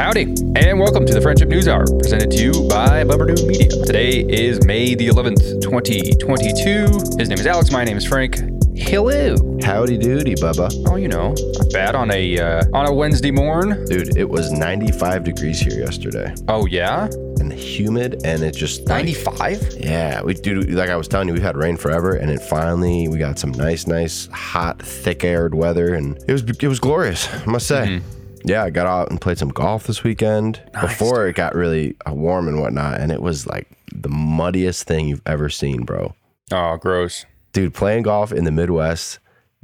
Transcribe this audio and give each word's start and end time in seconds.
Howdy, 0.00 0.22
and 0.56 0.80
welcome 0.80 1.04
to 1.04 1.12
the 1.12 1.20
Friendship 1.20 1.50
News 1.50 1.68
Hour, 1.68 1.84
presented 1.98 2.30
to 2.30 2.42
you 2.42 2.66
by 2.70 3.04
Bummer 3.04 3.26
New 3.26 3.46
Media. 3.46 3.68
Today 3.84 4.20
is 4.22 4.64
May 4.64 4.94
the 4.94 5.08
11th, 5.08 5.60
2022. 5.60 7.18
His 7.18 7.28
name 7.28 7.38
is 7.38 7.46
Alex. 7.46 7.70
My 7.70 7.84
name 7.84 7.98
is 7.98 8.06
Frank. 8.06 8.36
Hello. 8.74 9.36
Howdy 9.62 9.98
doody, 9.98 10.36
Bubba. 10.36 10.70
Oh, 10.88 10.96
you 10.96 11.06
know, 11.08 11.34
not 11.58 11.70
bad 11.74 11.94
on 11.94 12.10
a 12.12 12.38
uh, 12.40 12.64
on 12.72 12.86
a 12.86 12.94
Wednesday 12.94 13.30
morn. 13.30 13.84
Dude, 13.84 14.16
it 14.16 14.26
was 14.26 14.50
95 14.50 15.22
degrees 15.22 15.60
here 15.60 15.78
yesterday 15.78 16.34
Oh 16.48 16.64
yeah, 16.64 17.04
and 17.38 17.52
humid, 17.52 18.22
and 18.24 18.42
it 18.42 18.56
just 18.56 18.88
like- 18.88 19.04
95. 19.04 19.74
yeah, 19.80 20.22
we 20.22 20.32
dude, 20.32 20.70
like 20.70 20.88
I 20.88 20.96
was 20.96 21.08
telling 21.08 21.28
you, 21.28 21.34
we've 21.34 21.42
had 21.42 21.58
rain 21.58 21.76
forever, 21.76 22.14
and 22.14 22.30
it 22.30 22.40
finally 22.40 23.06
we 23.08 23.18
got 23.18 23.38
some 23.38 23.50
nice, 23.50 23.86
nice, 23.86 24.28
hot, 24.32 24.80
thick-aired 24.80 25.54
weather, 25.54 25.94
and 25.94 26.16
it 26.26 26.32
was 26.32 26.42
it 26.42 26.68
was 26.68 26.80
glorious, 26.80 27.28
I 27.34 27.44
must 27.44 27.66
say. 27.66 28.00
Yeah, 28.44 28.64
I 28.64 28.70
got 28.70 28.86
out 28.86 29.10
and 29.10 29.20
played 29.20 29.38
some 29.38 29.50
golf 29.50 29.86
this 29.86 30.02
weekend 30.02 30.62
before 30.80 31.26
it 31.26 31.34
got 31.36 31.54
really 31.54 31.96
uh, 32.08 32.14
warm 32.14 32.48
and 32.48 32.60
whatnot, 32.60 33.00
and 33.00 33.12
it 33.12 33.22
was 33.22 33.46
like 33.46 33.68
the 33.92 34.08
muddiest 34.08 34.86
thing 34.86 35.08
you've 35.08 35.22
ever 35.26 35.48
seen, 35.48 35.82
bro. 35.84 36.14
Oh, 36.52 36.76
gross. 36.76 37.26
dude, 37.52 37.74
playing 37.74 38.02
golf 38.04 38.32
in 38.32 38.44
the 38.44 38.50
Midwest 38.50 39.18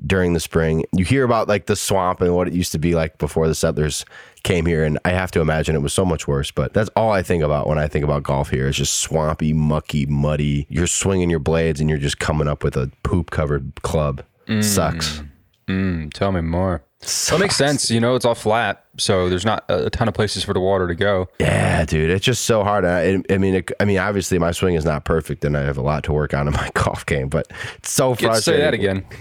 during 0.05 0.35
the 0.35 0.41
spring, 0.41 0.85
you 0.93 1.05
hear 1.05 1.25
about 1.25 1.49
like 1.49 1.67
the 1.67 1.77
swamp 1.77 2.21
and 2.21 2.35
what 2.35 2.47
it 2.47 2.53
used 2.53 2.73
to 2.73 2.79
be 2.79 2.95
like 2.95 3.17
before 3.19 3.49
the 3.49 3.55
settlers 3.55 4.05
came 4.43 4.67
here. 4.67 4.85
And 4.85 4.99
I 5.05 5.11
have 5.11 5.31
to 5.33 5.41
imagine 5.41 5.75
it 5.75 5.81
was 5.83 5.95
so 5.95 6.05
much 6.05 6.29
worse, 6.29 6.51
but 6.51 6.75
that's 6.75 6.91
all 6.97 7.11
I 7.11 7.23
think 7.23 7.43
about 7.43 7.67
when 7.67 7.79
I 7.79 7.89
think 7.89 8.05
about 8.05 8.23
golf 8.23 8.51
here. 8.51 8.69
It's 8.69 8.77
just 8.77 8.99
swampy, 8.99 9.53
mucky, 9.55 10.05
muddy. 10.07 10.67
You're 10.69 10.87
swinging 10.87 11.31
your 11.31 11.39
blades 11.39 11.81
and 11.81 11.89
you're 11.89 11.99
just 11.99 12.19
coming 12.19 12.47
up 12.47 12.63
with 12.63 12.77
a 12.77 12.91
poop 13.05 13.31
covered 13.31 13.73
club. 13.83 14.23
Sucks. 14.61 15.23
Mm, 15.67 16.13
tell 16.13 16.31
me 16.31 16.41
more. 16.43 16.83
That 17.01 17.39
makes 17.39 17.57
sense. 17.57 17.91
You 17.91 18.01
know, 18.01 18.15
it's 18.15 18.25
all 18.25 18.35
flat, 18.35 18.85
so 18.97 19.29
there's 19.29 19.45
not 19.45 19.65
a, 19.69 19.91
ton 19.91 20.09
of 20.09 20.15
places 20.15 20.43
for 20.43 20.55
the 20.55 20.61
water 20.61 20.89
to 20.89 20.95
go. 20.95 21.29
Yeah, 21.39 21.85
dude, 21.85 22.11
it's 22.11 22.25
just 22.25 22.47
so 22.47 22.65
hard. 22.65 22.85
I, 22.85 23.23
I 23.31 23.39
mean, 23.39 23.55
it, 23.55 23.71
I 23.79 23.85
mean, 23.85 23.99
obviously 23.99 24.39
my 24.39 24.51
swing 24.51 24.75
is 24.75 24.85
not 24.85 25.05
perfect, 25.05 25.45
and 25.45 25.57
I 25.57 25.63
have 25.63 25.77
a 25.77 25.83
lot 25.83 26.05
to 26.05 26.13
work 26.13 26.35
on 26.35 26.49
in 26.49 26.55
my 26.55 26.71
golf 26.75 27.05
game. 27.07 27.29
But 27.29 27.53
it's 27.77 27.91
so 27.91 28.15
Get 28.15 28.35
to 28.35 28.43
say 28.43 28.57
that 28.59 28.75
again. 28.75 29.05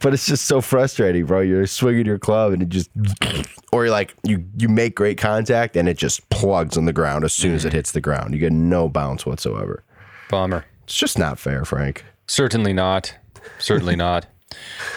but 0.00 0.12
it's 0.12 0.26
just 0.26 0.46
so 0.46 0.60
frustrating, 0.60 1.24
bro. 1.26 1.40
You're 1.40 1.66
swinging 1.66 2.06
your 2.06 2.18
club 2.18 2.52
and 2.52 2.62
it 2.62 2.68
just, 2.68 2.90
or 3.72 3.84
you're 3.84 3.92
like 3.92 4.14
you 4.24 4.44
you 4.58 4.68
make 4.68 4.96
great 4.96 5.16
contact 5.16 5.76
and 5.76 5.88
it 5.88 5.96
just 5.96 6.28
plugs 6.28 6.76
on 6.76 6.84
the 6.84 6.92
ground 6.92 7.24
as 7.24 7.32
soon 7.32 7.54
as 7.54 7.64
it 7.64 7.70
mm. 7.70 7.74
hits 7.74 7.92
the 7.92 8.00
ground. 8.00 8.34
You 8.34 8.40
get 8.40 8.52
no 8.52 8.88
bounce 8.88 9.24
whatsoever. 9.24 9.84
Bummer. 10.28 10.64
It's 10.84 10.96
just 10.96 11.18
not 11.18 11.38
fair, 11.38 11.64
Frank. 11.64 12.04
Certainly 12.26 12.72
not. 12.72 13.16
Certainly 13.58 13.96
not. 13.96 14.26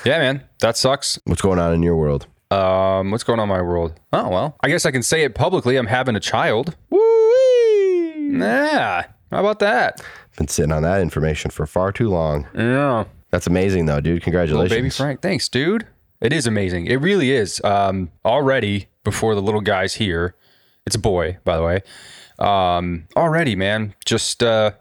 Yeah, 0.06 0.18
man, 0.18 0.44
that 0.64 0.78
sucks. 0.78 1.20
What's 1.26 1.42
going 1.42 1.60
on 1.60 1.74
in 1.74 1.84
your 1.84 1.96
world? 1.96 2.26
Um, 2.50 3.12
what's 3.12 3.24
going 3.24 3.40
on 3.40 3.44
in 3.44 3.56
my 3.56 3.62
world? 3.62 4.00
Oh 4.12 4.30
well, 4.30 4.56
I 4.62 4.70
guess 4.70 4.86
I 4.86 4.92
can 4.92 5.04
say 5.04 5.24
it 5.24 5.36
publicly. 5.36 5.76
I'm 5.76 5.88
having 5.88 6.16
a 6.16 6.20
child. 6.20 6.76
Woo! 6.90 7.00
Yeah, 8.40 9.06
how 9.32 9.40
about 9.40 9.60
that? 9.60 10.02
Been 10.38 10.48
sitting 10.48 10.72
on 10.72 10.82
that 10.84 11.02
information 11.02 11.52
for 11.52 11.66
far 11.68 11.92
too 11.92 12.10
long. 12.10 12.48
Yeah, 12.56 13.06
That's 13.30 13.46
amazing, 13.48 13.86
though, 13.86 14.00
dude. 14.02 14.14
little 14.16 14.24
Congratulations. 14.24 14.76
baby 14.76 14.90
Frank. 14.90 15.22
Thanks, 15.22 15.48
dude. 15.48 15.86
It 16.22 16.34
is 16.34 16.48
amazing. 16.48 16.88
It 16.88 16.96
really 16.98 17.32
is. 17.32 17.62
Um, 17.64 18.10
already 18.26 18.88
before 19.04 19.36
the 19.36 19.42
little 19.42 19.62
guy's 19.62 19.96
here, 19.96 20.36
it's 20.88 20.96
a 20.96 21.00
boy, 21.00 21.38
by 21.44 21.58
the 21.58 21.64
way. 21.64 21.82
Um, 22.40 23.08
already, 23.16 23.56
man, 23.56 23.94
just 24.06 24.42
uh, 24.42 24.72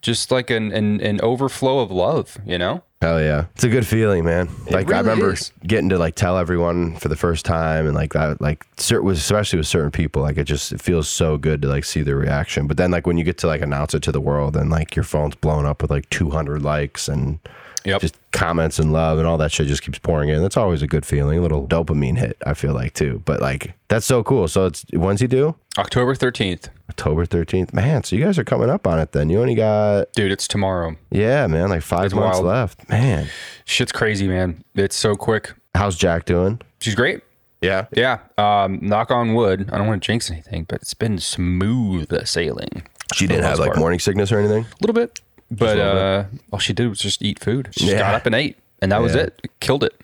just 0.00 0.30
like 0.30 0.50
an, 0.50 0.72
an 0.72 1.00
an 1.00 1.20
overflow 1.20 1.80
of 1.80 1.90
love, 1.90 2.38
you 2.46 2.58
know. 2.58 2.82
Hell 3.00 3.20
yeah. 3.20 3.44
It's 3.54 3.62
a 3.62 3.68
good 3.68 3.86
feeling, 3.86 4.24
man. 4.24 4.48
like 4.70 4.92
I 4.92 4.98
remember 4.98 5.34
is. 5.34 5.52
getting 5.64 5.88
to 5.90 5.98
like 5.98 6.16
tell 6.16 6.36
everyone 6.36 6.96
for 6.96 7.06
the 7.08 7.14
first 7.14 7.44
time 7.44 7.86
and 7.86 7.94
like 7.94 8.12
that 8.14 8.40
like 8.40 8.66
cer- 8.76 9.02
was 9.02 9.18
especially 9.18 9.58
with 9.58 9.68
certain 9.68 9.92
people, 9.92 10.22
like 10.22 10.36
it 10.36 10.44
just 10.44 10.72
it 10.72 10.82
feels 10.82 11.08
so 11.08 11.38
good 11.38 11.62
to 11.62 11.68
like 11.68 11.84
see 11.84 12.02
their 12.02 12.16
reaction. 12.16 12.66
But 12.66 12.76
then 12.76 12.90
like 12.90 13.06
when 13.06 13.16
you 13.16 13.22
get 13.22 13.38
to 13.38 13.46
like 13.46 13.62
announce 13.62 13.94
it 13.94 14.02
to 14.02 14.12
the 14.12 14.20
world 14.20 14.56
and 14.56 14.68
like 14.68 14.96
your 14.96 15.04
phone's 15.04 15.36
blown 15.36 15.64
up 15.64 15.80
with 15.80 15.92
like 15.92 16.10
200 16.10 16.60
likes 16.62 17.06
and 17.08 17.38
Yep. 17.84 18.00
just 18.00 18.16
comments 18.32 18.78
and 18.78 18.92
love 18.92 19.18
and 19.18 19.26
all 19.26 19.38
that 19.38 19.52
shit 19.52 19.66
just 19.68 19.82
keeps 19.82 19.98
pouring 19.98 20.28
in. 20.28 20.42
That's 20.42 20.56
always 20.56 20.82
a 20.82 20.86
good 20.86 21.06
feeling, 21.06 21.38
a 21.38 21.42
little 21.42 21.66
dopamine 21.66 22.18
hit, 22.18 22.36
I 22.44 22.54
feel 22.54 22.74
like 22.74 22.94
too. 22.94 23.22
But 23.24 23.40
like 23.40 23.74
that's 23.88 24.04
so 24.06 24.22
cool. 24.22 24.48
So 24.48 24.66
it's 24.66 24.84
when's 24.92 25.20
he 25.20 25.26
due? 25.26 25.54
October 25.78 26.14
thirteenth, 26.16 26.68
October 26.90 27.24
13th. 27.24 27.72
Man, 27.72 28.02
so 28.02 28.16
you 28.16 28.24
guys 28.24 28.36
are 28.38 28.44
coming 28.44 28.68
up 28.68 28.86
on 28.86 28.98
it 28.98 29.12
then. 29.12 29.30
You 29.30 29.40
only 29.40 29.54
got 29.54 30.12
dude. 30.12 30.32
It's 30.32 30.48
tomorrow. 30.48 30.96
yeah, 31.10 31.46
man, 31.46 31.68
like 31.68 31.82
5 31.82 32.06
It's 32.06 32.14
months 32.14 32.38
wild. 32.38 32.46
left. 32.46 32.88
Man. 32.88 33.28
Shit's 33.64 33.92
crazy, 33.92 34.26
man. 34.26 34.64
It's 34.74 34.96
so 34.96 35.14
quick. 35.14 35.52
How's 35.76 35.96
Jack 35.96 36.24
doing? 36.24 36.60
She's 36.80 36.96
great. 36.96 37.20
Yeah. 37.60 37.86
Yeah. 37.92 38.18
Um, 38.38 38.78
knock 38.82 39.10
on 39.12 39.34
wood. 39.34 39.68
I 39.72 39.78
don't 39.78 39.86
want 39.86 40.02
to 40.02 40.06
jinx 40.06 40.30
anything, 40.30 40.64
but 40.64 40.80
it's 40.82 40.94
been 40.94 41.18
smooth 41.18 42.26
sailing. 42.26 42.82
She 43.14 43.26
didn't 43.26 43.44
have 43.44 43.58
like 43.58 43.68
part. 43.68 43.78
morning 43.78 43.98
sickness 44.00 44.32
or 44.32 44.38
anything. 44.38 44.64
A 44.64 44.76
little 44.80 44.94
bit, 44.94 45.20
but 45.50 45.78
uh, 45.78 46.24
all 46.52 46.58
she 46.58 46.72
did 46.72 46.88
was 46.88 46.98
just 46.98 47.22
eat 47.22 47.38
food. 47.38 47.68
She 47.72 47.80
just 47.80 47.92
Yeah. 47.92 47.98
got 48.00 48.14
up 48.14 48.26
and 48.26 48.34
ate, 48.34 48.56
and 48.80 48.92
that 48.92 49.00
was 49.00 49.14
Yeah. 49.14 49.22
it. 49.22 49.40
Killed 49.60 49.84
it. 49.84 49.94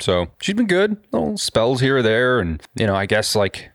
So 0.00 0.28
she's 0.40 0.54
been 0.54 0.66
good. 0.66 0.96
Little 1.12 1.38
spells 1.38 1.80
here 1.80 1.98
or 1.98 2.02
there, 2.02 2.40
and 2.40 2.60
you 2.74 2.86
know, 2.86 2.94
I 2.94 3.06
guess 3.06 3.34
like 3.36 3.70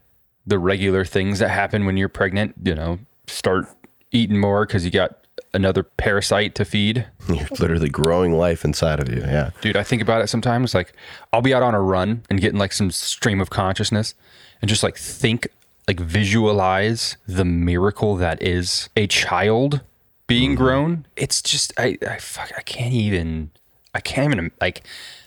the 0.45 0.59
regular 0.59 1.03
things 1.05 1.39
that 1.39 1.49
happen 1.49 1.85
when 1.85 1.97
you're 1.97 2.09
pregnant. 2.09 2.55
You 2.63 2.75
know, 2.75 2.99
start 3.27 3.65
eating 4.11 4.39
more 4.39 4.65
because 4.65 4.85
you 4.85 4.91
got 4.91 5.15
another 5.53 5.83
parasite 5.83 6.53
to 6.55 6.65
feed. 6.65 7.05
You're 7.29 7.47
literally 7.59 7.89
growing 7.89 8.33
life 8.37 8.63
inside 8.65 8.99
of 8.99 9.09
you. 9.09 9.21
Yeah. 9.21 9.51
Dude, 9.61 9.77
I 9.77 9.83
think 9.83 10.01
about 10.01 10.21
it 10.21 10.27
sometimes. 10.27 10.75
Like, 10.75 10.93
I'll 11.33 11.41
be 11.41 11.53
out 11.53 11.63
on 11.63 11.73
a 11.73 11.81
run 11.81 12.21
and 12.29 12.39
getting 12.39 12.59
like 12.59 12.73
some 12.73 12.91
stream 12.91 13.39
of 13.41 13.49
consciousness 13.49 14.13
and 14.61 14.69
just 14.69 14.83
like 14.83 14.97
think, 14.97 15.47
like 15.87 15.99
visualize 15.99 17.17
the 17.27 17.45
miracle 17.45 18.15
that 18.17 18.41
is 18.41 18.89
a 18.95 19.07
child 19.07 19.81
being 20.27 20.51
mm-hmm. 20.51 20.63
grown. 20.63 21.07
It's 21.15 21.41
just, 21.41 21.73
I, 21.77 21.97
I 22.07 22.17
fuck, 22.17 22.51
I 22.57 22.61
can't 22.61 22.93
even, 22.93 23.51
I 23.93 23.99
can't 23.99 24.33
even, 24.33 24.51
like, 24.61 24.83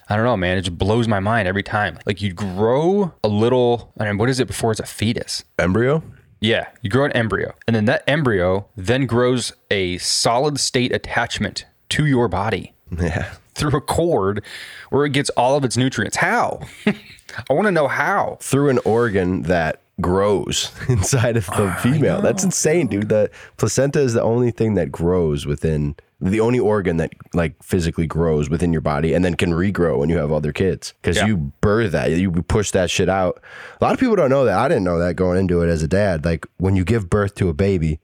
I 0.08 0.16
don't 0.16 0.24
know, 0.24 0.36
man. 0.36 0.58
It 0.58 0.62
just 0.62 0.78
blows 0.78 1.08
my 1.08 1.20
mind 1.20 1.48
every 1.48 1.62
time. 1.62 1.98
Like, 2.06 2.20
you 2.20 2.32
grow 2.32 3.12
a 3.24 3.28
little, 3.28 3.92
I 3.98 4.04
mean, 4.04 4.18
what 4.18 4.28
is 4.28 4.40
it 4.40 4.46
before 4.46 4.70
it's 4.70 4.80
a 4.80 4.86
fetus? 4.86 5.44
Embryo? 5.58 6.02
Yeah, 6.40 6.68
you 6.80 6.88
grow 6.88 7.04
an 7.04 7.12
embryo, 7.12 7.54
and 7.66 7.76
then 7.76 7.84
that 7.84 8.02
embryo 8.06 8.66
then 8.74 9.04
grows 9.04 9.52
a 9.70 9.98
solid 9.98 10.58
state 10.58 10.90
attachment 10.90 11.66
to 11.90 12.06
your 12.06 12.28
body 12.28 12.72
Yeah. 12.98 13.34
through 13.54 13.76
a 13.76 13.80
cord 13.82 14.42
where 14.88 15.04
it 15.04 15.12
gets 15.12 15.28
all 15.30 15.56
of 15.56 15.64
its 15.64 15.76
nutrients. 15.76 16.16
How? 16.16 16.60
I 16.86 17.52
want 17.52 17.66
to 17.66 17.72
know 17.72 17.88
how. 17.88 18.38
Through 18.40 18.70
an 18.70 18.78
organ 18.86 19.42
that 19.42 19.82
grows 20.00 20.70
inside 20.88 21.36
of 21.36 21.46
the 21.46 21.74
female. 21.82 22.20
That's 22.20 22.44
insane, 22.44 22.86
dude. 22.88 23.08
The 23.08 23.30
placenta 23.56 24.00
is 24.00 24.14
the 24.14 24.22
only 24.22 24.50
thing 24.50 24.74
that 24.74 24.90
grows 24.90 25.46
within 25.46 25.96
the 26.20 26.40
only 26.40 26.58
organ 26.58 26.98
that 26.98 27.12
like 27.32 27.62
physically 27.62 28.06
grows 28.06 28.50
within 28.50 28.72
your 28.72 28.82
body 28.82 29.14
and 29.14 29.24
then 29.24 29.34
can 29.36 29.52
regrow 29.52 29.98
when 29.98 30.10
you 30.10 30.18
have 30.18 30.30
other 30.30 30.52
kids. 30.52 30.92
Because 31.00 31.16
Yeah. 31.16 31.26
you 31.26 31.52
birth 31.62 31.92
that 31.92 32.10
you 32.10 32.30
push 32.30 32.72
that 32.72 32.90
shit 32.90 33.08
out. 33.08 33.42
A 33.80 33.84
lot 33.84 33.94
of 33.94 34.00
people 34.00 34.16
don't 34.16 34.28
know 34.30 34.44
that. 34.44 34.58
I 34.58 34.68
didn't 34.68 34.84
know 34.84 34.98
that 34.98 35.16
going 35.16 35.38
into 35.38 35.62
it 35.62 35.68
as 35.68 35.82
a 35.82 35.88
dad. 35.88 36.24
Like 36.24 36.46
when 36.58 36.76
you 36.76 36.84
give 36.84 37.08
birth 37.08 37.34
to 37.36 37.48
a 37.48 37.54
baby 37.54 38.00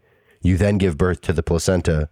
you 0.46 0.56
then 0.56 0.78
give 0.78 0.96
birth 0.96 1.20
to 1.22 1.32
the 1.32 1.42
placenta 1.42 2.08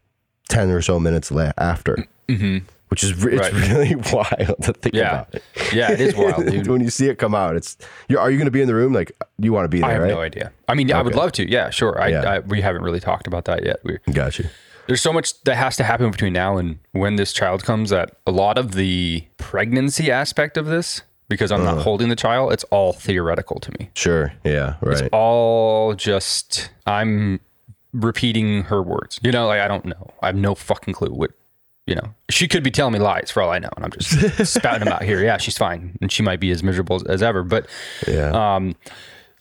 10 0.49 0.71
or 0.71 0.83
so 0.83 0.99
minutes 0.99 1.31
la- 1.31 1.53
after 1.57 2.07
mm-hmm. 2.29 2.59
Which 2.95 3.03
is 3.05 3.11
it's 3.25 3.25
Right. 3.41 3.53
really 3.53 3.95
wild 4.13 4.63
to 4.63 4.73
think 4.73 4.95
Yeah. 4.95 5.23
about 5.23 5.43
Yeah, 5.73 5.91
it 5.93 6.01
is 6.01 6.15
wild, 6.23 6.47
dude. 6.47 6.69
when 6.69 6.81
you 6.81 6.91
see 6.91 7.09
it 7.09 7.19
come 7.19 7.35
out 7.35 7.57
it's 7.57 7.77
you're, 8.09 8.21
are 8.21 8.31
you 8.31 8.37
going 8.39 8.47
to 8.47 8.53
be 8.53 8.61
in 8.63 8.69
the 8.69 8.75
room 8.75 8.93
like 8.93 9.11
you 9.39 9.53
want 9.53 9.65
to 9.65 9.69
be 9.69 9.81
there 9.81 9.91
I 9.91 9.93
have 9.95 10.03
right 10.03 10.11
no 10.11 10.21
idea. 10.21 10.53
I 10.69 10.75
mean, 10.75 10.93
I 10.93 11.03
would 11.03 11.15
love 11.17 11.33
to. 11.33 11.51
Yeah, 11.51 11.71
sure. 11.71 12.01
I, 12.01 12.09
Yeah. 12.09 12.23
I, 12.35 12.39
we 12.39 12.61
haven't 12.61 12.83
really 12.83 13.01
talked 13.01 13.27
about 13.27 13.45
that 13.47 13.65
yet. 13.65 13.77
We, 13.85 13.99
got 14.13 14.39
you 14.39 14.47
there's 14.87 15.01
so 15.03 15.13
much 15.15 15.43
that 15.45 15.57
has 15.57 15.77
to 15.79 15.85
happen 15.85 16.11
between 16.11 16.35
now 16.35 16.57
and 16.59 16.79
when 16.93 17.17
this 17.17 17.33
child 17.33 17.65
comes 17.65 17.89
that 17.91 18.17
a 18.27 18.31
lot 18.31 18.59
of 18.59 18.73
the 18.73 19.25
pregnancy 19.39 20.11
aspect 20.11 20.57
of 20.59 20.67
this, 20.67 21.01
because 21.29 21.51
I'm 21.51 21.63
Uh-huh. 21.63 21.77
not 21.77 21.83
holding 21.85 22.11
the 22.11 22.17
child, 22.17 22.53
it's 22.53 22.65
all 22.65 22.93
theoretical 22.93 23.59
to 23.61 23.71
me. 23.79 23.91
sure 23.95 24.35
yeah 24.45 24.75
right 24.83 25.01
It's 25.01 25.09
All 25.11 25.95
just, 25.95 26.71
I'm 26.87 27.41
repeating 27.95 28.65
her 28.65 28.83
words. 28.83 29.19
You 29.23 29.33
know, 29.33 29.47
like 29.47 29.61
I 29.61 29.69
don't 29.69 29.85
know. 29.87 30.11
I 30.23 30.27
have 30.27 30.37
no 30.37 30.55
fucking 30.55 30.95
clue 30.95 31.09
what, 31.15 31.31
you 31.87 31.95
know, 31.95 32.15
she 32.31 32.49
could 32.49 32.63
be 32.65 32.71
telling 32.71 32.93
me 32.95 32.99
lies 32.99 33.31
for 33.31 33.43
all 33.43 33.51
I 33.51 33.59
know. 33.59 33.69
And 33.77 33.85
I'm 33.85 33.91
just 33.91 34.47
spouting 34.55 34.85
them 34.85 34.93
out 34.93 35.03
here. 35.03 35.23
Yeah, 35.23 35.37
she's 35.37 35.59
fine. 35.59 35.99
And 36.01 36.11
she 36.11 36.23
might 36.23 36.41
be 36.41 36.51
as 36.51 36.63
miserable 36.63 36.97
as, 36.97 37.03
as 37.05 37.23
ever. 37.23 37.43
But 37.43 37.67
yeah 38.09 38.31
um 38.55 38.75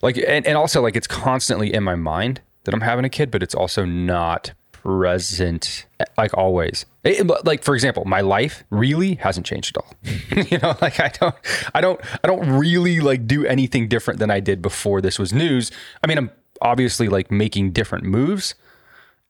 like 0.02 0.16
and, 0.18 0.46
and 0.46 0.56
also 0.56 0.82
like 0.82 0.96
it's 0.96 1.06
constantly 1.06 1.72
in 1.72 1.82
my 1.82 1.94
mind 1.94 2.42
that 2.64 2.74
i'm 2.74 2.82
having 2.82 3.04
a 3.06 3.08
kid 3.08 3.30
but 3.30 3.42
it's 3.42 3.54
also 3.54 3.84
not 3.86 4.52
present 4.72 5.86
like 6.18 6.36
always 6.36 6.84
It- 7.04 7.26
like 7.46 7.62
for 7.64 7.74
example 7.74 8.04
my 8.04 8.20
life 8.20 8.64
really 8.70 9.14
hasn't 9.14 9.46
changed 9.46 9.76
at 9.76 9.82
all 9.82 10.42
you 10.50 10.58
know 10.58 10.76
like 10.82 11.00
i 11.00 11.08
don't 11.08 11.34
i 11.74 11.80
don't 11.80 12.00
i 12.22 12.26
don't 12.26 12.46
really 12.50 13.00
like 13.00 13.26
do 13.26 13.46
anything 13.46 13.88
different 13.88 14.20
than 14.20 14.30
i 14.30 14.40
did 14.40 14.60
before 14.60 15.00
this 15.00 15.18
was 15.18 15.32
news 15.32 15.70
i 16.02 16.06
mean 16.06 16.18
i'm 16.18 16.30
obviously 16.60 17.08
like 17.08 17.30
making 17.30 17.70
different 17.72 18.04
moves 18.04 18.54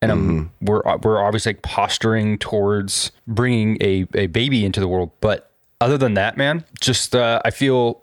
and 0.05 0.13
I'm, 0.13 0.29
mm-hmm. 0.29 0.67
we're 0.67 0.87
uh, 0.87 0.99
we're 1.03 1.23
obviously 1.23 1.55
like 1.55 1.63
posturing 1.63 2.39
towards 2.39 3.11
bringing 3.27 3.79
a, 3.81 4.07
a 4.15 4.27
baby 4.27 4.65
into 4.65 4.81
the 4.81 4.89
world. 4.89 5.11
But 5.21 5.51
other 5.81 5.99
than 5.99 6.15
that, 6.15 6.37
man, 6.37 6.65
just 6.81 7.17
uh, 7.17 7.41
I 7.45 7.51
feel 7.51 8.03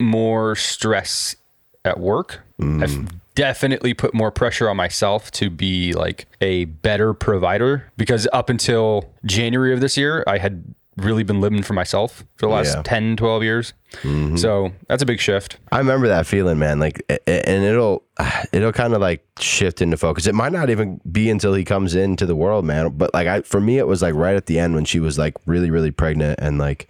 more 0.00 0.56
stress 0.56 1.36
at 1.84 2.00
work. 2.00 2.40
Mm-hmm. 2.60 2.82
I've 2.82 3.34
definitely 3.34 3.94
put 3.94 4.14
more 4.14 4.30
pressure 4.30 4.68
on 4.68 4.76
myself 4.76 5.30
to 5.30 5.50
be 5.50 5.92
like 5.92 6.26
a 6.40 6.64
better 6.64 7.14
provider 7.14 7.90
because 7.96 8.26
up 8.32 8.50
until 8.50 9.12
January 9.24 9.72
of 9.72 9.80
this 9.80 9.96
year, 9.96 10.24
I 10.26 10.38
had 10.38 10.74
really 10.96 11.22
been 11.24 11.40
living 11.40 11.62
for 11.62 11.74
myself 11.74 12.24
for 12.36 12.46
the 12.46 12.52
last 12.52 12.74
Yeah. 12.74 12.82
10, 12.82 13.16
12 13.16 13.42
years. 13.42 13.74
Mm-hmm. 14.02 14.36
So 14.36 14.72
that's 14.88 15.02
a 15.02 15.06
big 15.06 15.20
shift. 15.20 15.58
I 15.70 15.78
remember 15.78 16.08
that 16.08 16.26
feeling, 16.26 16.58
man. 16.58 16.78
Like, 16.80 17.02
and 17.26 17.64
it'll 17.64 18.02
it'll 18.52 18.72
kind 18.72 18.94
of 18.94 19.00
like 19.00 19.26
shift 19.38 19.82
into 19.82 19.96
focus. 19.96 20.26
It 20.26 20.34
might 20.34 20.52
not 20.52 20.70
even 20.70 21.00
be 21.10 21.28
until 21.30 21.52
he 21.54 21.64
comes 21.64 21.94
into 21.94 22.24
the 22.26 22.36
world, 22.36 22.64
man. 22.64 22.90
But 22.96 23.12
like, 23.14 23.26
I 23.26 23.42
for 23.42 23.60
me, 23.60 23.78
it 23.78 23.86
was 23.86 24.00
like 24.02 24.14
right 24.14 24.36
at 24.36 24.46
the 24.46 24.58
end 24.58 24.74
when 24.74 24.84
she 24.84 25.00
was 25.00 25.18
like 25.18 25.34
really, 25.46 25.70
really 25.70 25.90
pregnant 25.90 26.38
and 26.40 26.58
like, 26.58 26.88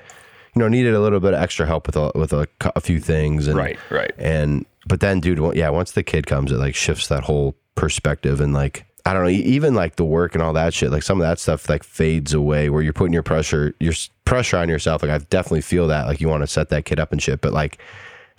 you 0.54 0.60
know, 0.60 0.68
needed 0.68 0.94
a 0.94 1.00
little 1.00 1.20
bit 1.20 1.34
of 1.34 1.40
extra 1.42 1.66
help 1.66 1.86
with 1.86 1.96
a, 1.96 2.12
with 2.14 2.32
a, 2.32 2.46
a 2.76 2.80
few 2.80 3.00
things. 3.00 3.46
And, 3.48 3.56
Right, 3.56 3.78
right. 3.90 4.12
And 4.18 4.64
but 4.86 5.00
then, 5.00 5.18
dude, 5.20 5.56
yeah, 5.56 5.68
once 5.70 5.92
the 5.92 6.02
kid 6.04 6.26
comes, 6.26 6.52
it 6.52 6.58
like 6.58 6.74
shifts 6.76 7.08
that 7.08 7.24
whole 7.24 7.56
perspective 7.74 8.40
and 8.40 8.52
like. 8.54 8.84
I 9.06 9.12
don't 9.12 9.22
know, 9.22 9.30
even 9.30 9.74
like 9.74 9.96
the 9.96 10.04
work 10.04 10.34
and 10.34 10.42
all 10.42 10.52
that 10.54 10.74
shit, 10.74 10.90
like 10.90 11.04
some 11.04 11.20
of 11.20 11.26
that 11.26 11.38
stuff 11.38 11.68
like 11.68 11.84
fades 11.84 12.34
away 12.34 12.70
where 12.70 12.82
you're 12.82 12.92
putting 12.92 13.12
your 13.12 13.22
pressure, 13.22 13.72
your 13.78 13.94
pressure 14.24 14.56
on 14.56 14.68
yourself. 14.68 15.00
Like 15.00 15.12
I 15.12 15.18
definitely 15.18 15.60
feel 15.60 15.86
that, 15.86 16.06
like 16.06 16.20
you 16.20 16.28
want 16.28 16.42
to 16.42 16.48
set 16.48 16.70
that 16.70 16.86
kid 16.86 16.98
up 16.98 17.12
and 17.12 17.22
shit. 17.22 17.40
But 17.40 17.52
like, 17.52 17.78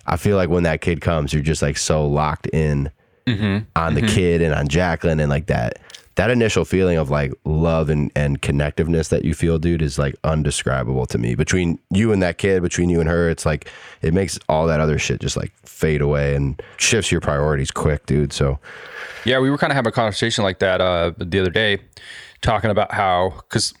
I 0.06 0.16
feel 0.16 0.36
like 0.36 0.50
when 0.50 0.64
that 0.64 0.82
kid 0.82 1.00
comes, 1.00 1.32
you're 1.32 1.42
just 1.42 1.62
like 1.62 1.78
so 1.78 2.06
locked 2.06 2.48
in 2.48 2.90
mm-hmm. 3.26 3.64
on 3.76 3.94
the 3.94 4.02
mm-hmm. 4.02 4.14
kid 4.14 4.42
and 4.42 4.54
on 4.54 4.68
Jacqueline 4.68 5.20
and 5.20 5.30
like 5.30 5.46
that 5.46 5.80
that 6.18 6.30
initial 6.30 6.64
feeling 6.64 6.98
of 6.98 7.10
like 7.10 7.32
love 7.44 7.88
and, 7.88 8.10
and 8.16 8.42
connectiveness 8.42 9.08
that 9.08 9.24
you 9.24 9.34
feel, 9.34 9.56
dude, 9.56 9.80
is 9.80 10.00
like 10.00 10.16
undescribable 10.24 11.06
to 11.06 11.16
me. 11.16 11.36
Between 11.36 11.78
you 11.92 12.12
and 12.12 12.20
that 12.24 12.38
kid, 12.38 12.60
between 12.60 12.90
you 12.90 12.98
and 12.98 13.08
her, 13.08 13.30
it's 13.30 13.46
like 13.46 13.70
it 14.02 14.12
makes 14.12 14.36
all 14.48 14.66
that 14.66 14.80
other 14.80 14.98
shit 14.98 15.20
just 15.20 15.36
like 15.36 15.52
fade 15.64 16.00
away 16.02 16.34
and 16.34 16.60
shifts 16.76 17.12
your 17.12 17.20
priorities 17.20 17.70
quick, 17.70 18.04
dude. 18.06 18.32
So 18.32 18.58
Yeah, 19.24 19.38
we 19.38 19.48
were 19.48 19.58
kind 19.58 19.70
of 19.70 19.76
having 19.76 19.90
a 19.90 19.92
conversation 19.92 20.42
like 20.42 20.58
that 20.58 20.80
uh, 20.80 21.12
the 21.18 21.38
other 21.38 21.50
day, 21.50 21.78
talking 22.40 22.70
about 22.70 22.92
how, 22.92 23.34
because, 23.36 23.72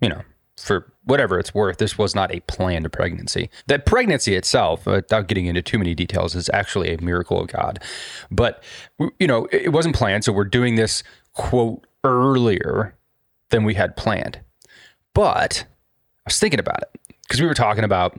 you 0.00 0.08
know, 0.08 0.22
for 0.56 0.92
whatever 1.04 1.38
it's 1.38 1.52
worth, 1.54 1.78
this 1.78 1.98
was 1.98 2.14
not 2.14 2.34
a 2.34 2.40
planned 2.40 2.90
pregnancy. 2.92 3.50
That 3.66 3.86
pregnancy 3.86 4.34
itself, 4.34 4.88
uh, 4.88 4.92
without 4.92 5.28
getting 5.28 5.46
into 5.46 5.62
too 5.62 5.78
many 5.78 5.94
details, 5.94 6.34
is 6.34 6.48
actually 6.52 6.92
a 6.94 7.00
miracle 7.00 7.40
of 7.40 7.48
God. 7.48 7.80
But, 8.30 8.62
you 9.18 9.26
know, 9.26 9.46
it 9.46 9.62
it 9.66 9.72
wasn't 9.72 9.94
planned. 9.94 10.24
So 10.24 10.32
we're 10.32 10.44
doing 10.44 10.76
this, 10.76 11.02
quote, 11.34 11.86
earlier 12.02 12.96
than 13.50 13.64
we 13.64 13.74
had 13.74 13.96
planned. 13.96 14.40
But 15.14 15.64
I 16.26 16.28
was 16.28 16.38
thinking 16.38 16.60
about 16.60 16.82
it 16.82 17.16
because 17.22 17.40
we 17.40 17.46
were 17.46 17.54
talking 17.54 17.84
about 17.84 18.18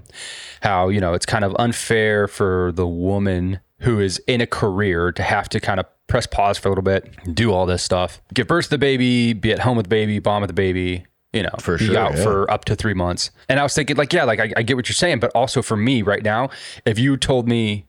how, 0.62 0.89
you 0.89 1.00
know, 1.00 1.13
it's 1.13 1.25
kind 1.25 1.44
of 1.44 1.56
unfair 1.59 2.27
for 2.27 2.71
the 2.73 2.88
woman 2.88 3.59
who 3.79 4.00
is 4.00 4.19
in 4.27 4.41
a 4.41 4.47
career 4.47 5.12
to 5.12 5.23
have 5.23 5.50
to 5.50 5.59
kind 5.59 5.79
of 5.79 5.85
press 6.07 6.25
pause 6.25 6.57
for 6.57 6.69
a 6.69 6.71
little 6.71 6.83
bit, 6.83 7.13
do 7.33 7.51
all 7.51 7.65
this 7.65 7.83
stuff, 7.83 8.21
give 8.33 8.47
birth 8.47 8.65
to 8.65 8.69
the 8.71 8.77
baby, 8.77 9.33
be 9.33 9.51
at 9.51 9.59
home 9.59 9.75
with 9.75 9.85
the 9.85 9.89
baby, 9.89 10.19
bomb 10.19 10.41
with 10.41 10.50
the 10.50 10.53
baby, 10.53 11.06
you 11.33 11.44
know, 11.44 11.50
For 11.59 11.77
be 11.77 11.88
sure, 11.88 11.97
out 11.97 12.15
yeah. 12.15 12.23
for 12.23 12.51
up 12.51 12.65
to 12.65 12.75
three 12.75 12.94
months. 12.94 13.31
And 13.50 13.59
I 13.59 13.63
was 13.63 13.73
thinking, 13.73 13.97
like, 13.97 14.13
yeah, 14.13 14.23
like 14.23 14.39
I, 14.39 14.53
I 14.56 14.62
get 14.63 14.75
what 14.75 14.88
you're 14.88 14.94
saying, 14.94 15.19
but 15.19 15.31
also 15.35 15.62
for 15.62 15.75
me 15.75 16.01
right 16.01 16.23
now, 16.23 16.50
if 16.85 16.97
you 16.97 17.17
told 17.17 17.47
me 17.47 17.88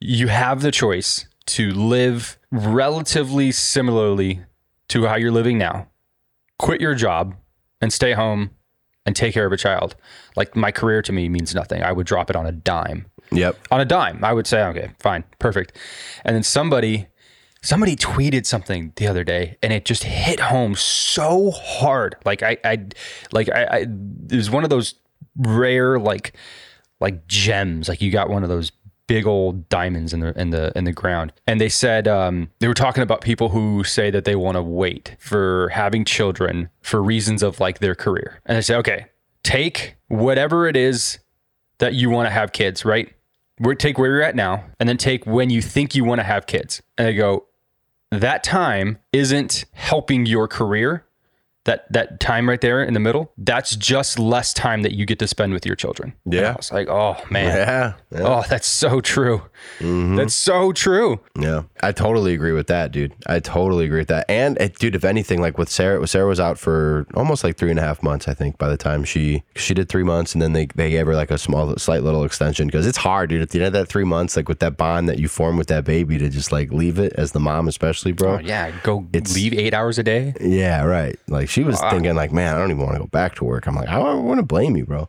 you 0.00 0.28
have 0.28 0.62
the 0.62 0.70
choice 0.70 1.26
to 1.46 1.72
live 1.72 2.38
relatively 2.50 3.52
similarly 3.52 4.40
to 4.90 5.06
how 5.06 5.16
you're 5.16 5.32
living 5.32 5.58
now, 5.58 5.88
quit 6.58 6.80
your 6.80 6.94
job 6.94 7.34
and 7.80 7.92
stay 7.92 8.12
home 8.12 8.50
and 9.06 9.16
take 9.16 9.34
care 9.34 9.46
of 9.46 9.52
a 9.52 9.56
child. 9.56 9.96
Like 10.36 10.54
my 10.54 10.70
career 10.70 11.02
to 11.02 11.12
me 11.12 11.28
means 11.28 11.54
nothing. 11.54 11.82
I 11.82 11.92
would 11.92 12.06
drop 12.06 12.30
it 12.30 12.36
on 12.36 12.46
a 12.46 12.52
dime. 12.52 13.06
yep. 13.32 13.58
On 13.70 13.80
a 13.80 13.84
dime, 13.84 14.22
I 14.24 14.32
would 14.32 14.46
say, 14.46 14.62
okay, 14.64 14.90
fine, 14.98 15.24
perfect. 15.38 15.76
And 16.24 16.36
then 16.36 16.42
somebody 16.42 17.06
somebody 17.62 17.94
tweeted 17.94 18.46
something 18.46 18.90
the 18.96 19.06
other 19.06 19.22
day 19.22 19.58
and 19.62 19.70
it 19.70 19.84
just 19.84 20.04
hit 20.04 20.40
home 20.40 20.74
so 20.74 21.50
hard. 21.50 22.16
Like 22.24 22.42
I 22.42 22.58
I 22.64 22.86
like 23.32 23.48
I, 23.48 23.64
I 23.64 23.76
it 23.78 24.36
was 24.36 24.50
one 24.50 24.64
of 24.64 24.70
those 24.70 24.94
rare 25.36 25.98
like 25.98 26.34
like 27.00 27.26
gems. 27.26 27.88
Like 27.88 28.00
you 28.00 28.10
got 28.10 28.28
one 28.28 28.42
of 28.42 28.48
those 28.48 28.72
big 29.10 29.26
old 29.26 29.68
diamonds 29.68 30.12
in 30.12 30.20
the 30.20 30.40
in 30.40 30.50
the 30.50 30.70
in 30.78 30.84
the 30.84 30.92
ground. 30.92 31.32
And 31.44 31.60
they 31.60 31.68
said 31.68 32.06
um, 32.06 32.48
they 32.60 32.68
were 32.68 32.74
talking 32.74 33.02
about 33.02 33.22
people 33.22 33.48
who 33.48 33.82
say 33.82 34.08
that 34.08 34.24
they 34.24 34.36
want 34.36 34.54
to 34.54 34.62
wait 34.62 35.16
for 35.18 35.68
having 35.70 36.04
children 36.04 36.68
for 36.80 37.02
reasons 37.02 37.42
of 37.42 37.58
like 37.58 37.80
their 37.80 37.96
career. 37.96 38.40
And 38.46 38.56
they 38.56 38.62
say, 38.62 38.76
okay, 38.76 39.06
take 39.42 39.96
whatever 40.06 40.68
it 40.68 40.76
is 40.76 41.18
that 41.78 41.94
you 41.94 42.08
want 42.08 42.26
to 42.26 42.30
have 42.30 42.52
kids, 42.52 42.84
right? 42.84 43.12
Where 43.58 43.74
take 43.74 43.98
where 43.98 44.12
you're 44.12 44.22
at 44.22 44.36
now, 44.36 44.64
and 44.78 44.88
then 44.88 44.96
take 44.96 45.26
when 45.26 45.50
you 45.50 45.60
think 45.60 45.96
you 45.96 46.04
want 46.04 46.20
to 46.20 46.24
have 46.24 46.46
kids. 46.46 46.80
And 46.96 47.08
they 47.08 47.14
go, 47.14 47.46
that 48.12 48.44
time 48.44 48.98
isn't 49.12 49.64
helping 49.72 50.24
your 50.24 50.46
career. 50.46 51.04
That 51.64 51.92
that 51.92 52.20
time 52.20 52.48
right 52.48 52.60
there 52.60 52.82
in 52.82 52.94
the 52.94 53.00
middle, 53.00 53.32
that's 53.36 53.76
just 53.76 54.18
less 54.18 54.54
time 54.54 54.80
that 54.80 54.92
you 54.92 55.04
get 55.04 55.18
to 55.18 55.26
spend 55.26 55.52
with 55.52 55.66
your 55.66 55.76
children. 55.76 56.14
Yeah. 56.24 56.54
it's 56.54 56.72
like, 56.72 56.88
oh 56.88 57.16
man. 57.30 57.44
Yeah. 57.54 57.92
Yeah. 58.10 58.22
Oh, 58.26 58.44
that's 58.48 58.66
so 58.66 59.00
true. 59.02 59.42
That's 59.78 60.34
so 60.34 60.72
true. 60.72 61.20
Yeah, 61.38 61.62
I 61.82 61.92
totally 61.92 62.32
agree 62.32 62.52
with 62.52 62.66
that, 62.68 62.92
dude. 62.92 63.12
I 63.26 63.40
totally 63.40 63.84
agree 63.84 63.98
with 64.00 64.08
that. 64.08 64.24
And 64.28 64.60
uh, 64.60 64.68
dude, 64.78 64.94
if 64.94 65.04
anything, 65.04 65.40
like 65.42 65.58
with 65.58 65.68
Sarah, 65.68 66.06
Sarah 66.06 66.26
was 66.26 66.40
out 66.40 66.58
for 66.58 67.06
almost 67.14 67.44
like 67.44 67.56
three 67.58 67.70
and 67.70 67.78
a 67.78 67.82
half 67.82 68.02
months, 68.02 68.26
I 68.26 68.32
think. 68.34 68.56
By 68.56 68.68
the 68.70 68.76
time 68.78 69.04
she 69.04 69.42
she 69.54 69.74
did 69.74 69.88
three 69.90 70.02
months, 70.02 70.32
and 70.34 70.40
then 70.40 70.54
they 70.54 70.66
they 70.74 70.90
gave 70.90 71.06
her 71.06 71.14
like 71.14 71.30
a 71.30 71.38
small, 71.38 71.76
slight 71.76 72.02
little 72.02 72.24
extension 72.24 72.66
because 72.68 72.86
it's 72.86 72.98
hard, 72.98 73.28
dude. 73.30 73.42
At 73.42 73.50
the 73.50 73.58
end 73.58 73.66
of 73.66 73.72
that 73.74 73.86
three 73.86 74.04
months, 74.04 74.34
like 74.34 74.48
with 74.48 74.60
that 74.60 74.78
bond 74.78 75.08
that 75.10 75.18
you 75.18 75.28
form 75.28 75.58
with 75.58 75.68
that 75.68 75.84
baby, 75.84 76.16
to 76.18 76.28
just 76.30 76.52
like 76.52 76.72
leave 76.72 76.98
it 76.98 77.12
as 77.18 77.32
the 77.32 77.40
mom, 77.40 77.68
especially, 77.68 78.12
bro. 78.12 78.36
Oh, 78.36 78.38
yeah, 78.38 78.72
go 78.82 79.06
It's- 79.12 79.34
leave 79.34 79.52
eight 79.52 79.74
hours 79.74 79.98
a 79.98 80.02
day. 80.02 80.32
Yeah, 80.40 80.84
right. 80.84 81.18
Like 81.28 81.49
she 81.50 81.64
was 81.64 81.80
thinking, 81.90 82.14
like, 82.14 82.32
man, 82.32 82.54
I 82.54 82.58
don't 82.58 82.70
even 82.70 82.82
want 82.82 82.94
to 82.94 83.00
go 83.00 83.06
back 83.06 83.34
to 83.36 83.44
work. 83.44 83.66
I'm 83.66 83.74
like, 83.74 83.88
I 83.88 83.94
don't 83.98 84.24
want 84.24 84.38
to 84.38 84.46
blame 84.46 84.76
you, 84.76 84.86
bro. 84.86 85.08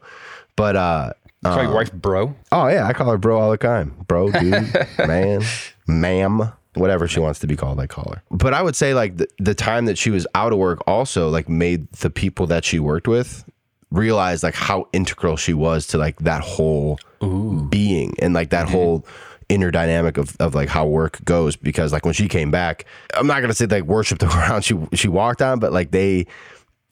But 0.56 0.76
uh, 0.76 1.14
Call 1.44 1.64
your 1.64 1.74
wife 1.74 1.92
bro. 1.92 2.36
Oh 2.52 2.68
yeah, 2.68 2.86
I 2.86 2.94
call 2.94 3.10
her 3.10 3.18
bro 3.18 3.40
all 3.40 3.50
the 3.50 3.58
time. 3.58 3.96
Bro, 4.08 4.32
dude, 4.32 4.88
man, 5.08 5.42
ma'am, 5.88 6.52
whatever 6.76 7.08
she 7.08 7.20
wants 7.20 7.40
to 7.40 7.48
be 7.48 7.56
called, 7.56 7.80
I 7.80 7.88
call 7.88 8.14
her. 8.14 8.22
But 8.30 8.54
I 8.54 8.62
would 8.62 8.76
say 8.76 8.94
like 8.94 9.18
the, 9.18 9.28
the 9.40 9.56
time 9.56 9.86
that 9.86 9.98
she 9.98 10.12
was 10.12 10.28
out 10.36 10.54
of 10.54 10.60
work 10.60 10.84
also 10.86 11.30
like 11.30 11.50
made 11.50 11.92
the 11.94 12.12
people 12.12 12.46
that 12.48 12.64
she 12.64 12.78
worked 12.80 13.08
with 13.08 13.44
realize 13.90 14.44
like 14.44 14.54
how 14.54 14.88
integral 14.94 15.36
she 15.36 15.54
was 15.54 15.88
to 15.88 15.98
like 15.98 16.18
that 16.20 16.42
whole 16.42 17.00
being 17.70 18.14
and 18.20 18.34
like 18.34 18.52
that 18.52 18.70
whole 18.70 19.06
inner 19.52 19.72
dynamic 19.72 20.18
of, 20.18 20.36
of 20.40 20.56
like 20.56 20.70
how 20.70 20.86
work 20.86 21.20
goes 21.26 21.56
because 21.56 21.92
like 21.92 22.06
when 22.06 22.14
she 22.14 22.28
came 22.28 22.50
back 22.52 22.86
i'm 23.16 23.28
not 23.28 23.42
gonna 23.42 23.54
say 23.54 23.66
like 23.66 23.84
worship 23.84 24.20
the 24.20 24.26
ground 24.28 24.64
she 24.64 24.78
she 24.94 25.08
walked 25.08 25.42
on 25.42 25.60
but 25.60 25.74
like 25.74 25.92
they 25.92 26.26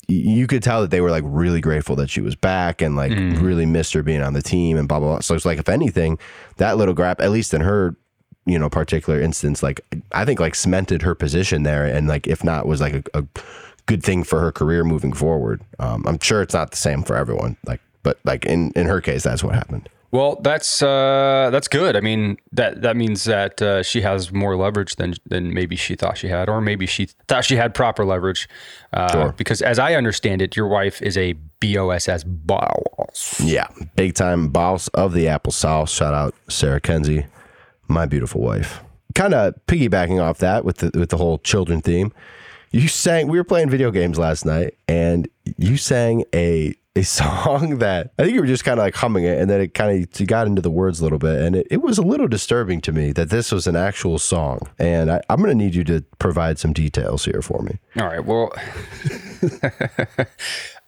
you 0.10 0.48
could 0.48 0.63
tell 0.63 0.82
that 0.82 0.89
they 0.89 1.01
were 1.01 1.12
like 1.12 1.24
really 1.25 1.62
grateful 1.62 1.96
that 1.96 2.10
she 2.10 2.20
was 2.20 2.36
back 2.36 2.82
and 2.82 2.96
like 2.96 3.12
really 3.12 3.66
missed 3.66 3.94
her 3.94 4.01
being 4.01 4.22
on 4.22 4.34
the 4.34 4.42
team 4.42 4.75
and 4.75 4.88
blah 4.88 5.00
blah 5.00 5.10
blah. 5.10 5.20
So 5.20 5.36
it's 5.36 5.46
like 5.46 5.60
if 5.60 5.70
anything, 5.70 6.18
that 6.58 6.78
little 6.78 6.96
grab, 6.96 7.22
at 7.22 7.30
least 7.30 7.54
in 7.54 7.62
her, 7.62 7.96
you 8.46 8.58
know, 8.58 8.70
particular 8.70 9.22
instance, 9.22 9.62
like 9.62 9.82
I 10.12 10.25
think 10.25 10.39
like 10.39 10.56
cemented 10.56 11.04
her 11.04 11.13
position 11.13 11.62
there 11.62 11.86
and 11.86 12.08
like 12.08 12.25
if 12.25 12.44
not 12.44 12.66
was 12.66 12.82
like 12.82 12.94
a, 12.94 13.20
a 13.20 13.25
good 13.86 14.01
thing 14.01 14.24
for 14.24 14.39
her 14.39 14.51
career 14.51 14.84
moving 14.84 15.13
forward. 15.13 15.62
Um, 15.78 16.04
I'm 16.08 16.20
sure 16.20 16.42
it's 16.42 16.56
not 16.56 16.72
the 16.72 16.78
same 16.78 17.04
for 17.04 17.16
everyone, 17.16 17.58
like 17.68 17.82
but 18.01 18.18
like 18.25 18.46
in 18.46 18.72
in 18.72 18.88
her 18.88 19.01
case, 19.01 19.24
that's 19.24 19.44
what 19.44 19.54
happened. 19.54 19.89
Well, 20.12 20.39
that's 20.42 20.82
uh, 20.82 21.50
that's 21.51 21.68
good. 21.68 21.96
I 21.96 22.00
mean, 22.00 22.38
that 22.51 22.82
that 22.82 22.98
means 22.98 23.25
that 23.25 23.62
uh, 23.62 23.84
she 23.84 24.01
has 24.01 24.32
more 24.32 24.56
leverage 24.56 24.96
than 24.96 25.13
than 25.25 25.54
maybe 25.54 25.75
she 25.75 25.96
thought 25.96 26.18
she 26.18 26.28
had, 26.30 26.50
or 26.50 26.62
maybe 26.62 26.88
she 26.88 27.08
thought 27.28 27.46
she 27.46 27.56
had 27.58 27.74
proper 27.75 28.04
leverage. 28.04 28.50
Uh, 28.92 29.12
Sure. 29.12 29.32
Because 29.38 29.62
as 29.62 29.78
I 29.78 29.94
understand 29.94 30.42
it, 30.42 30.56
your 30.56 30.68
wife 30.68 31.00
is 31.01 31.16
a 31.16 31.34
BOSS 31.60 32.24
boss. 32.24 33.39
Yeah, 33.44 33.68
big 33.96 34.16
time 34.16 34.50
boss 34.50 34.88
of 34.89 35.13
the 35.13 35.28
apple 35.28 35.51
sauce. 35.51 35.94
Shout 35.94 36.13
out 36.13 36.34
Sarah 36.48 36.82
Kenzie, 36.82 37.28
my 37.88 38.06
beautiful 38.08 38.42
wife. 38.42 38.82
Kind 39.13 39.34
of 39.34 39.54
piggybacking 39.68 40.22
off 40.22 40.39
that 40.39 40.66
with 40.66 40.78
the 40.78 40.92
with 40.98 41.10
the 41.10 41.18
whole 41.18 41.38
children 41.39 41.82
theme. 41.82 42.12
You 42.72 42.88
sang. 42.88 43.28
We 43.28 43.38
were 43.38 43.44
playing 43.44 43.70
video 43.70 43.92
games 43.92 44.18
last 44.18 44.46
night, 44.46 44.75
and 44.88 45.28
you 45.58 45.78
sang 45.78 46.24
a 46.34 46.75
a 46.96 47.03
song 47.03 47.79
that 47.79 48.12
I 48.17 48.24
think 48.24 48.36
you 48.36 48.41
were 48.41 48.48
just 48.48 48.65
kind 48.65 48.79
of 48.79 48.84
like 48.84 48.96
humming 48.96 49.24
it, 49.24 49.39
and 49.39 49.50
then 49.50 49.62
it 49.62 49.74
kind 49.74 50.03
of 50.03 50.27
got 50.27 50.48
into 50.48 50.62
the 50.62 50.72
words 50.72 51.00
a 51.00 51.03
little 51.03 51.19
bit, 51.19 51.41
and 51.41 51.55
it, 51.55 51.67
it 51.69 51.81
was 51.81 51.98
a 51.98 52.01
little 52.01 52.27
disturbing 52.27 52.81
to 52.81 52.91
me 52.91 53.12
that 53.13 53.29
this 53.29 53.51
was 53.51 53.67
an 53.67 53.75
actual 53.75 54.19
song. 54.19 54.60
And 54.77 55.12
I, 55.12 55.22
I'm 55.29 55.38
going 55.38 55.50
to 55.50 55.55
need 55.55 55.75
you 55.75 55.84
to 55.86 56.01
provide 56.19 56.60
some 56.60 56.74
details 56.74 57.25
here 57.25 57.41
for 57.41 57.62
me. 57.62 57.79
All 57.98 58.08
right. 58.08 58.24
Well, 58.24 58.51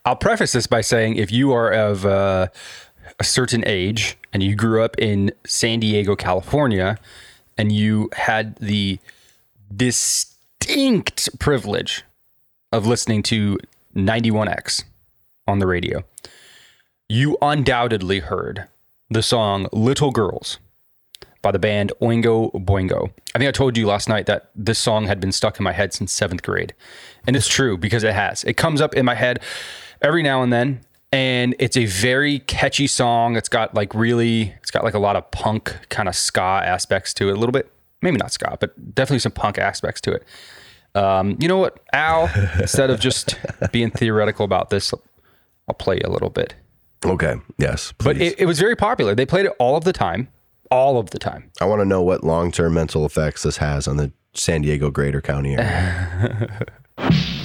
I'll 0.06 0.16
preface 0.16 0.54
this 0.54 0.68
by 0.68 0.82
saying 0.82 1.16
if 1.16 1.32
you 1.32 1.52
are 1.54 1.72
of 1.72 2.06
uh, 2.06 2.48
a 3.20 3.24
certain 3.24 3.64
age 3.68 4.18
and 4.34 4.42
you 4.42 4.56
grew 4.56 4.84
up 4.84 4.98
in 4.98 5.32
San 5.46 5.80
Diego, 5.80 6.16
California, 6.16 6.98
and 7.58 7.72
you 7.72 8.10
had 8.14 8.56
the 8.58 9.00
distinct 9.76 11.38
privilege 11.40 12.04
of 12.72 12.88
listening 12.88 13.22
to 13.24 13.58
91X 13.96 14.86
on 15.48 15.60
the 15.60 15.68
radio, 15.68 16.04
you 17.10 17.38
undoubtedly 17.42 18.20
heard 18.20 18.68
the 19.10 19.22
song 19.22 19.68
Little 19.74 20.12
Girls 20.12 20.60
by 21.42 21.52
the 21.52 21.60
band 21.60 21.92
Oingo 22.02 22.52
Boingo. 22.54 23.12
I 23.34 23.40
think 23.40 23.50
I 23.50 23.52
told 23.52 23.78
you 23.78 23.88
last 23.88 24.08
night 24.08 24.26
that 24.28 24.52
this 24.56 24.80
song 24.80 25.08
had 25.08 25.20
been 25.20 25.32
stuck 25.32 25.60
in 25.60 25.64
my 25.64 25.72
head 25.72 25.94
since 25.94 26.12
seventh 26.12 26.44
grade. 26.44 26.74
And 27.28 27.36
it's 27.36 27.48
true 27.48 27.78
because 27.78 28.04
it 28.04 28.14
has. 28.14 28.44
It 28.44 28.54
comes 28.54 28.82
up 28.82 28.94
in 28.94 29.06
my 29.06 29.16
head 29.16 29.42
every 30.02 30.24
now 30.24 30.44
and 30.44 30.54
then. 30.54 30.82
And 31.12 31.56
it's 31.60 31.76
a 31.76 31.86
very 31.86 32.40
catchy 32.40 32.88
song. 32.88 33.36
It's 33.36 33.50
got 33.50 33.74
like 33.76 33.94
really, 33.94 34.54
it's 34.62 34.72
got 34.72 34.84
like 34.84 34.94
a 34.94 35.00
lot 35.00 35.16
of 35.16 35.30
punk 35.32 35.76
kind 35.90 36.08
of 36.08 36.16
ska 36.16 36.42
aspects 36.42 37.14
to 37.16 37.30
it, 37.30 37.34
a 37.34 37.36
little 37.36 37.52
bit. 37.52 37.70
Maybe 38.02 38.18
not 38.18 38.32
ska, 38.32 38.58
but 38.60 38.96
definitely 38.96 39.20
some 39.20 39.34
punk 39.34 39.58
aspects 39.58 40.00
to 40.02 40.14
it. 40.14 40.24
Um, 40.96 41.38
you 41.40 41.48
know 41.48 41.58
what, 41.58 41.80
Al? 41.94 42.30
instead 42.60 42.90
of 42.90 43.00
just 43.00 43.36
being 43.72 43.92
theoretical 43.92 44.46
about 44.46 44.70
this, 44.70 44.94
I'll 45.72 45.76
play 45.76 45.96
you 45.96 46.02
a 46.04 46.12
little 46.12 46.30
bit. 46.30 46.54
Okay. 47.06 47.36
Yes. 47.58 47.94
But 47.98 48.18
it, 48.18 48.38
it 48.38 48.46
was 48.46 48.60
very 48.60 48.76
popular. 48.76 49.16
They 49.16 49.26
played 49.26 49.46
it 49.46 49.54
all 49.58 49.78
of 49.78 49.86
the 49.86 49.94
time, 49.94 50.28
all 50.70 50.98
of 50.98 51.12
the 51.12 51.18
time. 51.18 51.50
I 51.62 51.66
want 51.66 51.80
to 51.80 51.86
know 51.86 52.02
what 52.02 52.26
long 52.26 52.52
term 52.52 52.74
mental 52.74 53.06
effects 53.06 53.44
this 53.44 53.56
has 53.58 53.88
on 53.88 53.96
the 53.96 54.12
San 54.34 54.64
Diego 54.64 54.92
Greater 54.92 55.22
County 55.22 55.56
area. 55.58 56.68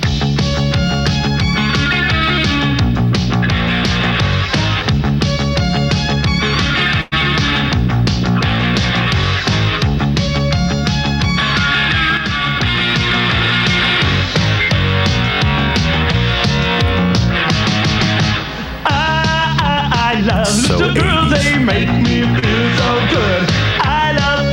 So 20.67 20.79
little 20.79 20.95
girls, 20.95 21.31
they 21.31 21.59
make 21.59 21.89
me 22.03 22.23
feel 22.23 22.65
so 22.81 22.91
good. 23.15 23.43
I 23.87 24.11
love 24.19 24.47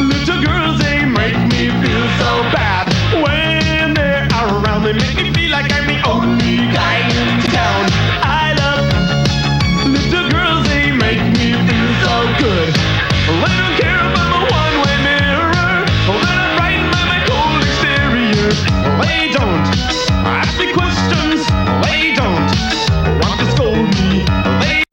little 0.00 0.40
girls, 0.46 0.78
they 0.78 1.04
make 1.04 1.36
me 1.50 1.74
feel 1.82 2.06
so 2.22 2.30
bad. 2.54 2.86
When 3.20 3.94
they're 3.94 4.28
around, 4.30 4.84
they 4.84 4.92
make 4.92 5.16
me 5.16 5.34
feel 5.34 5.50
like 5.50 5.72
I'm 5.72 5.86
the 5.88 5.98
only 6.08 6.47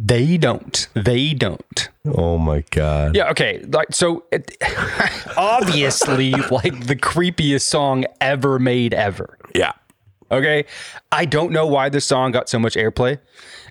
They 0.05 0.37
don't. 0.37 0.87
They 0.93 1.33
don't. 1.33 1.89
oh 2.05 2.37
my 2.37 2.63
God. 2.69 3.15
Yeah. 3.15 3.31
Okay. 3.31 3.63
Like 3.67 3.87
so. 3.91 4.23
It, 4.31 4.55
obviously, 5.37 6.31
like 6.31 6.85
the 6.85 6.95
creepiest 6.95 7.63
song 7.63 8.05
ever 8.21 8.59
made 8.59 8.93
ever. 8.93 9.39
Yeah. 9.55 9.71
Okay. 10.29 10.65
I 11.11 11.25
don't 11.25 11.51
know 11.51 11.65
why 11.65 11.89
this 11.89 12.05
song 12.05 12.31
got 12.31 12.49
so 12.49 12.59
much 12.59 12.75
airplay. 12.75 13.17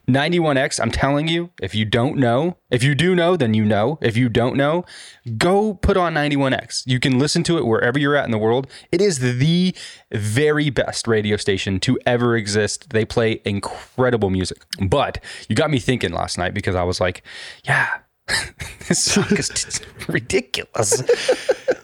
91X, 0.08 0.80
I'm 0.80 0.90
telling 0.90 1.28
you, 1.28 1.50
if 1.62 1.74
you 1.74 1.84
don't 1.84 2.16
know, 2.16 2.56
if 2.70 2.82
you 2.82 2.94
do 2.94 3.14
know, 3.14 3.36
then 3.36 3.54
you 3.54 3.64
know. 3.64 3.98
If 4.02 4.16
you 4.16 4.28
don't 4.28 4.56
know, 4.56 4.84
go 5.38 5.74
put 5.74 5.96
on 5.96 6.14
91X. 6.14 6.82
You 6.86 7.00
can 7.00 7.18
listen 7.18 7.42
to 7.44 7.56
it 7.56 7.66
wherever 7.66 7.98
you're 7.98 8.16
at 8.16 8.26
in 8.26 8.30
the 8.30 8.38
world. 8.38 8.66
It 8.92 9.00
is 9.00 9.18
the 9.20 9.74
very 10.12 10.68
best 10.70 11.08
radio 11.08 11.36
station 11.36 11.80
to 11.80 11.98
ever 12.04 12.36
exist. 12.36 12.90
They 12.90 13.04
play 13.04 13.40
incredible 13.44 14.30
music. 14.30 14.64
But 14.86 15.22
you 15.48 15.56
got 15.56 15.70
me 15.70 15.78
thinking 15.78 16.12
last 16.12 16.36
night 16.36 16.52
because 16.52 16.74
I 16.74 16.82
was 16.82 17.00
like, 17.00 17.22
yeah, 17.64 17.88
this 18.88 19.02
song 19.02 19.26
is 19.30 19.80
ridiculous. 20.08 21.02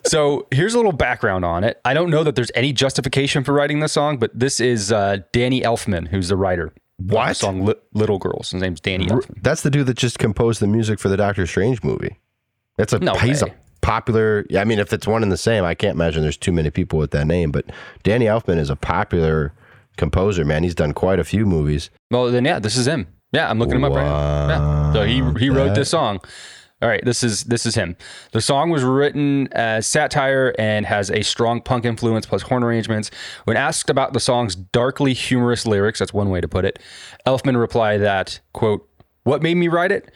so 0.07 0.47
here's 0.51 0.75
a 0.75 0.77
little 0.77 0.93
background 0.93 1.45
on 1.45 1.65
it. 1.65 1.81
I 1.85 1.95
don't 1.95 2.11
know 2.11 2.25
that 2.25 2.35
there's 2.35 2.51
any 2.55 2.73
justification 2.73 3.45
for 3.45 3.53
writing 3.55 3.81
this 3.81 3.93
song, 3.93 4.19
but 4.19 4.31
this 4.39 4.61
is 4.61 4.93
uh, 4.93 5.19
Danny 5.33 5.63
Elfman, 5.63 6.09
who's 6.09 6.29
the 6.29 6.37
writer. 6.37 6.73
The 7.01 7.15
What? 7.15 7.37
song 7.37 7.65
Li- 7.65 7.75
Little 7.95 8.19
Girls? 8.19 8.51
His 8.51 8.61
name's 8.61 8.81
Danny 8.81 9.07
Elfman. 9.07 9.43
That's 9.43 9.63
the 9.63 9.71
dude 9.71 9.87
that 9.87 9.97
just 9.97 10.19
composed 10.19 10.61
the 10.61 10.67
music 10.67 10.99
for 10.99 11.09
the 11.09 11.17
Doctor 11.17 11.47
Strange 11.47 11.83
movie. 11.83 12.19
That's 12.77 12.93
a 12.93 12.99
No 12.99 13.15
he's 13.15 13.43
way. 13.43 13.51
a 13.51 13.55
popular. 13.81 14.47
Yeah, 14.51 14.61
I 14.61 14.65
mean, 14.65 14.79
if 14.79 14.93
it's 14.93 15.07
one 15.07 15.23
and 15.23 15.31
the 15.33 15.37
same, 15.37 15.65
I 15.65 15.75
can't 15.75 15.95
imagine 15.95 16.23
there's 16.23 16.37
too 16.37 16.53
many 16.53 16.71
people 16.71 16.99
with 16.99 17.11
that 17.13 17.27
name. 17.27 17.51
But 17.51 17.67
Danny 18.03 18.27
Elfman 18.27 18.59
is 18.59 18.71
a 18.71 18.77
popular 18.77 19.53
composer. 19.97 20.45
Man, 20.45 20.63
he's 20.63 20.75
done 20.75 20.93
quite 20.93 21.19
a 21.19 21.25
few 21.25 21.45
movies. 21.47 21.91
Well, 22.11 22.31
then 22.31 22.45
yeah, 22.45 22.59
this 22.59 22.77
is 22.77 22.87
him. 22.87 23.07
Yeah, 23.33 23.49
I'm 23.51 23.59
looking 23.59 23.77
him 23.77 23.85
up 23.85 23.93
right 23.93 24.05
now. 24.05 24.49
Yeah. 24.49 24.93
So 24.93 25.03
he 25.05 25.23
he 25.41 25.51
wrote 25.51 25.75
this 25.75 25.91
song. 25.91 26.21
All 26.83 26.89
right, 26.89 27.05
this 27.05 27.23
is 27.23 27.45
this 27.45 27.67
is 27.67 27.75
him. 27.75 27.97
The 28.33 28.41
song 28.41 28.71
was 28.71 28.83
written 28.83 29.49
as 29.53 29.87
satire 29.87 30.55
and 30.59 30.87
has 30.87 31.11
a 31.11 31.23
strong 31.23 31.61
punk 31.61 31.85
influence 31.85 32.25
plus 32.27 32.43
horn 32.43 32.63
arrangements. 32.63 33.11
When 33.45 33.57
asked 33.57 33.91
about 33.91 34.15
the 34.15 34.21
song's 34.21 34.55
darkly 34.55 35.13
humorous 35.13 35.67
lyrics, 35.67 35.99
that's 35.99 36.15
one 36.15 36.31
way 36.31 36.41
to 36.41 36.49
put 36.49 36.65
it, 36.65 36.79
Elfman 37.27 37.59
replied 37.59 37.99
that, 37.99 38.41
quote, 38.55 38.89
"What 39.25 39.43
made 39.43 39.57
me 39.57 39.69
write 39.69 39.93
it? 39.93 40.11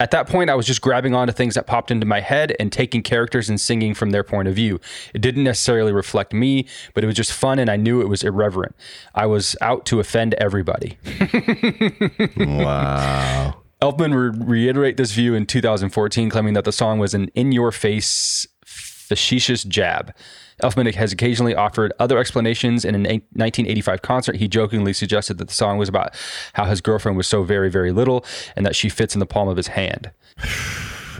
At 0.00 0.10
that 0.10 0.28
point, 0.28 0.50
I 0.50 0.54
was 0.54 0.66
just 0.66 0.80
grabbing 0.80 1.14
onto 1.14 1.32
things 1.32 1.54
that 1.54 1.68
popped 1.68 1.90
into 1.90 2.04
my 2.04 2.20
head 2.20 2.54
and 2.58 2.72
taking 2.72 3.00
characters 3.00 3.48
and 3.48 3.60
singing 3.60 3.94
from 3.94 4.10
their 4.10 4.24
point 4.24 4.48
of 4.48 4.54
view. 4.54 4.80
It 5.14 5.20
didn't 5.20 5.44
necessarily 5.44 5.92
reflect 5.92 6.32
me, 6.32 6.66
but 6.94 7.04
it 7.04 7.06
was 7.06 7.14
just 7.14 7.32
fun 7.32 7.60
and 7.60 7.70
I 7.70 7.76
knew 7.76 8.00
it 8.00 8.08
was 8.08 8.24
irreverent. 8.24 8.74
I 9.14 9.26
was 9.26 9.56
out 9.60 9.86
to 9.86 10.00
offend 10.00 10.34
everybody. 10.34 10.98
Wow. 12.36 13.54
Elfman 13.84 14.14
would 14.14 14.48
reiterate 14.48 14.96
this 14.96 15.12
view 15.12 15.34
in 15.34 15.44
2014, 15.44 16.30
claiming 16.30 16.54
that 16.54 16.64
the 16.64 16.72
song 16.72 16.98
was 16.98 17.12
an 17.12 17.28
in 17.34 17.52
your 17.52 17.70
face, 17.70 18.46
facetious 18.64 19.62
jab. 19.62 20.14
Elfman 20.62 20.92
has 20.94 21.12
occasionally 21.12 21.54
offered 21.54 21.92
other 21.98 22.16
explanations. 22.18 22.86
In 22.86 22.94
a 22.94 22.98
1985 22.98 24.00
concert, 24.00 24.36
he 24.36 24.48
jokingly 24.48 24.94
suggested 24.94 25.36
that 25.36 25.48
the 25.48 25.54
song 25.54 25.76
was 25.76 25.90
about 25.90 26.14
how 26.54 26.64
his 26.64 26.80
girlfriend 26.80 27.18
was 27.18 27.26
so 27.26 27.42
very, 27.42 27.70
very 27.70 27.92
little 27.92 28.24
and 28.56 28.64
that 28.64 28.74
she 28.74 28.88
fits 28.88 29.14
in 29.14 29.18
the 29.18 29.26
palm 29.26 29.48
of 29.48 29.56
his 29.56 29.68
hand. 29.68 30.10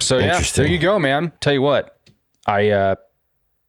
So, 0.00 0.18
yeah, 0.18 0.40
there 0.40 0.66
you 0.66 0.78
go, 0.78 0.99
man. 0.99 1.33
Tell 1.40 1.52
you 1.52 1.62
what, 1.62 1.99
I, 2.47 2.68
uh, 2.71 2.97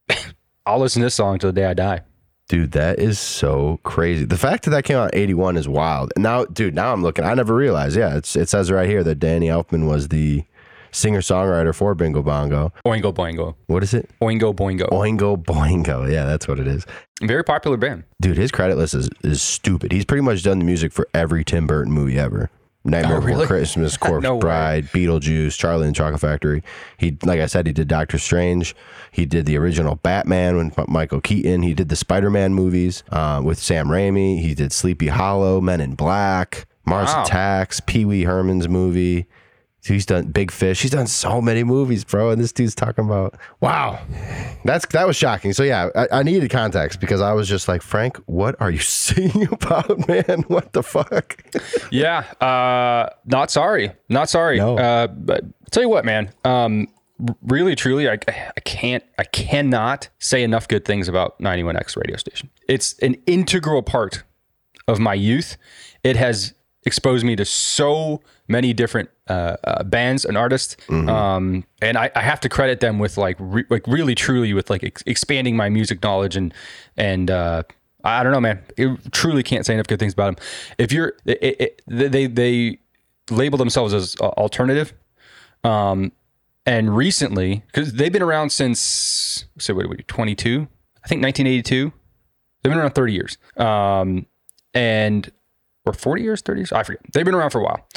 I'll 0.66 0.80
listen 0.80 1.02
to 1.02 1.06
this 1.06 1.14
song 1.14 1.38
till 1.38 1.50
the 1.50 1.62
day 1.62 1.66
I 1.66 1.76
die. 1.76 2.02
Dude, 2.48 2.74
that 2.74 3.00
is 3.00 3.18
so 3.18 3.80
crazy. 3.84 4.24
The 4.24 4.38
fact 4.38 4.66
that 4.66 4.72
that 4.72 4.84
came 4.84 4.98
out 4.98 5.14
in 5.16 5.20
81 5.20 5.58
is 5.58 5.68
wild. 5.68 6.14
And 6.16 6.24
now, 6.24 6.46
dude, 6.46 6.76
now 6.76 6.94
I'm 6.94 7.02
looking. 7.02 7.26
I 7.26 7.34
never 7.34 7.56
realized. 7.56 7.98
Yeah, 7.98 8.16
it's, 8.18 8.36
it 8.36 8.50
says 8.50 8.70
right 8.70 8.88
here 8.88 9.04
that 9.04 9.16
Danny 9.16 9.48
Elfman 9.48 9.88
was 9.88 10.10
the 10.10 10.44
singer 10.92 11.22
songwriter 11.22 11.74
for 11.74 11.96
Bingo 11.96 12.22
Bongo. 12.22 12.72
Oingo 12.86 13.14
Boingo. 13.14 13.56
What 13.66 13.82
is 13.82 13.94
it? 13.94 14.10
Oingo 14.22 14.56
Boingo. 14.56 14.88
Oingo 14.90 15.44
Boingo. 15.44 16.12
Yeah, 16.12 16.26
that's 16.26 16.48
what 16.48 16.60
it 16.60 16.68
is. 16.68 16.86
Very 17.22 17.44
popular 17.44 17.78
band. 17.78 18.04
Dude, 18.22 18.38
his 18.38 18.52
credit 18.52 18.78
list 18.78 18.94
is, 18.94 19.10
is 19.24 19.42
stupid. 19.42 19.92
He's 19.92 20.06
pretty 20.06 20.22
much 20.22 20.44
done 20.44 20.60
the 20.60 20.66
music 20.66 20.94
for 20.94 21.08
every 21.14 21.44
Tim 21.44 21.66
Burton 21.66 21.92
movie 21.92 22.20
ever. 22.20 22.52
Nightmare 22.86 23.18
Oh, 23.18 23.20
Before 23.22 23.30
really? 23.30 23.48
Christmas, 23.48 23.98
Corpse 23.98 24.24
No 24.24 24.36
way. 24.36 24.40
Bride, 24.42 24.86
Beetlejuice, 24.88 25.58
Charlie 25.58 25.88
and 25.88 25.96
the 25.96 25.98
Chocolate 25.98 26.22
Factory. 26.22 26.64
He, 26.98 27.18
like 27.24 27.40
I 27.40 27.48
said, 27.48 27.66
he 27.68 27.74
did 27.74 27.88
Doctor 27.88 28.18
Strange. 28.18 28.76
He 29.12 29.26
did 29.26 29.46
the 29.46 29.58
original 29.58 29.96
Batman 29.96 30.56
with 30.58 30.88
Michael 30.88 31.20
Keaton. 31.22 31.64
He 31.64 31.74
did 31.74 31.90
the 31.90 31.96
Spider 31.96 32.30
Man 32.30 32.54
movies 32.54 33.04
uh, 33.12 33.42
with 33.44 33.58
Sam 33.60 33.88
Raimi. 33.88 34.40
He 34.40 34.54
did 34.54 34.72
Sleepy 34.72 35.08
Hollow, 35.08 35.60
Men 35.60 35.82
in 35.82 35.96
Black, 35.96 36.68
Mars 36.86 37.10
Wow. 37.10 37.24
Attacks, 37.24 37.80
Pee 37.80 38.06
Wee 38.06 38.24
Herman's 38.24 38.70
movie. 38.70 39.26
He's 39.86 40.06
done 40.06 40.28
Big 40.28 40.52
Fish. 40.52 40.82
He's 40.82 40.92
done 40.92 41.08
so 41.08 41.42
many 41.42 41.64
movies, 41.64 42.04
bro. 42.04 42.32
And 42.32 42.42
this 42.42 42.52
dude's 42.52 42.76
talking 42.76 43.06
about 43.06 43.36
wow. 43.62 44.00
That's 44.64 44.86
that 44.88 45.06
was 45.06 45.16
shocking. 45.16 45.54
So 45.54 45.64
yeah, 45.64 45.90
I, 45.96 46.08
I 46.12 46.24
needed 46.24 46.50
context 46.50 47.00
because 47.00 47.22
I 47.22 47.34
was 47.34 47.48
just 47.48 47.68
like, 47.68 47.82
Frank, 47.82 48.18
what 48.26 48.60
are 48.60 48.72
you 48.72 48.80
singing 48.80 49.48
about, 49.52 50.08
man? 50.08 50.44
What 50.48 50.74
the 50.74 50.84
fuck? 50.84 51.44
Yeah, 51.92 52.20
uh, 52.42 53.10
not 53.26 53.52
sorry, 53.52 53.92
not 54.10 54.30
sorry. 54.30 54.58
No. 54.58 54.78
Uh, 54.78 55.08
but 55.08 55.44
tell 55.72 55.84
you 55.84 55.90
what, 55.90 56.06
man. 56.06 56.32
Um, 56.44 56.88
really, 57.44 57.76
truly, 57.76 58.10
I, 58.10 58.14
I 58.28 58.60
can't, 58.64 59.04
I 59.18 59.24
cannot 59.24 60.10
say 60.20 60.44
enough 60.44 60.68
good 60.68 60.86
things 60.86 61.08
about 61.08 61.40
91X 61.40 61.96
radio 61.98 62.18
station. 62.18 62.50
It's 62.68 62.98
an 63.00 63.16
integral 63.26 63.84
part 63.84 64.24
of 64.88 65.00
my 65.00 65.14
youth. 65.14 65.58
It 66.04 66.16
has 66.16 66.54
exposed 66.86 67.26
me 67.26 67.36
to 67.36 67.46
so 67.46 68.22
many 68.48 68.74
different 68.74 69.10
uh, 69.28 69.58
uh, 69.64 69.84
bands 69.84 70.24
and 70.26 70.38
artists, 70.38 70.78
um, 71.10 71.64
and 71.82 71.98
I, 71.98 72.12
I 72.16 72.22
have 72.22 72.40
to 72.42 72.50
credit 72.50 72.80
them 72.80 73.00
with 73.00 73.18
like, 73.18 73.38
re- 73.40 73.66
like 73.70 73.88
really, 73.88 74.16
truly, 74.16 74.54
with 74.54 74.70
like 74.70 74.84
ex- 74.84 75.04
expanding 75.06 75.56
my 75.56 75.70
music 75.70 76.02
knowledge 76.04 76.36
and 76.36 76.54
and. 76.98 77.30
Uh, 77.30 77.64
I 78.08 78.22
don't 78.22 78.34
know, 78.34 78.40
man. 78.40 78.62
It 78.78 79.12
truly 79.12 79.42
can't 79.42 79.66
say 79.66 79.74
enough 79.74 79.88
good 79.88 79.98
things 79.98 80.14
about 80.14 80.36
them. 80.36 80.46
If 80.78 80.92
you're, 80.92 81.14
it, 81.26 81.60
it, 81.60 81.82
they 81.88 82.28
they 82.28 82.78
label 83.32 83.58
themselves 83.58 83.96
as 83.96 84.16
uh, 84.22 84.28
alternative, 84.28 84.94
um, 85.64 86.12
and 86.68 86.96
recently 86.96 87.64
because 87.66 87.94
they've 87.94 88.14
been 88.14 88.22
around 88.22 88.52
since 88.52 89.46
say 89.58 89.74
what 89.74 89.86
are 89.86 89.90
we 89.90 89.98
22? 89.98 90.68
I 91.04 91.08
think 91.08 91.24
1982. 91.24 91.92
They've 92.62 92.72
been 92.72 92.80
around 92.80 92.92
30 92.96 93.14
years. 93.14 93.38
Um, 93.58 94.26
and 94.74 95.32
or 95.86 95.94
40 95.94 96.24
years, 96.24 96.42
30 96.42 96.60
years. 96.60 96.72
Oh, 96.72 96.78
I 96.78 96.84
forget. 96.84 97.02
They've 97.14 97.26
been 97.26 97.36
around 97.36 97.52
for 97.52 97.62
a 97.62 97.64
while. 97.64 97.88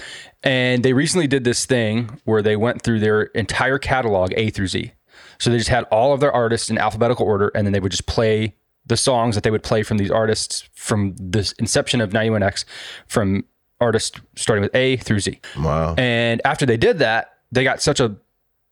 And 0.43 0.83
they 0.83 0.93
recently 0.93 1.27
did 1.27 1.45
this 1.45 1.67
thing 1.67 2.21
where 2.25 2.43
they 2.43 2.57
went 2.57 2.83
through 2.83 3.01
their 3.01 3.23
entire 3.23 3.79
catalog, 3.79 4.33
A 4.37 4.51
through 4.51 4.69
Z. 4.69 4.93
So 5.39 5.51
they 5.51 5.59
just 5.59 5.71
had 5.71 5.85
all 5.85 6.13
of 6.13 6.21
their 6.21 6.33
artists 6.33 6.71
in 6.71 6.79
alphabetical 6.79 7.27
order, 7.27 7.51
and 7.55 7.67
then 7.67 7.73
they 7.73 7.81
would 7.81 7.93
just 7.93 8.07
play 8.07 8.55
the 8.87 8.97
songs 8.97 9.35
that 9.35 9.45
they 9.45 9.51
would 9.51 9.63
play 9.63 9.83
from 9.83 9.99
these 9.99 10.11
artists 10.11 10.69
from 10.73 11.15
the 11.17 11.53
inception 11.59 12.01
of 12.01 12.11
91X, 12.11 12.65
from 13.07 13.45
artists 13.81 14.19
starting 14.35 14.63
with 14.63 14.75
A 14.75 14.97
through 14.97 15.21
Z. 15.21 15.41
Wow. 15.59 15.95
And 15.97 16.41
after 16.45 16.67
they 16.67 16.77
did 16.77 16.99
that, 16.99 17.35
they 17.53 17.65
got 17.65 17.81
such 17.81 18.01
a 18.01 18.17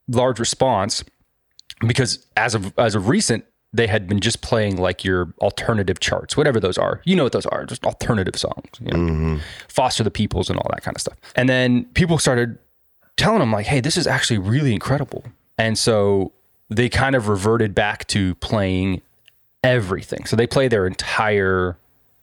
large 0.09 0.39
response 0.39 1.05
because 1.87 2.27
as 2.37 2.55
of 2.55 2.73
as 2.79 2.95
of 2.95 3.09
recent, 3.09 3.45
they 3.73 3.87
had 3.87 4.09
been 4.09 4.21
just 4.21 4.41
playing 4.41 4.77
like 4.77 5.05
your 5.05 5.35
alternative 5.41 6.01
charts, 6.01 6.37
whatever 6.37 6.61
those 6.61 6.79
are. 6.79 7.01
You 7.05 7.17
know 7.17 7.25
what 7.25 7.33
those 7.33 7.47
are, 7.47 7.65
just 7.67 7.85
alternative 7.85 8.37
songs. 8.37 8.71
You 8.81 8.87
know, 8.89 8.99
mm-hmm. 8.99 9.37
Foster 9.69 10.03
the 10.03 10.11
Peoples 10.11 10.49
and 10.49 10.59
all 10.59 10.71
that 10.73 10.83
kind 10.83 10.97
of 10.97 11.01
stuff. 11.01 11.19
And 11.35 11.49
then 11.49 11.85
people 11.95 12.19
started 12.19 12.59
telling 13.17 13.41
them 13.41 13.53
like, 13.53 13.67
"Hey, 13.67 13.81
this 13.81 13.97
is 13.97 14.07
actually 14.07 14.39
really 14.39 14.73
incredible." 14.73 15.25
And 15.59 15.79
so 15.79 16.33
they 16.69 16.89
kind 16.89 17.15
of 17.15 17.29
reverted 17.29 17.75
back 17.75 18.07
to 18.09 18.35
playing 18.37 19.03
everything. 19.63 20.27
So 20.27 20.37
they 20.37 20.47
play 20.47 20.69
their 20.69 20.87
entire 20.87 21.79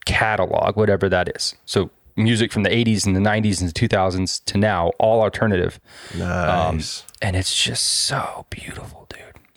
catalog, 0.05 0.75
whatever 0.75 1.09
that 1.09 1.35
is. 1.35 1.55
So 1.65 1.89
music 2.15 2.51
from 2.51 2.63
the 2.63 2.69
80s 2.69 3.05
and 3.05 3.15
the 3.15 3.19
90s 3.19 3.61
and 3.61 3.69
the 3.69 3.73
2000s 3.73 4.43
to 4.45 4.57
now, 4.57 4.91
all 4.99 5.21
alternative. 5.21 5.79
Um, 6.13 6.77
nice. 6.77 7.03
And 7.21 7.35
it's 7.35 7.61
just 7.61 7.83
so 7.85 8.45
beautiful. 8.49 9.02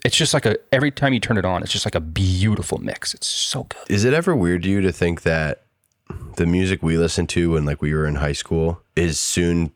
It's 0.06 0.16
just 0.16 0.32
like 0.34 0.46
a 0.46 0.56
every 0.72 0.92
time 0.92 1.12
you 1.14 1.18
turn 1.18 1.36
it 1.36 1.44
on, 1.44 1.64
it's 1.64 1.72
just 1.72 1.84
like 1.84 1.96
a 1.96 2.00
beautiful 2.00 2.78
mix. 2.78 3.12
It's 3.12 3.26
so 3.26 3.64
good. 3.64 3.82
Is 3.88 4.04
it 4.04 4.14
ever 4.14 4.36
weird 4.36 4.62
to 4.62 4.68
you 4.68 4.80
to 4.82 4.92
think 4.92 5.22
that 5.22 5.64
the 6.36 6.46
music 6.46 6.80
we 6.80 6.96
listened 6.96 7.28
to 7.30 7.50
when 7.54 7.64
like 7.64 7.82
we 7.82 7.92
were 7.92 8.06
in 8.06 8.14
high 8.14 8.32
school 8.32 8.80
is 8.94 9.18
soon 9.18 9.72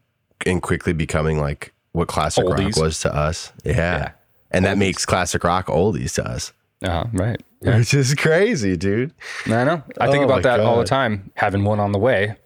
and 0.47 0.63
quickly 0.63 0.93
becoming 0.93 1.41
like 1.41 1.73
what 1.91 2.07
classic 2.07 2.45
rock 2.47 2.77
was 2.77 3.01
to 3.01 3.13
us? 3.13 3.53
Yeah. 3.65 4.13
And 4.53 4.65
that 4.67 4.79
makes 4.79 5.05
classic 5.05 5.43
rock 5.43 5.67
oldies 5.67 6.15
to 6.15 6.25
us. 6.25 6.53
Uh-huh, 6.81 7.07
right. 7.13 7.43
Yeah. 7.63 7.77
Which 7.77 7.93
is 7.93 8.15
crazy, 8.15 8.75
dude. 8.79 9.13
I 9.45 9.65
know. 9.65 9.83
I 10.01 10.07
think 10.11 10.23
Oh 10.23 10.25
about 10.25 10.37
my 10.37 10.41
that 10.57 10.61
all 10.61 10.79
the 10.79 10.85
time, 10.87 11.31
having 11.35 11.63
one 11.65 11.79
on 11.79 11.93
the 11.93 11.99
way, 11.99 12.37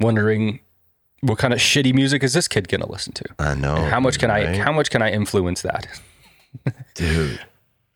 wondering 0.00 0.58
what 1.20 1.38
kind 1.38 1.54
of 1.54 1.60
shitty 1.60 1.94
music 1.94 2.24
is 2.24 2.32
this 2.32 2.48
kid 2.48 2.66
gonna 2.68 2.90
listen 2.90 3.12
to? 3.12 3.24
I 3.38 3.54
know. 3.54 3.76
How 3.76 4.00
much 4.00 4.18
can 4.18 4.28
I 4.28 4.56
how 4.56 4.72
much 4.72 4.90
can 4.90 5.02
I 5.02 5.10
influence 5.12 5.62
that? 5.62 5.86
dude 6.94 7.40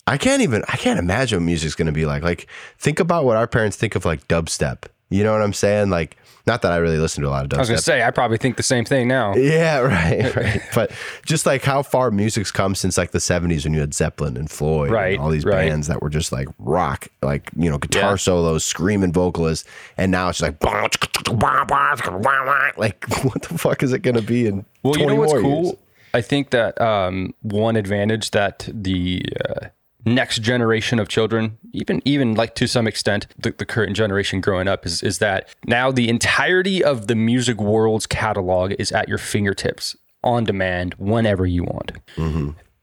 i 0.06 0.16
can't 0.16 0.42
even 0.42 0.62
i 0.68 0.76
can't 0.76 0.98
imagine 0.98 1.38
what 1.40 1.44
music's 1.46 1.74
going 1.74 1.86
to 1.86 1.92
be 1.92 2.06
like 2.06 2.22
like 2.22 2.46
think 2.78 3.00
about 3.00 3.24
what 3.24 3.36
our 3.36 3.46
parents 3.46 3.76
think 3.76 3.94
of 3.94 4.04
like 4.04 4.26
dubstep 4.28 4.84
you 5.10 5.22
know 5.24 5.32
what 5.32 5.42
i'm 5.42 5.52
saying 5.52 5.90
like 5.90 6.16
not 6.46 6.62
that 6.62 6.72
i 6.72 6.76
really 6.78 6.98
listen 6.98 7.22
to 7.22 7.28
a 7.28 7.30
lot 7.30 7.44
of 7.44 7.50
dubstep. 7.50 7.56
I 7.56 7.60
was 7.60 7.68
gonna 7.68 7.80
say 7.82 8.02
I 8.02 8.10
probably 8.10 8.38
think 8.38 8.56
the 8.56 8.62
same 8.62 8.84
thing 8.84 9.06
now. 9.08 9.34
yeah 9.36 9.78
right 9.80 10.34
right 10.36 10.62
but 10.74 10.90
just 11.26 11.46
like 11.46 11.62
how 11.62 11.82
far 11.82 12.10
music's 12.10 12.50
come 12.50 12.74
since 12.74 12.96
like 12.96 13.10
the 13.10 13.18
70s 13.18 13.64
when 13.64 13.74
you 13.74 13.80
had 13.80 13.92
zeppelin 13.94 14.36
and 14.36 14.50
floyd 14.50 14.90
Right, 14.90 15.14
and 15.14 15.22
all 15.22 15.30
these 15.30 15.44
right. 15.44 15.68
bands 15.68 15.86
that 15.88 16.02
were 16.02 16.10
just 16.10 16.32
like 16.32 16.48
rock 16.58 17.08
like 17.22 17.50
you 17.56 17.70
know 17.70 17.78
guitar 17.78 18.12
Yeah. 18.12 18.16
solos 18.16 18.64
screaming 18.64 19.12
vocalists 19.12 19.68
and 19.96 20.10
now 20.10 20.30
it's 20.30 20.38
just 20.38 20.62
like 20.62 20.64
like 22.78 23.04
what 23.24 23.42
the 23.42 23.58
fuck 23.58 23.82
is 23.82 23.92
it 23.92 24.00
going 24.00 24.16
to 24.16 24.22
be 24.22 24.46
in 24.46 24.64
Well, 24.82 24.94
20 24.94 25.00
you 25.02 25.06
know 25.08 25.14
what's 25.20 25.32
cool? 25.34 25.64
years? 25.64 25.74
I 26.12 26.20
think 26.20 26.50
that 26.50 26.80
um, 26.80 27.34
one 27.42 27.76
advantage 27.76 28.30
that 28.32 28.68
the 28.72 29.24
uh, 29.48 29.66
next 30.04 30.42
generation 30.42 30.98
of 30.98 31.08
children, 31.08 31.58
even 31.72 32.02
even 32.04 32.34
like 32.34 32.54
to 32.56 32.66
some 32.66 32.86
extent, 32.86 33.26
the, 33.38 33.52
the 33.52 33.64
current 33.66 33.96
generation 33.96 34.40
growing 34.40 34.68
up, 34.68 34.86
is 34.86 35.02
is 35.02 35.18
that 35.18 35.48
now 35.66 35.90
the 35.92 36.08
entirety 36.08 36.82
of 36.82 37.06
the 37.06 37.14
music 37.14 37.60
world's 37.60 38.06
catalog 38.06 38.72
is 38.78 38.92
at 38.92 39.08
your 39.08 39.18
fingertips, 39.18 39.96
on 40.24 40.44
demand, 40.44 40.94
whenever 40.98 41.46
you 41.46 41.64
want. 41.64 41.92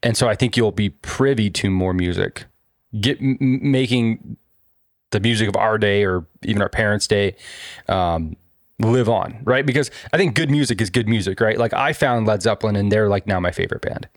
And 0.04 0.16
so 0.16 0.28
I 0.30 0.36
think 0.36 0.56
you'll 0.56 0.72
be 0.72 0.90
privy 0.90 1.50
to 1.52 1.70
more 1.70 1.94
music, 1.94 2.46
get 3.02 3.20
m- 3.20 3.38
making 3.40 4.38
the 5.12 5.20
music 5.20 5.48
of 5.50 5.56
our 5.56 5.78
day 5.78 6.04
or 6.04 6.26
even 6.44 6.62
our 6.62 6.70
parents' 6.70 7.08
day 7.08 7.36
um, 7.90 8.36
live 8.80 9.10
on, 9.10 9.40
right? 9.44 9.66
Because 9.66 9.90
I 10.14 10.18
think 10.18 10.36
good 10.36 10.52
music 10.52 10.82
is 10.82 10.90
good 10.90 11.08
music, 11.08 11.40
right? 11.42 11.58
Like 11.58 11.74
I 11.74 11.94
found 11.94 12.28
Led 12.28 12.42
Zeppelin 12.42 12.76
and 12.76 12.92
they're 12.92 13.10
like 13.10 13.26
now 13.28 13.40
my 13.40 13.52
favorite 13.52 13.82
band. 13.82 14.08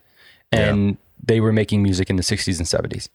And 0.52 0.96
they 1.22 1.40
were 1.40 1.52
making 1.52 1.82
music 1.82 2.10
in 2.10 2.16
the 2.16 2.22
60s 2.22 2.58
and 2.58 2.66
70s. 2.66 3.08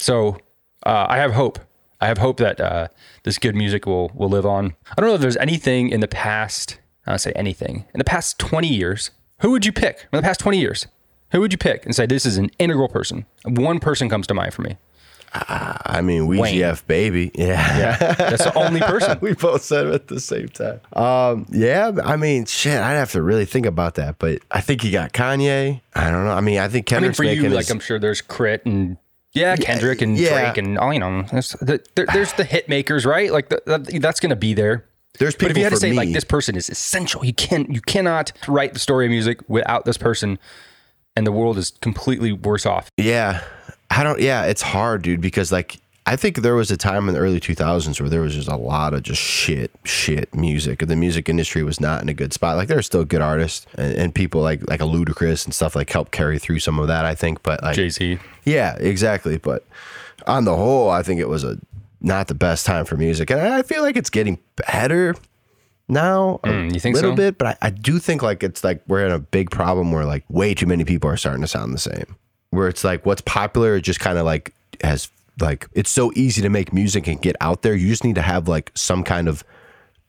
So 0.00 0.38
uh, 0.84 1.06
I 1.08 1.18
have 1.18 1.32
hope. 1.32 1.58
I 2.00 2.06
have 2.06 2.18
hope 2.18 2.38
that 2.38 2.60
uh, 2.60 2.88
this 3.22 3.38
good 3.38 3.54
music 3.54 3.86
will 3.86 4.10
will 4.14 4.28
live 4.28 4.44
on. 4.44 4.74
I 4.90 5.00
don't 5.00 5.08
know 5.08 5.14
if 5.14 5.20
there's 5.20 5.36
anything 5.36 5.88
in 5.90 6.00
the 6.00 6.08
past, 6.08 6.78
I 7.06 7.12
don't 7.12 7.18
say 7.18 7.32
anything, 7.36 7.84
in 7.94 7.98
the 7.98 8.04
past 8.04 8.38
20 8.40 8.66
years. 8.66 9.12
Who 9.40 9.50
would 9.52 9.64
you 9.64 9.72
pick 9.72 10.08
in 10.12 10.16
the 10.16 10.22
past 10.22 10.40
20 10.40 10.58
years? 10.58 10.86
Who 11.30 11.40
would 11.40 11.52
you 11.52 11.58
pick 11.58 11.84
and 11.84 11.94
say 11.94 12.06
this 12.06 12.26
is 12.26 12.38
an 12.38 12.50
integral 12.58 12.88
person? 12.88 13.26
One 13.44 13.78
person 13.78 14.08
comes 14.08 14.26
to 14.26 14.34
mind 14.34 14.52
for 14.52 14.62
me. 14.62 14.76
I 15.34 16.00
mean 16.02 16.26
we 16.26 16.38
Wayne. 16.38 16.54
gf 16.56 16.86
baby 16.86 17.30
yeah 17.34 17.78
Yeah, 17.78 17.96
that's 18.14 18.44
the 18.44 18.54
only 18.58 18.80
person. 18.92 19.18
we 19.20 19.32
both 19.34 19.62
said 19.62 19.86
it 19.86 19.94
at 19.94 20.08
the 20.08 20.20
same 20.20 20.48
time. 20.48 20.80
Um, 20.92 21.46
yeah, 21.50 21.90
I 22.04 22.16
mean, 22.16 22.44
shit, 22.44 22.78
I'd 22.78 22.94
have 22.94 23.12
to 23.12 23.22
really 23.22 23.44
think 23.46 23.64
about 23.66 23.94
that. 23.94 24.18
But 24.18 24.40
I 24.50 24.60
think 24.60 24.84
you 24.84 24.92
got 24.92 25.12
Kanye. 25.12 25.80
I 25.94 26.10
don't 26.10 26.24
know. 26.24 26.32
I 26.32 26.40
mean, 26.40 26.58
I 26.58 26.68
think 26.68 26.92
I 26.92 26.98
mean, 27.00 27.12
for 27.14 27.24
you, 27.24 27.36
making 27.36 27.50
like 27.52 27.64
his, 27.64 27.70
I'm 27.70 27.80
sure 27.80 27.98
there's 27.98 28.20
Crit 28.20 28.66
and 28.66 28.98
yeah, 29.32 29.56
Kendrick 29.56 30.02
and 30.02 30.18
yeah. 30.18 30.42
Drake 30.52 30.58
and 30.58 30.78
all 30.78 30.92
you 30.92 31.00
know. 31.00 31.22
There's 31.22 31.52
the, 31.52 31.82
there, 31.94 32.06
there's 32.12 32.32
the 32.34 32.44
hit 32.44 32.68
makers, 32.68 33.06
right? 33.06 33.32
Like 33.32 33.48
the, 33.48 33.62
that, 33.66 34.00
that's 34.02 34.20
going 34.20 34.30
to 34.30 34.36
be 34.36 34.52
there. 34.54 34.84
There's 35.18 35.34
people. 35.34 35.48
But 35.48 35.50
if 35.52 35.56
you 35.58 35.64
had 35.64 35.70
to 35.72 35.78
say 35.78 35.90
me- 35.90 35.96
like 35.96 36.12
this 36.12 36.24
person 36.24 36.56
is 36.56 36.68
essential, 36.68 37.24
you 37.24 37.32
can't. 37.34 37.70
you 37.70 37.80
cannot 37.80 38.32
write 38.46 38.74
the 38.74 38.78
story 38.80 39.06
of 39.06 39.10
music 39.10 39.38
without 39.48 39.84
this 39.86 39.96
person, 39.96 40.38
and 41.16 41.26
the 41.26 41.32
world 41.32 41.56
is 41.56 41.70
completely 41.80 42.32
worse 42.32 42.66
off. 42.66 42.90
yeah, 42.98 43.42
I 43.98 44.02
don't. 44.04 44.20
Yeah, 44.20 44.44
it's 44.44 44.62
hard, 44.62 45.02
dude, 45.02 45.20
because 45.20 45.52
like 45.52 45.78
I 46.06 46.16
think 46.16 46.38
there 46.38 46.54
was 46.54 46.70
a 46.70 46.76
time 46.76 47.08
in 47.08 47.14
the 47.14 47.20
early 47.20 47.38
2000s 47.40 48.00
where 48.00 48.08
there 48.10 48.20
was 48.22 48.34
just 48.34 48.48
a 48.48 48.56
lot 48.56 48.92
of 48.94 49.02
just 49.02 49.20
shit, 49.20 49.70
shit 49.84 50.34
music. 50.34 50.80
The 50.80 50.96
music 50.96 51.28
industry 51.28 51.62
was 51.62 51.80
not 51.80 52.02
in 52.02 52.08
a 52.08 52.14
good 52.14 52.32
spot. 52.32 52.56
Like 52.56 52.68
there 52.68 52.78
are 52.78 52.82
still 52.82 53.04
good 53.04 53.20
artists 53.20 53.66
and, 53.76 53.94
and 53.94 54.14
people 54.14 54.40
like 54.40 54.68
like 54.68 54.80
a 54.80 54.84
Ludacris 54.84 55.44
and 55.44 55.54
stuff 55.54 55.76
like 55.76 55.90
help 55.90 56.10
carry 56.10 56.38
through 56.38 56.58
some 56.58 56.78
of 56.78 56.88
that. 56.88 57.04
I 57.04 57.14
think, 57.14 57.42
but 57.42 57.62
like 57.62 57.76
Jay 57.76 57.88
Z. 57.88 58.18
Yeah, 58.44 58.76
exactly. 58.78 59.36
But 59.38 59.64
on 60.26 60.44
the 60.44 60.56
whole, 60.56 60.90
I 60.90 61.02
think 61.02 61.20
it 61.20 61.28
was 61.28 61.44
a 61.44 61.58
not 62.00 62.26
the 62.26 62.34
best 62.34 62.66
time 62.66 62.84
for 62.84 62.96
music, 62.96 63.30
and 63.30 63.40
I 63.40 63.62
feel 63.62 63.82
like 63.82 63.96
it's 63.96 64.10
getting 64.10 64.38
better 64.56 65.14
now 65.88 66.40
a 66.42 66.48
Mm, 66.48 66.74
you 66.74 66.80
think 66.80 66.96
little 66.96 67.12
so? 67.12 67.16
bit. 67.16 67.38
But 67.38 67.58
I, 67.62 67.66
I 67.66 67.70
do 67.70 67.98
think 67.98 68.22
like 68.22 68.42
it's 68.42 68.64
like 68.64 68.82
we're 68.88 69.04
in 69.06 69.12
a 69.12 69.18
big 69.18 69.50
problem 69.50 69.92
where 69.92 70.04
like 70.04 70.24
way 70.28 70.54
too 70.54 70.66
many 70.66 70.84
people 70.84 71.08
are 71.10 71.16
starting 71.16 71.42
to 71.42 71.48
sound 71.48 71.72
the 71.74 71.78
same. 71.78 72.16
Where 72.52 72.68
it's 72.68 72.84
like 72.84 73.04
what's 73.04 73.22
popular 73.22 73.80
just 73.80 73.98
kind 73.98 74.16
of 74.16 74.24
like 74.24 74.54
has 74.84 75.10
like 75.40 75.66
it's 75.72 75.90
so 75.90 76.12
easy 76.14 76.40
to 76.42 76.48
make 76.48 76.72
music 76.72 77.06
and 77.06 77.20
get 77.20 77.36
out 77.40 77.62
there. 77.62 77.74
You 77.74 77.88
just 77.88 78.04
need 78.04 78.14
to 78.14 78.22
have 78.22 78.46
like 78.46 78.70
some 78.74 79.02
kind 79.02 79.28
of 79.28 79.42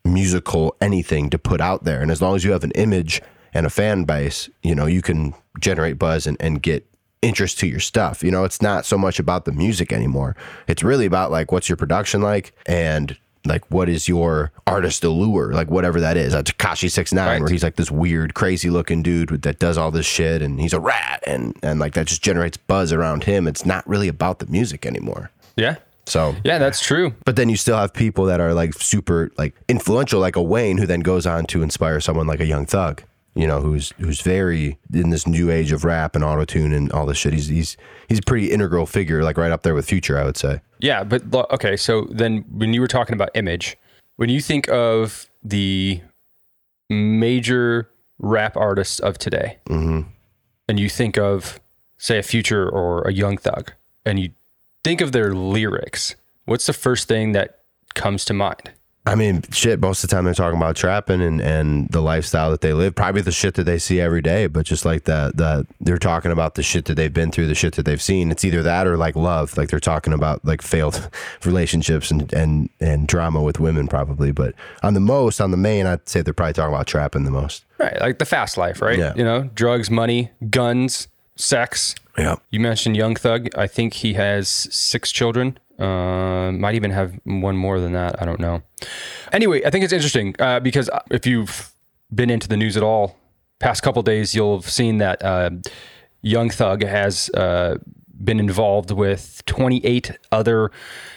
musical 0.04 0.76
anything 0.80 1.30
to 1.30 1.38
put 1.38 1.60
out 1.60 1.84
there. 1.84 2.00
And 2.00 2.10
as 2.10 2.20
long 2.20 2.36
as 2.36 2.44
you 2.44 2.52
have 2.52 2.64
an 2.64 2.72
image 2.72 3.22
and 3.52 3.66
a 3.66 3.70
fan 3.70 4.04
base, 4.04 4.48
you 4.62 4.74
know, 4.74 4.86
you 4.86 5.02
can 5.02 5.34
generate 5.60 5.98
buzz 5.98 6.26
and, 6.26 6.36
and 6.40 6.62
get 6.62 6.86
interest 7.22 7.58
to 7.60 7.66
your 7.66 7.80
stuff. 7.80 8.22
You 8.22 8.30
know, 8.30 8.44
it's 8.44 8.60
not 8.60 8.84
so 8.84 8.98
much 8.98 9.18
about 9.18 9.46
the 9.46 9.52
music 9.52 9.92
anymore. 9.92 10.36
It's 10.68 10.82
really 10.82 11.06
about 11.06 11.30
like 11.30 11.50
what's 11.50 11.68
your 11.68 11.76
production 11.76 12.20
like 12.20 12.54
and 12.66 13.16
like 13.46 13.62
what 13.70 13.88
is 13.88 14.08
your 14.08 14.50
artist 14.66 15.04
allure, 15.04 15.52
like 15.52 15.70
whatever 15.70 16.00
that 16.00 16.16
is. 16.16 16.34
Uh, 16.34 16.42
Tekashi 16.42 16.90
Six 16.90 17.12
Nine, 17.12 17.26
Right. 17.28 17.40
where 17.40 17.50
he's 17.50 17.62
like 17.62 17.76
this 17.76 17.90
weird, 17.90 18.34
crazy 18.34 18.70
looking 18.70 19.02
dude 19.02 19.30
with- 19.30 19.42
that 19.42 19.58
does 19.58 19.76
all 19.76 19.90
this 19.90 20.06
shit, 20.06 20.40
and 20.42 20.60
he's 20.60 20.72
a 20.72 20.80
rat, 20.80 21.22
and 21.26 21.56
and 21.62 21.78
like 21.80 21.94
that 21.94 22.06
just 22.06 22.22
generates 22.22 22.56
buzz 22.56 22.92
around 22.92 23.24
him. 23.24 23.46
It's 23.46 23.66
not 23.66 23.86
really 23.88 24.08
about 24.08 24.38
the 24.38 24.46
music 24.46 24.86
anymore. 24.86 25.30
Yeah, 25.56 25.76
So 26.06 26.34
yeah, 26.44 26.58
that's 26.58 26.80
true. 26.80 27.14
but 27.24 27.36
then 27.36 27.48
you 27.48 27.56
still 27.56 27.76
have 27.76 27.92
people 27.92 28.24
that 28.26 28.40
are 28.40 28.54
like 28.54 28.74
super 28.74 29.30
like 29.38 29.54
influential, 29.68 30.20
like 30.20 30.36
a 30.36 30.42
Wayne, 30.42 30.78
who 30.78 30.86
then 30.86 31.00
goes 31.00 31.26
on 31.26 31.46
to 31.46 31.62
inspire 31.62 32.00
someone 32.00 32.26
like 32.26 32.40
a 32.40 32.46
Young 32.46 32.66
Thug, 32.66 33.02
you 33.34 33.46
know, 33.46 33.60
who's 33.60 33.92
who's 33.98 34.20
very 34.20 34.78
in 34.92 35.10
this 35.10 35.26
new 35.26 35.50
age 35.50 35.72
of 35.72 35.84
rap 35.84 36.14
and 36.14 36.24
auto 36.24 36.44
tune 36.44 36.72
and 36.72 36.92
all 36.92 37.06
this 37.06 37.18
shit. 37.18 37.32
He's 37.32 37.48
he's 37.48 37.76
he's 38.08 38.20
a 38.20 38.22
pretty 38.22 38.50
integral 38.50 38.86
figure, 38.86 39.24
like 39.24 39.36
right 39.36 39.50
up 39.50 39.62
there 39.62 39.74
with 39.74 39.86
Future, 39.86 40.18
I 40.18 40.24
would 40.24 40.36
say. 40.36 40.60
Yeah, 40.78 41.04
but 41.04 41.32
okay. 41.50 41.76
So 41.76 42.06
then, 42.10 42.44
when 42.50 42.72
you 42.72 42.80
were 42.80 42.88
talking 42.88 43.14
about 43.14 43.30
image, 43.34 43.76
when 44.16 44.28
you 44.28 44.40
think 44.40 44.68
of 44.68 45.28
the 45.42 46.00
major 46.88 47.90
rap 48.18 48.56
artists 48.56 49.00
of 49.00 49.18
today, 49.18 49.58
mm-hmm. 49.66 50.08
and 50.68 50.78
you 50.78 50.88
think 50.88 51.18
of, 51.18 51.60
say, 51.98 52.18
a 52.18 52.22
Future 52.22 52.68
or 52.68 53.02
a 53.02 53.12
Young 53.12 53.36
Thug, 53.36 53.72
and 54.04 54.20
you 54.20 54.30
think 54.84 55.00
of 55.00 55.12
their 55.12 55.34
lyrics, 55.34 56.14
what's 56.44 56.66
the 56.66 56.72
first 56.72 57.08
thing 57.08 57.32
that 57.32 57.60
comes 57.94 58.24
to 58.26 58.34
mind? 58.34 58.70
I 59.06 59.16
mean, 59.16 59.42
shit, 59.52 59.80
most 59.80 60.02
of 60.02 60.08
the 60.08 60.16
time 60.16 60.24
they're 60.24 60.32
talking 60.32 60.56
about 60.56 60.76
trapping 60.76 61.20
and, 61.20 61.38
and 61.38 61.88
the 61.90 62.00
lifestyle 62.00 62.50
that 62.50 62.62
they 62.62 62.72
live, 62.72 62.94
probably 62.94 63.20
the 63.20 63.32
shit 63.32 63.54
that 63.54 63.64
they 63.64 63.78
see 63.78 64.00
every 64.00 64.22
day, 64.22 64.46
but 64.46 64.64
just 64.64 64.86
like 64.86 65.04
that, 65.04 65.36
that 65.36 65.66
they're 65.78 65.98
talking 65.98 66.32
about 66.32 66.54
the 66.54 66.62
shit 66.62 66.86
that 66.86 66.94
they've 66.94 67.12
been 67.12 67.30
through, 67.30 67.46
the 67.46 67.54
shit 67.54 67.74
that 67.74 67.84
they've 67.84 68.00
seen. 68.00 68.30
It's 68.30 68.46
either 68.46 68.62
that 68.62 68.86
or 68.86 68.96
like 68.96 69.14
love. 69.14 69.58
Like 69.58 69.68
they're 69.68 69.78
talking 69.78 70.14
about 70.14 70.42
like 70.42 70.62
failed 70.62 71.10
relationships 71.44 72.10
and, 72.10 72.32
and, 72.32 72.70
and 72.80 73.06
drama 73.06 73.42
with 73.42 73.60
women, 73.60 73.88
probably. 73.88 74.32
But 74.32 74.54
on 74.82 74.94
the 74.94 75.00
most, 75.00 75.38
on 75.38 75.50
the 75.50 75.58
main, 75.58 75.84
I'd 75.84 76.08
say 76.08 76.22
they're 76.22 76.32
probably 76.32 76.54
talking 76.54 76.74
about 76.74 76.86
trapping 76.86 77.24
the 77.24 77.30
most. 77.30 77.66
Right. 77.76 78.00
Like 78.00 78.18
the 78.18 78.24
fast 78.24 78.56
life, 78.56 78.80
right? 78.80 78.98
Yeah. 78.98 79.12
You 79.14 79.24
know, 79.24 79.50
drugs, 79.54 79.90
money, 79.90 80.30
guns, 80.48 81.08
sex. 81.36 81.94
Yeah. 82.16 82.36
You 82.48 82.60
mentioned 82.60 82.96
Young 82.96 83.16
Thug. 83.16 83.48
I 83.54 83.66
think 83.66 83.94
he 83.94 84.14
has 84.14 84.48
six 84.48 85.12
children. 85.12 85.58
Uh, 85.78 86.52
might 86.52 86.74
even 86.74 86.90
have 86.90 87.18
one 87.24 87.56
more 87.56 87.80
than 87.80 87.92
that. 87.92 88.20
I 88.22 88.24
don't 88.24 88.40
know. 88.40 88.62
Anyway, 89.32 89.64
I 89.64 89.70
think 89.70 89.84
it's 89.84 89.92
interesting 89.92 90.34
uh, 90.38 90.60
because 90.60 90.88
if 91.10 91.26
you've 91.26 91.74
been 92.14 92.30
into 92.30 92.48
the 92.48 92.56
news 92.56 92.76
at 92.76 92.82
all, 92.82 93.16
past 93.58 93.82
couple 93.82 94.02
days, 94.02 94.34
you'll 94.34 94.60
have 94.60 94.70
seen 94.70 94.98
that 94.98 95.22
uh, 95.22 95.50
Young 96.22 96.50
Thug 96.50 96.84
has 96.84 97.28
uh, 97.30 97.78
been 98.22 98.38
involved 98.38 98.90
with 98.90 99.42
28 99.46 100.12
other 100.32 100.70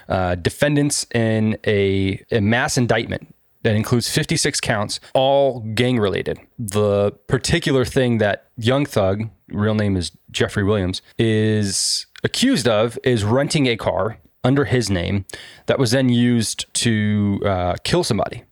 uh, 0.10 0.36
defendants 0.36 1.06
in 1.14 1.58
a, 1.66 2.24
a 2.32 2.40
mass 2.40 2.78
indictment 2.78 3.34
that 3.64 3.76
includes 3.76 4.10
56 4.10 4.62
counts, 4.62 5.00
all 5.14 5.60
gang 5.60 6.00
related. 6.00 6.40
The 6.58 7.12
particular 7.28 7.86
thing 7.86 8.20
that 8.20 8.48
Young 8.56 8.86
Thug, 8.86 9.30
real 9.50 9.76
name 9.76 9.98
is 9.98 10.12
Jeffrey 10.32 10.64
Williams, 10.64 11.02
is 11.18 12.06
accused 12.24 12.68
of 12.68 12.98
is 13.04 13.24
renting 13.24 13.68
a 13.68 13.76
car 13.76 14.18
under 14.44 14.66
his 14.66 14.90
name 14.90 15.26
that 15.66 15.80
was 15.80 15.92
then 15.92 16.10
used 16.10 16.72
to 16.76 17.42
uh, 17.46 17.76
kill 17.84 18.04
somebody 18.04 18.44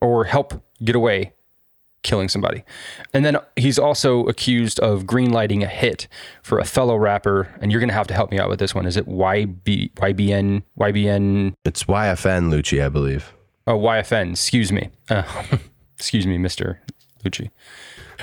or 0.00 0.24
help 0.24 0.62
get 0.82 0.96
away 0.96 1.32
killing 2.02 2.28
somebody. 2.28 2.64
And 3.12 3.24
then 3.24 3.36
he's 3.56 3.78
also 3.78 4.26
accused 4.26 4.80
of 4.80 5.04
greenlighting 5.04 5.62
a 5.62 5.66
hit 5.66 6.08
for 6.42 6.58
a 6.58 6.64
fellow 6.64 6.96
rapper. 6.96 7.54
And 7.60 7.70
you're 7.70 7.80
going 7.80 7.88
to 7.88 7.94
have 7.94 8.06
to 8.08 8.14
help 8.14 8.30
me 8.30 8.38
out 8.38 8.48
with 8.48 8.58
this 8.58 8.74
one. 8.74 8.86
Is 8.86 8.96
it 8.96 9.06
YB, 9.06 9.92
YBN, 9.94 10.62
YBN, 10.78 11.54
It's 11.64 11.84
YFN 11.84 12.50
Lucci, 12.50 12.84
I 12.84 12.88
believe. 12.88 13.34
Oh, 13.66 13.78
YFN. 13.78 14.32
Excuse 14.32 14.72
me. 14.72 14.90
Uh, 15.08 15.22
excuse 15.96 16.26
me, 16.26 16.38
Mister 16.38 16.80
Lucci. 17.24 17.50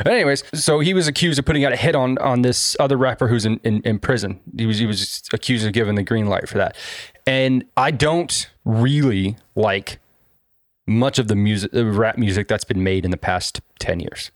Anyways, 0.05 0.43
so 0.53 0.79
he 0.79 0.93
was 0.93 1.07
accused 1.07 1.39
of 1.39 1.45
putting 1.45 1.65
out 1.65 1.73
a 1.73 1.75
hit 1.75 1.95
on 1.95 2.17
on 2.19 2.41
this 2.41 2.75
other 2.79 2.97
rapper 2.97 3.27
who's 3.27 3.45
in, 3.45 3.59
in, 3.63 3.81
in 3.83 3.99
prison. 3.99 4.39
He 4.57 4.65
was 4.65 4.79
he 4.79 4.85
was 4.85 5.23
accused 5.33 5.65
of 5.65 5.73
giving 5.73 5.95
the 5.95 6.03
green 6.03 6.27
light 6.27 6.47
for 6.47 6.57
that. 6.57 6.75
And 7.25 7.65
I 7.75 7.91
don't 7.91 8.49
really 8.65 9.37
like 9.55 9.99
much 10.85 11.19
of 11.19 11.27
the 11.27 11.35
music, 11.35 11.71
the 11.71 11.85
rap 11.85 12.17
music 12.17 12.47
that's 12.47 12.63
been 12.63 12.83
made 12.83 13.05
in 13.05 13.11
the 13.11 13.17
past 13.17 13.61
ten 13.79 13.99
years. 13.99 14.31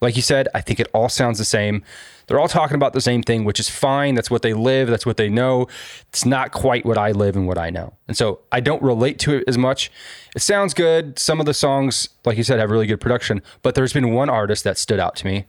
Like 0.00 0.16
you 0.16 0.22
said, 0.22 0.48
I 0.54 0.60
think 0.60 0.80
it 0.80 0.88
all 0.92 1.08
sounds 1.08 1.38
the 1.38 1.44
same. 1.44 1.84
They're 2.26 2.40
all 2.40 2.48
talking 2.48 2.74
about 2.74 2.92
the 2.92 3.00
same 3.00 3.22
thing, 3.22 3.44
which 3.44 3.60
is 3.60 3.68
fine. 3.68 4.14
That's 4.14 4.30
what 4.30 4.42
they 4.42 4.54
live. 4.54 4.88
That's 4.88 5.06
what 5.06 5.16
they 5.16 5.28
know. 5.28 5.66
It's 6.08 6.24
not 6.24 6.52
quite 6.52 6.84
what 6.86 6.98
I 6.98 7.12
live 7.12 7.36
and 7.36 7.46
what 7.46 7.58
I 7.58 7.70
know. 7.70 7.94
And 8.08 8.16
so 8.16 8.40
I 8.50 8.60
don't 8.60 8.82
relate 8.82 9.18
to 9.20 9.36
it 9.36 9.44
as 9.46 9.58
much. 9.58 9.90
It 10.34 10.40
sounds 10.40 10.74
good. 10.74 11.18
Some 11.18 11.40
of 11.40 11.46
the 11.46 11.54
songs, 11.54 12.08
like 12.24 12.36
you 12.36 12.44
said, 12.44 12.58
have 12.58 12.70
really 12.70 12.86
good 12.86 13.00
production. 13.00 13.42
But 13.62 13.74
there's 13.74 13.92
been 13.92 14.12
one 14.12 14.30
artist 14.30 14.64
that 14.64 14.78
stood 14.78 15.00
out 15.00 15.16
to 15.16 15.26
me, 15.26 15.46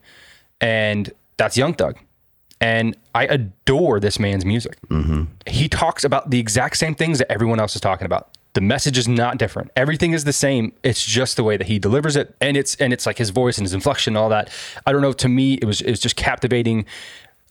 and 0.59 1.11
that's 1.37 1.57
Young 1.57 1.73
Thug. 1.73 1.97
And 2.61 2.95
I 3.13 3.25
adore 3.25 3.99
this 3.99 4.19
man's 4.19 4.45
music. 4.45 4.77
Mm-hmm. 4.87 5.23
He 5.47 5.67
talks 5.67 6.05
about 6.05 6.29
the 6.29 6.39
exact 6.39 6.77
same 6.77 6.95
things 6.95 7.17
that 7.19 7.29
everyone 7.29 7.59
else 7.59 7.75
is 7.75 7.81
talking 7.81 8.05
about. 8.05 8.29
The 8.53 8.61
message 8.61 8.97
is 8.97 9.07
not 9.07 9.37
different. 9.37 9.71
Everything 9.75 10.13
is 10.13 10.23
the 10.25 10.33
same. 10.33 10.73
It's 10.83 11.03
just 11.03 11.37
the 11.37 11.43
way 11.43 11.57
that 11.57 11.67
he 11.67 11.79
delivers 11.79 12.15
it, 12.15 12.35
and 12.39 12.55
it's 12.55 12.75
and 12.75 12.93
it's 12.93 13.05
like 13.05 13.17
his 13.17 13.31
voice 13.31 13.57
and 13.57 13.65
his 13.65 13.73
inflection 13.73 14.15
and 14.15 14.17
all 14.17 14.29
that. 14.29 14.49
I 14.85 14.91
don't 14.91 15.01
know. 15.01 15.13
To 15.13 15.27
me, 15.27 15.55
it 15.55 15.65
was 15.65 15.81
it 15.81 15.89
was 15.89 15.99
just 15.99 16.15
captivating. 16.15 16.85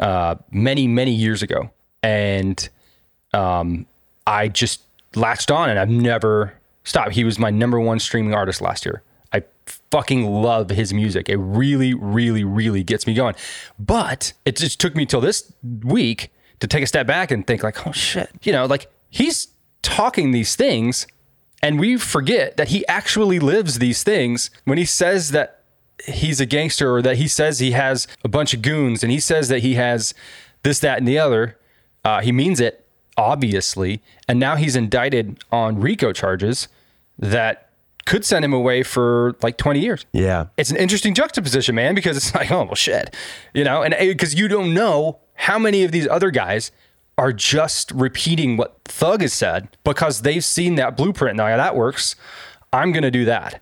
Uh, 0.00 0.34
many 0.50 0.88
many 0.88 1.12
years 1.12 1.42
ago, 1.44 1.70
and 2.02 2.68
um, 3.34 3.86
I 4.26 4.48
just 4.48 4.80
latched 5.14 5.50
on, 5.50 5.70
and 5.70 5.78
I've 5.78 5.90
never 5.90 6.54
stopped. 6.82 7.12
He 7.12 7.22
was 7.22 7.38
my 7.38 7.50
number 7.50 7.78
one 7.78 8.00
streaming 8.00 8.34
artist 8.34 8.60
last 8.60 8.84
year. 8.84 9.02
I 9.32 9.44
fucking 9.90 10.26
love 10.26 10.70
his 10.70 10.92
music. 10.92 11.28
It 11.28 11.36
really, 11.36 11.94
really, 11.94 12.42
really 12.42 12.82
gets 12.82 13.06
me 13.06 13.14
going. 13.14 13.34
But 13.78 14.32
it 14.44 14.56
just 14.56 14.80
took 14.80 14.96
me 14.96 15.06
till 15.06 15.20
this 15.20 15.52
week 15.84 16.32
to 16.58 16.66
take 16.66 16.82
a 16.82 16.86
step 16.86 17.06
back 17.06 17.30
and 17.30 17.46
think 17.46 17.62
like, 17.62 17.86
oh 17.86 17.92
shit, 17.92 18.30
you 18.42 18.50
know, 18.50 18.66
like 18.66 18.90
he's 19.08 19.48
talking 19.82 20.30
these 20.30 20.54
things 20.56 21.06
and 21.62 21.78
we 21.78 21.96
forget 21.96 22.56
that 22.56 22.68
he 22.68 22.86
actually 22.88 23.38
lives 23.38 23.78
these 23.78 24.02
things 24.02 24.50
when 24.64 24.78
he 24.78 24.84
says 24.84 25.30
that 25.30 25.60
he's 26.04 26.40
a 26.40 26.46
gangster 26.46 26.92
or 26.92 27.02
that 27.02 27.16
he 27.16 27.28
says 27.28 27.58
he 27.60 27.70
has 27.72 28.08
a 28.24 28.28
bunch 28.28 28.52
of 28.54 28.62
goons 28.62 29.02
and 29.02 29.12
he 29.12 29.20
says 29.20 29.48
that 29.48 29.60
he 29.60 29.74
has 29.74 30.14
this, 30.64 30.78
that, 30.80 30.98
and 30.98 31.06
the 31.06 31.18
other. 31.18 31.56
Uh, 32.04 32.20
he 32.20 32.32
means 32.32 32.58
it, 32.60 32.84
obviously. 33.16 34.02
And 34.28 34.38
now 34.40 34.56
he's 34.56 34.74
indicted 34.76 35.42
on 35.52 35.80
RICO 35.80 36.12
charges 36.12 36.68
that 37.18 37.70
could 38.06 38.24
send 38.24 38.44
him 38.44 38.52
away 38.52 38.82
for 38.82 39.36
like 39.42 39.56
20 39.56 39.78
years 39.78 40.04
Yeah. 40.12 40.46
it's 40.56 40.70
an 40.72 40.76
interesting 40.76 41.14
juxtaposition, 41.14 41.76
man, 41.76 41.94
because 41.94 42.16
it's 42.16 42.34
like, 42.34 42.50
oh 42.50 42.64
well, 42.64 42.74
shit, 42.74 43.14
you 43.54 43.62
know, 43.62 43.82
and 43.82 43.94
because 44.00 44.34
you 44.34 44.48
don't 44.48 44.74
know 44.74 45.20
how 45.34 45.56
many 45.58 45.84
of 45.84 45.92
these 45.92 46.08
other 46.08 46.32
guys 46.32 46.72
are 47.18 47.32
just 47.32 47.90
repeating 47.92 48.56
what 48.56 48.80
Thug 48.84 49.20
has 49.20 49.32
said 49.32 49.68
because 49.84 50.22
they've 50.22 50.44
seen 50.44 50.76
that 50.76 50.96
blueprint. 50.96 51.36
Now, 51.36 51.56
that 51.56 51.76
works. 51.76 52.16
I'm 52.72 52.92
gonna 52.92 53.10
do 53.10 53.24
that. 53.26 53.60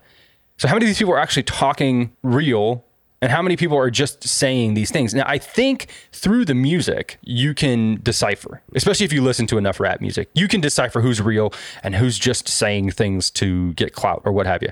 So, 0.57 0.67
how 0.67 0.75
many 0.75 0.85
of 0.85 0.89
these 0.89 0.99
people 0.99 1.13
are 1.13 1.19
actually 1.19 1.43
talking 1.43 2.13
real? 2.23 2.85
And 3.23 3.31
how 3.31 3.43
many 3.43 3.55
people 3.55 3.77
are 3.77 3.91
just 3.91 4.27
saying 4.27 4.73
these 4.73 4.89
things? 4.89 5.13
Now, 5.13 5.25
I 5.27 5.37
think 5.37 5.91
through 6.11 6.43
the 6.45 6.55
music, 6.55 7.19
you 7.21 7.53
can 7.53 7.99
decipher, 8.01 8.63
especially 8.73 9.05
if 9.05 9.13
you 9.13 9.21
listen 9.21 9.45
to 9.47 9.59
enough 9.59 9.79
rap 9.79 10.01
music, 10.01 10.29
you 10.33 10.47
can 10.47 10.59
decipher 10.59 11.01
who's 11.01 11.21
real 11.21 11.53
and 11.83 11.93
who's 11.93 12.17
just 12.17 12.47
saying 12.47 12.91
things 12.91 13.29
to 13.31 13.73
get 13.73 13.93
clout 13.93 14.23
or 14.25 14.31
what 14.31 14.47
have 14.47 14.63
you. 14.63 14.71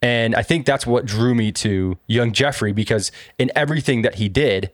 And 0.00 0.34
I 0.34 0.42
think 0.42 0.64
that's 0.64 0.86
what 0.86 1.04
drew 1.04 1.34
me 1.34 1.52
to 1.52 1.98
Young 2.06 2.32
Jeffrey 2.32 2.72
because 2.72 3.12
in 3.38 3.50
everything 3.54 4.00
that 4.00 4.14
he 4.14 4.30
did, 4.30 4.70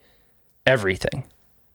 everything. 0.66 1.24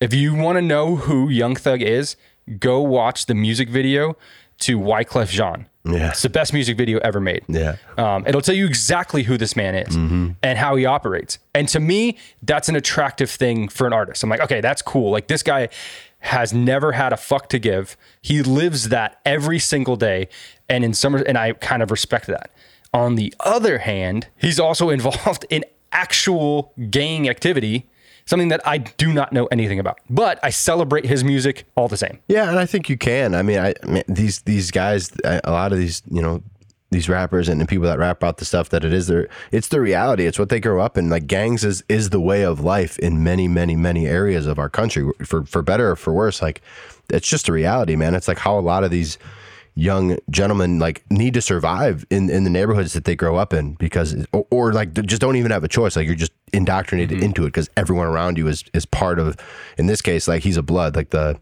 If 0.05 0.13
you 0.13 0.35
want 0.35 0.57
to 0.57 0.61
know 0.61 0.97
who 0.97 1.29
Young 1.29 1.55
Thug 1.55 1.81
is, 1.81 2.15
go 2.59 2.79
watch 2.79 3.25
the 3.25 3.33
music 3.33 3.69
video 3.69 4.15
to 4.59 4.77
Wyclef 4.77 5.29
Jean. 5.29 5.65
Yeah. 5.83 6.09
It's 6.09 6.21
the 6.21 6.29
best 6.29 6.53
music 6.53 6.77
video 6.77 6.99
ever 6.99 7.19
made. 7.19 7.43
Yeah. 7.47 7.77
Um, 7.97 8.23
it'll 8.27 8.41
tell 8.41 8.53
you 8.53 8.67
exactly 8.67 9.23
who 9.23 9.35
this 9.35 9.55
man 9.55 9.73
is 9.73 9.95
and 9.95 10.59
how 10.59 10.75
he 10.75 10.85
operates. 10.85 11.39
And 11.55 11.67
to 11.69 11.79
me, 11.79 12.19
that's 12.43 12.69
an 12.69 12.75
attractive 12.75 13.31
thing 13.31 13.67
for 13.67 13.87
an 13.87 13.93
artist. 13.93 14.21
I'm 14.21 14.29
like, 14.29 14.41
okay, 14.41 14.61
that's 14.61 14.83
cool. 14.83 15.09
Like 15.09 15.25
this 15.25 15.41
guy 15.41 15.69
has 16.19 16.53
never 16.53 16.91
had 16.91 17.11
a 17.11 17.17
fuck 17.17 17.49
to 17.49 17.57
give. 17.57 17.97
He 18.21 18.43
lives 18.43 18.89
that 18.89 19.19
every 19.25 19.57
single 19.57 19.95
day. 19.95 20.27
And 20.69 20.85
in 20.85 20.93
some, 20.93 21.15
and 21.15 21.35
I 21.35 21.53
kind 21.53 21.81
of 21.81 21.89
respect 21.89 22.27
that. 22.27 22.51
On 22.93 23.15
the 23.15 23.33
other 23.39 23.79
hand, 23.79 24.27
he's 24.37 24.59
also 24.59 24.89
involved 24.91 25.47
in 25.49 25.65
actual 25.91 26.73
gang 26.91 27.27
activity, 27.27 27.89
something 28.25 28.49
that 28.49 28.61
I 28.65 28.79
do 28.79 29.13
not 29.13 29.33
know 29.33 29.45
anything 29.47 29.79
about. 29.79 29.99
But 30.09 30.39
I 30.43 30.49
celebrate 30.49 31.05
his 31.05 31.23
music 31.23 31.65
all 31.75 31.87
the 31.87 31.97
same. 31.97 32.19
Yeah, 32.27 32.49
and 32.49 32.59
I 32.59 32.65
think 32.65 32.89
you 32.89 32.97
can. 32.97 33.35
I 33.35 33.41
mean, 33.41 33.59
I, 33.59 33.73
I 33.83 33.85
mean, 33.85 34.03
these 34.07 34.41
these 34.41 34.71
guys, 34.71 35.11
a 35.23 35.51
lot 35.51 35.71
of 35.71 35.77
these, 35.77 36.01
you 36.09 36.21
know, 36.21 36.41
these 36.91 37.09
rappers 37.09 37.49
and 37.49 37.59
the 37.59 37.65
people 37.65 37.85
that 37.85 37.99
rap 37.99 38.17
about 38.17 38.37
the 38.37 38.45
stuff 38.45 38.69
that 38.69 38.85
it 38.85 38.93
is 38.93 39.07
their, 39.07 39.27
it's 39.51 39.67
the 39.67 39.81
reality. 39.81 40.25
It's 40.25 40.39
what 40.39 40.49
they 40.49 40.59
grow 40.59 40.79
up 40.79 40.97
in. 40.97 41.09
Like 41.09 41.27
gangs 41.27 41.63
is 41.63 41.83
is 41.89 42.09
the 42.09 42.21
way 42.21 42.43
of 42.43 42.59
life 42.59 42.97
in 42.99 43.23
many, 43.23 43.47
many, 43.47 43.75
many 43.75 44.07
areas 44.07 44.47
of 44.47 44.59
our 44.59 44.69
country, 44.69 45.09
for 45.25 45.45
for 45.45 45.61
better 45.61 45.91
or 45.91 45.95
for 45.95 46.13
worse. 46.13 46.41
Like, 46.41 46.61
it's 47.09 47.27
just 47.27 47.49
a 47.49 47.53
reality, 47.53 47.95
man. 47.95 48.15
It's 48.15 48.27
like 48.27 48.39
how 48.39 48.57
a 48.57 48.61
lot 48.61 48.83
of 48.83 48.91
these 48.91 49.17
young 49.77 50.17
gentlemen 50.29 50.79
like 50.79 51.03
need 51.11 51.33
to 51.33 51.41
survive 51.41 52.05
in, 52.09 52.29
in 52.29 52.45
the 52.45 52.49
neighborhoods 52.49 52.93
that 52.93 53.03
they 53.03 53.15
grow 53.15 53.35
up 53.35 53.53
in 53.53 53.73
because 53.75 54.25
or, 54.31 54.47
or 54.49 54.73
like 54.73 54.93
just 54.93 55.21
don't 55.21 55.35
even 55.35 55.51
have 55.51 55.63
a 55.65 55.67
choice. 55.67 55.95
Like 55.97 56.05
you're 56.07 56.15
just 56.15 56.31
indoctrinated 56.53 57.17
mm-hmm. 57.17 57.25
into 57.25 57.43
it 57.43 57.47
because 57.47 57.69
everyone 57.75 58.07
around 58.07 58.37
you 58.37 58.47
is 58.47 58.63
is 58.73 58.85
part 58.85 59.19
of 59.19 59.35
in 59.77 59.87
this 59.87 60.01
case 60.01 60.27
like 60.27 60.43
he's 60.43 60.55
a 60.55 60.63
blood 60.63 60.95
like 60.95 61.09
the 61.09 61.37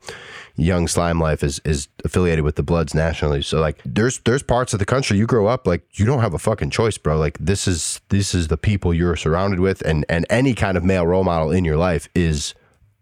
young 0.56 0.88
slime 0.88 1.20
life 1.20 1.44
is 1.44 1.60
is 1.64 1.88
affiliated 2.04 2.44
with 2.44 2.56
the 2.56 2.64
bloods 2.64 2.96
nationally. 2.96 3.44
So 3.44 3.60
like 3.60 3.80
there's 3.86 4.20
there's 4.20 4.42
parts 4.42 4.74
of 4.74 4.80
the 4.80 4.86
country 4.86 5.18
you 5.18 5.28
grow 5.28 5.46
up 5.46 5.68
like 5.68 5.84
you 5.94 6.06
don't 6.06 6.22
have 6.22 6.34
a 6.34 6.40
fucking 6.40 6.72
choice 6.72 6.98
bro. 6.98 7.20
Like 7.20 7.38
this 7.40 7.68
is 7.68 8.02
this 8.10 8.34
is 8.34 8.48
the 8.48 8.58
people 8.58 8.96
you're 8.96 9.16
surrounded 9.16 9.60
with 9.60 9.82
and 9.82 10.06
and 10.10 10.26
any 10.32 10.56
kind 10.56 10.76
of 10.76 10.84
male 10.84 11.06
role 11.06 11.24
model 11.24 11.52
in 11.52 11.66
your 11.66 11.78
life 11.78 12.10
is 12.16 12.56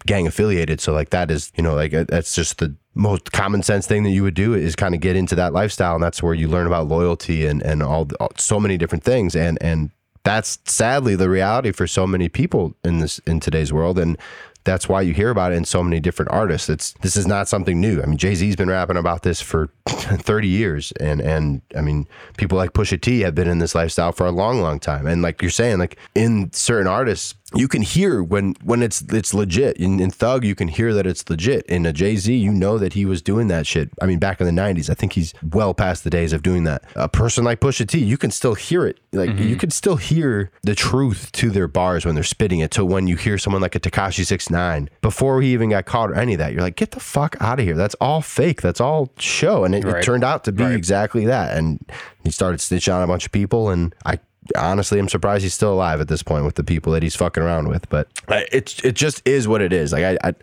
gang 0.05 0.27
affiliated. 0.27 0.81
So 0.81 0.93
like 0.93 1.11
that 1.11 1.31
is, 1.31 1.51
you 1.55 1.63
know, 1.63 1.75
like 1.75 1.91
that's 1.91 2.35
just 2.35 2.57
the 2.57 2.75
most 2.93 3.31
common 3.31 3.63
sense 3.63 3.87
thing 3.87 4.03
that 4.03 4.09
you 4.09 4.23
would 4.23 4.33
do 4.33 4.53
is 4.53 4.75
kind 4.75 4.93
of 4.93 5.01
get 5.01 5.15
into 5.15 5.35
that 5.35 5.53
lifestyle, 5.53 5.95
and 5.95 6.03
that's 6.03 6.21
where 6.21 6.33
you 6.33 6.47
learn 6.47 6.67
about 6.67 6.87
loyalty 6.87 7.45
and 7.45 7.61
and 7.61 7.81
all, 7.81 8.07
all 8.19 8.31
so 8.37 8.59
many 8.59 8.77
different 8.77 9.03
things, 9.03 9.35
and 9.35 9.57
and 9.61 9.91
that's 10.23 10.59
sadly 10.65 11.15
the 11.15 11.29
reality 11.29 11.71
for 11.71 11.87
so 11.87 12.05
many 12.05 12.29
people 12.29 12.75
in 12.83 12.99
this 12.99 13.19
in 13.19 13.39
today's 13.39 13.71
world, 13.73 13.99
and. 13.99 14.17
That's 14.63 14.87
why 14.87 15.01
you 15.01 15.15
hear 15.15 15.31
about 15.31 15.53
it 15.53 15.55
in 15.55 15.65
so 15.65 15.81
many 15.81 15.99
different 15.99 16.29
artists. 16.29 16.69
It's 16.69 16.93
this 17.01 17.15
is 17.17 17.25
not 17.25 17.47
something 17.47 17.81
new. 17.81 17.99
I 17.99 18.05
mean, 18.05 18.19
Jay 18.19 18.35
Z's 18.35 18.55
been 18.55 18.69
rapping 18.69 18.95
about 18.95 19.23
this 19.23 19.41
for 19.41 19.71
30 19.87 20.47
years 20.47 20.91
and 20.99 21.19
and 21.19 21.63
I 21.75 21.81
mean 21.81 22.07
people 22.37 22.59
like 22.59 22.73
Pusha 22.73 23.01
T 23.01 23.21
have 23.21 23.33
been 23.33 23.47
in 23.47 23.57
this 23.57 23.73
lifestyle 23.73 24.11
for 24.11 24.27
a 24.27 24.31
long 24.31 24.61
long 24.61 24.79
time 24.79 25.07
and 25.07 25.23
like 25.23 25.41
you're 25.41 25.49
saying 25.49 25.79
like 25.79 25.97
in 26.13 26.53
certain 26.53 26.85
artists 26.85 27.33
you 27.55 27.67
can 27.67 27.81
hear 27.81 28.23
when 28.23 28.55
when 28.63 28.81
it's 28.81 29.01
it's 29.01 29.33
legit. 29.33 29.77
In, 29.77 29.99
in 29.99 30.11
Thug 30.11 30.43
you 30.45 30.55
can 30.55 30.67
hear 30.67 30.93
that 30.93 31.05
it's 31.05 31.29
legit. 31.29 31.65
In 31.65 31.85
a 31.85 31.93
Jay 31.93 32.15
Z 32.15 32.33
you 32.33 32.51
know 32.51 32.77
that 32.77 32.93
he 32.93 33.05
was 33.05 33.21
doing 33.21 33.47
that 33.47 33.67
shit. 33.67 33.89
I 34.01 34.05
mean 34.05 34.19
back 34.19 34.39
in 34.39 34.45
the 34.53 34.61
90s 34.61 34.89
I 34.89 34.93
think 34.93 35.13
he's 35.13 35.33
well 35.51 35.73
past 35.73 36.03
the 36.03 36.09
days 36.09 36.33
of 36.33 36.43
doing 36.43 36.63
that. 36.65 36.83
A 36.95 37.09
person 37.09 37.43
like 37.43 37.59
Pusha 37.59 37.87
T 37.87 37.99
you 37.99 38.17
can 38.17 38.31
still 38.31 38.55
hear 38.55 38.85
it. 38.85 38.99
Like 39.11 39.31
mm-hmm. 39.31 39.47
you 39.47 39.55
can 39.55 39.69
still 39.71 39.97
hear 39.97 40.51
the 40.63 40.75
truth 40.75 41.31
to 41.33 41.49
their 41.49 41.67
bars 41.67 42.05
when 42.05 42.15
they're 42.15 42.23
spitting 42.23 42.59
it 42.59 42.71
to 42.71 42.85
when 42.85 43.07
you 43.07 43.15
hear 43.15 43.37
someone 43.37 43.61
like 43.61 43.75
a 43.75 43.79
Tekashi 43.79 44.25
69 44.25 44.89
before 45.01 45.41
he 45.41 45.53
even 45.53 45.69
got 45.69 45.85
caught 45.85 46.11
or 46.11 46.15
any 46.15 46.33
of 46.33 46.39
that. 46.39 46.53
You're 46.53 46.61
like 46.61 46.75
get 46.75 46.91
the 46.91 46.99
fuck 46.99 47.35
out 47.39 47.59
of 47.59 47.65
here. 47.65 47.75
That's 47.75 47.95
all 47.95 48.21
fake. 48.21 48.61
That's 48.61 48.79
all 48.81 49.11
show. 49.17 49.63
And 49.63 49.75
it, 49.75 49.85
it 49.85 50.03
turned 50.03 50.23
out 50.23 50.43
to 50.45 50.51
be 50.51 50.63
Right. 50.63 50.75
exactly 50.75 51.25
that. 51.25 51.57
And 51.57 51.83
he 52.23 52.31
started 52.31 52.61
stitching 52.61 52.93
on 52.93 53.01
a 53.01 53.07
bunch 53.07 53.25
of 53.25 53.31
people 53.31 53.69
and 53.69 53.95
I 54.05 54.19
honestly 54.55 54.99
I'm 54.99 55.09
surprised 55.09 55.43
he's 55.43 55.53
still 55.53 55.73
alive 55.73 56.01
at 56.01 56.07
this 56.07 56.23
point 56.23 56.45
with 56.45 56.55
the 56.55 56.63
people 56.63 56.91
that 56.93 57.03
he's 57.03 57.15
fucking 57.15 57.43
around 57.43 57.67
with 57.67 57.87
but 57.89 58.07
it's 58.27 58.83
it 58.83 58.95
just 58.95 59.21
is 59.27 59.47
what 59.47 59.61
it 59.61 59.71
is. 59.71 59.91
Like 59.91 60.03
I 60.03 60.29
I, 60.29 60.33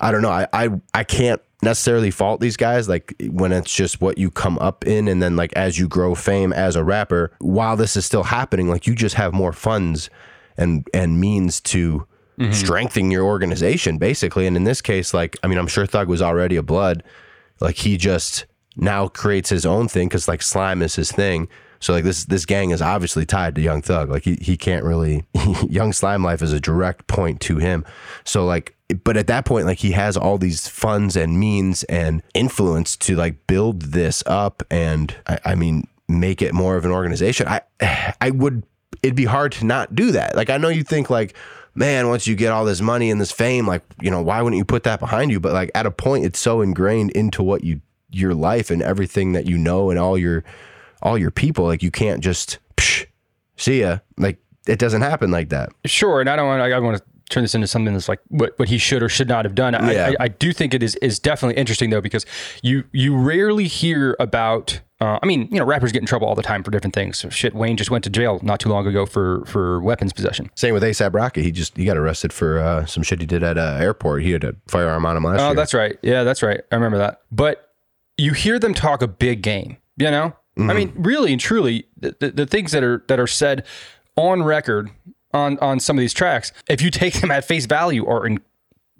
I 0.00 0.12
don't 0.12 0.22
know. 0.22 0.30
I, 0.30 0.46
I 0.52 0.70
I 0.94 1.04
can't 1.04 1.40
necessarily 1.62 2.10
fault 2.10 2.40
these 2.40 2.56
guys 2.56 2.88
like 2.88 3.14
when 3.28 3.52
it's 3.52 3.74
just 3.74 4.00
what 4.00 4.16
you 4.16 4.30
come 4.30 4.58
up 4.60 4.86
in 4.86 5.08
and 5.08 5.22
then 5.22 5.36
like 5.36 5.52
as 5.54 5.78
you 5.78 5.86
grow 5.88 6.14
fame 6.14 6.54
as 6.54 6.74
a 6.74 6.82
rapper 6.82 7.32
while 7.40 7.76
this 7.76 7.96
is 7.96 8.06
still 8.06 8.22
happening 8.22 8.68
like 8.68 8.86
you 8.86 8.94
just 8.94 9.14
have 9.14 9.34
more 9.34 9.52
funds 9.52 10.08
and 10.56 10.88
and 10.94 11.20
means 11.20 11.60
to 11.60 12.06
mm-hmm. 12.38 12.52
strengthen 12.52 13.10
your 13.10 13.24
organization 13.24 13.98
basically. 13.98 14.46
And 14.46 14.56
in 14.56 14.64
this 14.64 14.80
case 14.80 15.12
like 15.12 15.36
I 15.42 15.48
mean 15.48 15.58
I'm 15.58 15.66
sure 15.66 15.86
Thug 15.86 16.08
was 16.08 16.22
already 16.22 16.56
a 16.56 16.62
blood. 16.62 17.02
Like 17.60 17.76
he 17.76 17.96
just 17.96 18.46
now 18.76 19.08
creates 19.08 19.50
his 19.50 19.66
own 19.66 19.88
thing 19.88 20.08
because 20.08 20.28
like 20.28 20.42
slime 20.42 20.82
is 20.82 20.94
his 20.94 21.12
thing 21.12 21.48
so 21.80 21.94
like 21.94 22.04
this 22.04 22.26
this 22.26 22.44
gang 22.44 22.70
is 22.70 22.82
obviously 22.82 23.24
tied 23.24 23.54
to 23.54 23.60
young 23.60 23.80
thug. 23.82 24.10
Like 24.10 24.22
he, 24.22 24.36
he 24.40 24.56
can't 24.56 24.84
really 24.84 25.24
young 25.68 25.92
slime 25.92 26.22
life 26.22 26.42
is 26.42 26.52
a 26.52 26.60
direct 26.60 27.06
point 27.06 27.40
to 27.42 27.56
him. 27.56 27.84
So 28.24 28.44
like 28.44 28.76
but 29.02 29.16
at 29.16 29.26
that 29.28 29.46
point 29.46 29.66
like 29.66 29.78
he 29.78 29.92
has 29.92 30.16
all 30.16 30.36
these 30.36 30.68
funds 30.68 31.16
and 31.16 31.40
means 31.40 31.84
and 31.84 32.22
influence 32.34 32.96
to 32.96 33.16
like 33.16 33.46
build 33.46 33.82
this 33.82 34.22
up 34.26 34.62
and 34.68 35.14
i, 35.28 35.38
I 35.44 35.54
mean 35.54 35.86
make 36.08 36.42
it 36.42 36.52
more 36.52 36.76
of 36.76 36.84
an 36.84 36.90
organization. 36.90 37.48
I 37.48 37.62
i 38.20 38.30
would 38.30 38.62
it'd 39.02 39.16
be 39.16 39.24
hard 39.24 39.52
to 39.52 39.64
not 39.64 39.94
do 39.94 40.12
that. 40.12 40.36
Like 40.36 40.50
i 40.50 40.58
know 40.58 40.68
you 40.68 40.82
think 40.82 41.08
like 41.08 41.34
man, 41.72 42.08
once 42.08 42.26
you 42.26 42.34
get 42.34 42.50
all 42.50 42.64
this 42.64 42.80
money 42.80 43.12
and 43.12 43.20
this 43.20 43.30
fame, 43.30 43.64
like, 43.64 43.82
you 44.02 44.10
know, 44.10 44.20
why 44.20 44.42
wouldn't 44.42 44.58
you 44.58 44.64
put 44.64 44.82
that 44.82 44.98
behind 44.98 45.30
you? 45.30 45.38
But 45.38 45.52
like 45.52 45.70
at 45.74 45.86
a 45.86 45.90
point 45.90 46.24
it's 46.24 46.38
so 46.38 46.60
ingrained 46.60 47.12
into 47.12 47.42
what 47.42 47.64
you 47.64 47.80
your 48.10 48.34
life 48.34 48.70
and 48.70 48.82
everything 48.82 49.32
that 49.32 49.46
you 49.46 49.56
know 49.56 49.88
and 49.88 49.98
all 49.98 50.18
your 50.18 50.42
all 51.02 51.16
your 51.18 51.30
people, 51.30 51.64
like 51.66 51.82
you 51.82 51.90
can't 51.90 52.22
just 52.22 52.58
psh, 52.76 53.06
see 53.56 53.80
ya. 53.80 53.98
Like 54.16 54.38
it 54.66 54.78
doesn't 54.78 55.02
happen 55.02 55.30
like 55.30 55.48
that. 55.50 55.70
Sure, 55.86 56.20
and 56.20 56.28
I 56.28 56.36
don't 56.36 56.46
want. 56.46 56.60
I 56.62 56.78
want 56.78 56.98
to 56.98 57.04
turn 57.30 57.44
this 57.44 57.54
into 57.54 57.66
something 57.68 57.92
that's 57.92 58.08
like 58.08 58.18
what, 58.26 58.58
what 58.58 58.68
he 58.68 58.76
should 58.76 59.04
or 59.04 59.08
should 59.08 59.28
not 59.28 59.44
have 59.44 59.54
done. 59.54 59.72
I, 59.74 59.92
Yeah. 59.92 60.12
I, 60.18 60.24
I 60.24 60.28
do 60.28 60.52
think 60.52 60.74
it 60.74 60.82
is 60.82 60.96
is 60.96 61.18
definitely 61.20 61.60
interesting 61.60 61.90
though 61.90 62.00
because 62.00 62.26
you 62.62 62.84
you 62.92 63.16
rarely 63.16 63.66
hear 63.66 64.16
about. 64.20 64.80
Uh, 65.02 65.18
I 65.22 65.26
mean, 65.26 65.48
you 65.50 65.58
know, 65.58 65.64
rappers 65.64 65.92
get 65.92 66.02
in 66.02 66.06
trouble 66.06 66.28
all 66.28 66.34
the 66.34 66.42
time 66.42 66.62
for 66.62 66.70
different 66.70 66.92
things. 66.92 67.18
So 67.18 67.30
shit, 67.30 67.54
Wayne 67.54 67.78
just 67.78 67.90
went 67.90 68.04
to 68.04 68.10
jail 68.10 68.38
not 68.42 68.60
too 68.60 68.68
long 68.68 68.86
ago 68.86 69.06
for 69.06 69.42
for 69.46 69.80
weapons 69.80 70.12
possession. 70.12 70.50
Same 70.56 70.74
with 70.74 70.82
ASAP 70.82 71.14
Rocky. 71.14 71.42
He 71.42 71.50
just 71.50 71.74
he 71.74 71.86
got 71.86 71.96
arrested 71.96 72.34
for 72.34 72.58
uh, 72.58 72.84
some 72.84 73.02
shit 73.02 73.18
he 73.20 73.26
did 73.26 73.42
at 73.42 73.56
a 73.56 73.78
airport. 73.80 74.22
He 74.24 74.32
had 74.32 74.44
a 74.44 74.54
firearm 74.68 75.06
on 75.06 75.16
him 75.16 75.24
last 75.24 75.40
Oh, 75.40 75.46
year. 75.46 75.54
that's 75.54 75.72
right. 75.72 75.96
Yeah, 76.02 76.22
that's 76.22 76.42
right. 76.42 76.60
I 76.70 76.74
remember 76.74 76.98
that. 76.98 77.22
But 77.32 77.70
you 78.18 78.34
hear 78.34 78.58
them 78.58 78.74
talk 78.74 79.00
a 79.00 79.08
big 79.08 79.40
game. 79.40 79.78
You 79.96 80.10
know, 80.10 80.34
I 80.68 80.74
mean, 80.74 80.92
really 80.96 81.32
and 81.32 81.40
truly, 81.40 81.86
the, 81.96 82.16
the, 82.18 82.30
the 82.30 82.46
things 82.46 82.72
that 82.72 82.82
are 82.82 83.04
that 83.08 83.20
are 83.20 83.26
said 83.26 83.64
on 84.16 84.42
record 84.42 84.90
on 85.32 85.58
on 85.60 85.80
some 85.80 85.96
of 85.96 86.00
these 86.00 86.12
tracks, 86.12 86.52
if 86.68 86.82
you 86.82 86.90
take 86.90 87.20
them 87.20 87.30
at 87.30 87.44
face 87.44 87.66
value, 87.66 88.06
are 88.06 88.26
in, 88.26 88.40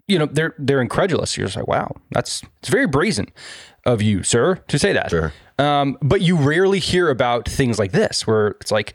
you 0.07 0.19
know, 0.19 0.27
they're 0.27 0.55
they're 0.59 0.81
incredulous. 0.81 1.37
You're 1.37 1.47
just 1.47 1.57
like, 1.57 1.69
wow, 1.69 1.95
that's 2.13 2.43
it's 2.61 2.69
very 2.69 2.87
brazen 2.87 3.27
of 3.85 4.01
you, 4.01 4.23
sir, 4.23 4.57
to 4.69 4.79
say 4.79 4.93
that. 4.93 5.11
Sure. 5.11 5.33
Um, 5.59 5.99
but 6.01 6.23
you 6.23 6.37
rarely 6.37 6.79
hear 6.79 7.11
about 7.11 7.49
things 7.49 7.79
like 7.79 7.93
this, 7.93 8.27
where 8.27 8.49
it's 8.61 8.71
like 8.71 8.95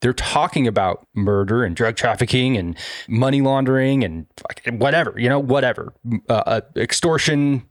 they're 0.00 0.12
talking 0.12 0.66
about 0.66 1.06
murder 1.14 1.64
and 1.64 1.74
drug 1.74 1.96
trafficking 1.96 2.56
and 2.56 2.76
money 3.08 3.40
laundering 3.40 4.04
and 4.04 4.26
whatever, 4.70 5.14
you 5.18 5.28
know, 5.28 5.40
whatever, 5.40 5.92
uh, 6.28 6.42
uh, 6.46 6.60
extortion, 6.76 7.64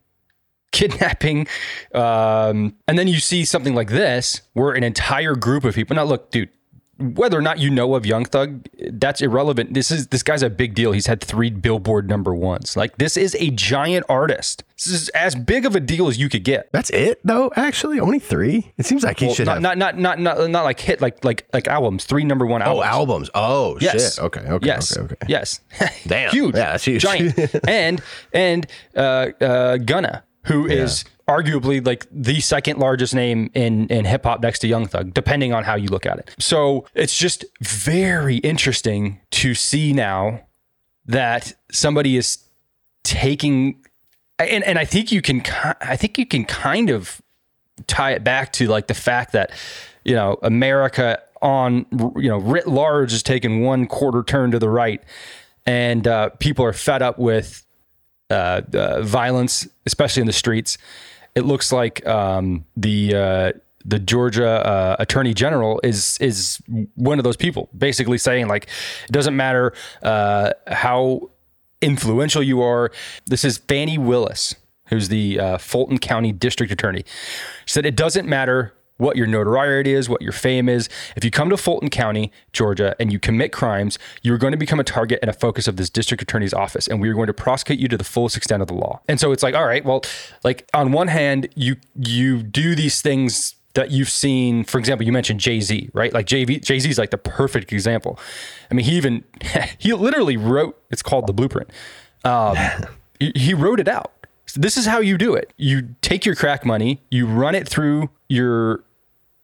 kidnapping. 0.78 1.48
Um, 1.94 2.76
and 2.88 2.98
then 3.00 3.08
you 3.08 3.20
see 3.20 3.46
something 3.46 3.74
like 3.76 3.90
this 3.90 4.42
where 4.54 4.74
an 4.74 4.84
entire 4.84 5.36
group 5.36 5.64
of 5.64 5.76
people. 5.76 5.96
Now, 5.96 6.04
look, 6.04 6.32
dude, 6.32 6.50
whether 7.00 7.38
or 7.38 7.44
not 7.44 7.60
you 7.60 7.70
know 7.70 7.94
of 7.94 8.08
Young 8.08 8.26
Thug, 8.26 8.68
that's 8.94 9.22
irrelevant. 9.22 9.76
This 9.76 9.92
is 9.92 10.08
this 10.08 10.24
guy's 10.24 10.42
a 10.42 10.50
big 10.50 10.74
deal. 10.74 10.92
He's 10.94 11.06
had 11.06 11.22
three 11.22 11.52
Billboard 11.52 12.10
number 12.10 12.34
ones. 12.34 12.76
Like 12.76 12.98
this 12.98 13.18
is 13.18 13.36
a 13.40 13.52
giant 13.52 14.06
artist. 14.10 14.64
This 14.78 14.88
is 14.88 15.10
as 15.10 15.36
big 15.36 15.68
of 15.68 15.76
a 15.76 15.80
deal 15.80 16.08
as 16.08 16.18
you 16.18 16.28
could 16.28 16.44
get. 16.44 16.70
That's 16.72 16.90
it 16.90 17.20
though. 17.24 17.52
Actually, 17.56 18.00
only 18.00 18.18
three. 18.18 18.72
It 18.78 18.88
seems 18.88 19.04
like 19.04 19.20
he 19.20 19.28
Well, 19.28 19.36
should 19.36 19.46
not, 19.46 19.62
have. 19.62 19.62
not 19.62 19.78
not 19.78 20.00
not 20.00 20.20
not 20.20 20.50
not 20.50 20.64
like 20.64 20.80
hit 20.80 21.00
like 21.00 21.24
like 21.24 21.48
like 21.54 21.68
albums. 21.68 22.06
Three 22.06 22.24
number 22.24 22.48
one 22.48 22.64
oh, 22.64 22.82
albums. 22.82 22.82
Oh, 22.82 22.98
albums. 22.98 23.30
Oh 23.36 23.78
Yes. 23.80 24.16
shit. 24.16 24.24
Okay. 24.24 24.42
Okay. 24.42 24.66
Yes. 24.66 24.98
Okay. 24.98 25.04
Okay. 25.14 25.26
Yes. 25.30 25.60
Damn. 26.08 26.32
huge. 26.32 26.56
Yeah, 26.56 26.72
that's 26.72 26.86
huge. 26.86 27.04
Giant. 27.04 27.38
and 27.68 28.02
and 28.34 28.66
uh, 28.96 29.28
uh, 29.40 29.78
Gunna, 29.78 30.24
who 30.48 30.66
is 30.66 31.06
arguably 31.28 31.86
like 31.86 32.08
the 32.12 32.40
second 32.40 32.80
largest 32.80 33.14
name 33.14 33.50
in 33.54 33.88
in 33.88 34.06
hip 34.06 34.24
hop 34.24 34.42
next 34.42 34.60
to 34.60 34.68
Young 34.68 34.88
Thug, 34.88 35.14
depending 35.14 35.54
on 35.54 35.64
how 35.64 35.76
you 35.76 35.90
look 35.90 36.06
at 36.06 36.20
it. 36.20 36.36
So 36.40 36.86
it's 36.94 37.18
just 37.18 37.46
very 37.62 38.38
interesting 38.38 39.20
to 39.32 39.54
see 39.54 39.94
now 39.94 40.42
that 41.06 41.54
somebody 41.72 42.18
is 42.18 42.40
taking 43.04 43.84
and 44.40 44.64
and 44.64 44.78
I 44.78 44.86
think 44.86 45.12
you 45.12 45.22
can 45.22 45.44
I 45.82 45.96
think 45.96 46.18
you 46.18 46.26
can 46.26 46.46
kind 46.46 46.90
of 46.90 47.22
tie 47.88 48.12
it 48.12 48.24
back 48.24 48.54
to 48.54 48.68
like 48.68 48.88
the 48.88 48.94
fact 48.94 49.34
that 49.34 49.52
you 50.04 50.16
know 50.16 50.38
America 50.42 51.22
on 51.42 51.86
you 52.16 52.30
know 52.30 52.38
writ 52.38 52.68
large 52.68 53.14
is 53.14 53.24
taking 53.24 53.62
one 53.62 53.88
quarter 53.88 54.24
turn 54.24 54.52
to 54.52 54.60
the 54.60 54.70
right, 54.70 55.04
and 55.66 56.08
uh, 56.08 56.30
people 56.40 56.66
are 56.66 56.74
fed 56.74 57.02
up 57.02 57.20
with 57.20 57.66
uh, 58.30 58.62
uh, 58.74 59.02
violence, 59.02 59.68
especially 59.86 60.22
in 60.22 60.28
the 60.28 60.34
streets. 60.34 60.78
It 61.36 61.46
looks 61.46 61.72
like 61.72 62.06
um, 62.06 62.66
the 62.76 63.16
uh, 63.16 63.52
the 63.86 64.00
Georgia 64.00 64.48
uh, 64.48 64.96
Attorney 65.00 65.34
General 65.34 65.80
is 65.84 66.18
is 66.20 66.62
one 66.96 67.20
of 67.20 67.24
those 67.24 67.38
people, 67.38 67.70
basically 67.78 68.18
saying 68.18 68.48
like 68.48 68.68
it 69.06 69.12
doesn't 69.12 69.36
matter 69.36 69.74
uh, 70.04 70.52
how 70.68 71.30
influential 71.82 72.44
you 72.44 72.62
are. 72.62 72.92
This 73.28 73.46
is 73.46 73.60
Fani 73.60 73.98
Willis, 73.98 74.56
who's 74.88 75.10
the 75.10 75.40
Fulton 75.60 75.98
County 75.98 76.32
District 76.32 76.72
Attorney. 76.72 77.06
She 77.66 77.74
said 77.74 77.86
it 77.86 77.96
doesn't 77.96 78.28
matter 78.28 78.74
what 78.98 79.16
your 79.16 79.28
notoriety 79.28 79.94
is, 79.94 80.10
what 80.10 80.22
your 80.22 80.32
fame 80.32 80.68
is. 80.68 80.90
If 81.16 81.24
you 81.24 81.32
come 81.32 81.50
to 81.50 81.58
Fulton 81.58 81.90
County, 81.90 82.32
Georgia, 82.54 82.96
and 83.00 83.12
you 83.12 83.20
commit 83.20 83.52
crimes, 83.52 83.98
you're 84.22 84.38
going 84.38 84.52
to 84.52 84.58
become 84.58 84.80
a 84.80 84.84
target 84.84 85.20
and 85.22 85.30
a 85.30 85.34
focus 85.34 85.68
of 85.68 85.78
this 85.78 85.90
district 85.90 86.22
attorney's 86.24 86.54
office, 86.54 86.88
and 86.88 87.02
we 87.02 87.10
are 87.10 87.14
going 87.14 87.28
to 87.28 87.34
prosecute 87.34 87.80
you 87.80 87.88
to 87.88 87.98
the 87.98 88.04
fullest 88.04 88.36
extent 88.36 88.62
of 88.62 88.68
the 88.68 88.74
law. 88.74 89.02
And 89.08 89.20
so 89.20 89.32
it's 89.32 89.44
like, 89.44 89.56
all 89.56 89.66
right, 89.66 89.84
well, 89.86 90.02
like 90.44 90.68
on 90.74 90.92
one 90.92 91.08
hand, 91.08 91.50
you 91.56 91.78
you 91.96 92.44
do 92.44 92.76
these 92.76 93.02
things 93.02 93.56
that 93.74 93.92
you've 93.92 94.10
seen. 94.10 94.64
For 94.64 94.80
example, 94.80 95.06
you 95.06 95.12
mentioned 95.12 95.40
Jay 95.40 95.62
Z, 95.62 95.90
right? 95.94 96.12
Like 96.12 96.26
Jay 96.26 96.46
Jay 96.46 96.80
Z 96.80 96.90
is 96.90 96.98
like 96.98 97.12
the 97.12 97.18
perfect 97.18 97.72
example. 97.72 98.20
I 98.70 98.74
mean, 98.74 98.86
he 98.86 98.98
even 98.98 99.24
he 99.78 99.94
literally 99.94 100.38
wrote. 100.38 100.82
It's 100.90 101.04
called 101.04 101.28
the 101.28 101.34
Blueprint. 101.34 101.70
Um, 102.24 102.58
he, 103.20 103.32
he 103.36 103.54
wrote 103.54 103.80
it 103.80 103.88
out. 103.88 104.12
So 104.48 104.62
this 104.62 104.78
is 104.78 104.86
how 104.86 105.00
you 105.00 105.18
do 105.18 105.36
it. 105.36 105.54
You 105.58 105.96
take 106.02 106.26
your 106.26 106.36
crack 106.36 106.66
money, 106.66 107.02
you 107.12 107.28
run 107.28 107.54
it 107.54 107.68
through 107.68 108.10
your 108.30 108.84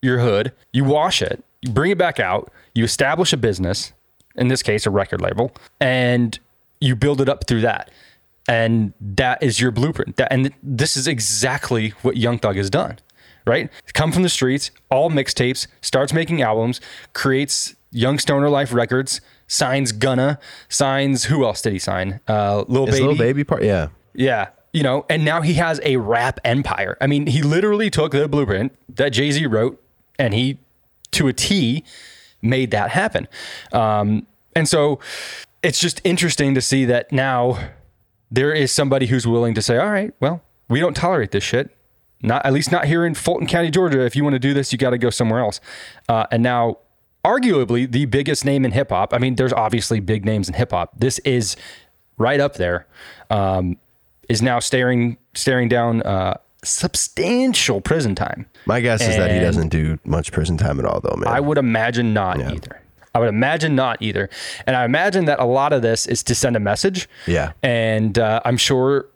your 0.03 0.19
hood, 0.19 0.51
you 0.71 0.83
wash 0.83 1.21
it, 1.21 1.43
you 1.61 1.71
bring 1.71 1.91
it 1.91 1.97
back 1.97 2.19
out, 2.19 2.51
you 2.75 2.83
establish 2.83 3.33
a 3.33 3.37
business, 3.37 3.93
in 4.35 4.47
this 4.47 4.61
case 4.63 4.85
a 4.85 4.89
record 4.89 5.21
label, 5.21 5.51
and 5.79 6.39
you 6.81 6.95
build 6.95 7.21
it 7.21 7.29
up 7.29 7.47
through 7.47 7.61
that. 7.61 7.89
And 8.47 8.93
that 8.99 9.41
is 9.41 9.61
your 9.61 9.71
blueprint. 9.71 10.17
That, 10.17 10.31
and 10.33 10.51
this 10.61 10.97
is 10.97 11.07
exactly 11.07 11.89
what 12.01 12.17
Young 12.17 12.39
Thug 12.39 12.57
has 12.57 12.69
done, 12.69 12.99
right? 13.47 13.69
Come 13.93 14.11
from 14.11 14.23
the 14.23 14.29
streets, 14.29 14.71
all 14.91 15.09
mixtapes, 15.09 15.67
starts 15.81 16.11
making 16.11 16.41
albums, 16.41 16.81
creates 17.13 17.75
Young 17.91 18.19
Stoner 18.19 18.49
Life 18.49 18.73
Records, 18.73 19.21
signs 19.47 19.91
Gunna, 19.91 20.39
signs 20.67 21.25
who 21.25 21.45
else 21.45 21.61
did 21.61 21.73
he 21.73 21.79
sign? 21.79 22.19
Uh, 22.27 22.65
Lil 22.67 22.87
His 22.87 22.95
Baby. 22.95 23.01
little 23.03 23.17
baby 23.17 23.43
part. 23.43 23.63
Yeah. 23.63 23.89
Yeah. 24.13 24.49
You 24.73 24.81
know, 24.81 25.05
and 25.07 25.23
now 25.23 25.41
he 25.41 25.53
has 25.53 25.79
a 25.83 25.97
rap 25.97 26.39
empire. 26.43 26.97
I 26.99 27.05
mean, 27.05 27.27
he 27.27 27.43
literally 27.43 27.91
took 27.91 28.11
the 28.13 28.27
blueprint 28.27 28.75
that 28.89 29.09
Jay 29.09 29.29
Z 29.29 29.45
wrote 29.45 29.79
and 30.19 30.33
he, 30.33 30.59
to 31.11 31.27
a 31.27 31.33
T, 31.33 31.83
made 32.41 32.71
that 32.71 32.91
happen. 32.91 33.27
Um, 33.71 34.27
and 34.55 34.67
so 34.67 34.99
it's 35.61 35.79
just 35.79 36.01
interesting 36.03 36.53
to 36.55 36.61
see 36.61 36.85
that 36.85 37.11
now 37.11 37.71
there 38.29 38.51
is 38.51 38.71
somebody 38.71 39.07
who's 39.07 39.25
willing 39.25 39.53
to 39.53 39.61
say, 39.61 39.77
all 39.77 39.91
right, 39.91 40.13
well, 40.19 40.41
we 40.69 40.79
don't 40.79 40.95
tolerate 40.95 41.31
this 41.31 41.43
shit. 41.43 41.75
Not 42.21 42.45
at 42.45 42.53
least 42.53 42.71
not 42.71 42.85
here 42.85 43.05
in 43.05 43.15
Fulton 43.15 43.47
County, 43.47 43.69
Georgia. 43.69 44.05
If 44.05 44.15
you 44.15 44.23
want 44.23 44.33
to 44.33 44.39
do 44.39 44.53
this, 44.53 44.71
you 44.71 44.77
got 44.77 44.91
to 44.91 44.97
go 44.97 45.09
somewhere 45.09 45.39
else. 45.39 45.59
Uh, 46.07 46.25
and 46.31 46.41
now, 46.41 46.77
arguably 47.25 47.89
the 47.89 48.05
biggest 48.05 48.45
name 48.45 48.65
in 48.65 48.71
hip 48.71 48.89
hop. 48.89 49.13
I 49.13 49.17
mean, 49.17 49.35
there's 49.35 49.53
obviously 49.53 49.99
big 49.99 50.25
names 50.25 50.47
in 50.47 50.55
hip 50.55 50.71
hop. 50.71 50.97
This 50.97 51.19
is 51.19 51.55
right 52.17 52.39
up 52.39 52.55
there. 52.55 52.87
Um, 53.29 53.77
is 54.29 54.41
now 54.41 54.59
staring 54.59 55.17
staring 55.33 55.67
down 55.67 56.01
uh, 56.03 56.37
substantial 56.63 57.81
prison 57.81 58.15
time. 58.15 58.45
My 58.65 58.79
guess 58.81 59.01
is 59.01 59.15
that 59.17 59.31
he 59.31 59.39
doesn't 59.39 59.69
do 59.69 59.99
much 60.05 60.31
prison 60.31 60.57
time 60.57 60.79
at 60.79 60.85
all, 60.85 60.99
though, 61.01 61.15
man. 61.17 61.27
I 61.27 61.39
would 61.39 61.57
imagine 61.57 62.13
not 62.13 62.39
either. 62.39 62.81
I 63.15 63.19
would 63.19 63.29
imagine 63.29 63.75
not 63.75 64.01
either. 64.01 64.29
And 64.65 64.75
I 64.75 64.85
imagine 64.85 65.25
that 65.25 65.39
a 65.39 65.45
lot 65.45 65.71
of 65.71 65.81
this 65.81 66.07
is 66.07 66.23
to 66.23 66.35
send 66.35 66.55
a 66.55 66.59
message. 66.59 67.07
Yeah. 67.27 67.51
And 67.61 68.17
uh, 68.17 68.41
I'm 68.43 68.57
sure 68.57 69.07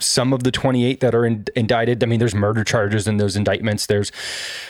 some 0.00 0.32
of 0.32 0.42
the 0.42 0.50
28 0.50 1.00
that 1.00 1.14
are 1.14 1.24
in, 1.24 1.44
indicted, 1.56 2.02
I 2.02 2.06
mean, 2.06 2.18
there's 2.18 2.34
murder 2.34 2.64
charges 2.64 3.06
in 3.06 3.16
those 3.16 3.36
indictments. 3.36 3.86
There's 3.86 4.10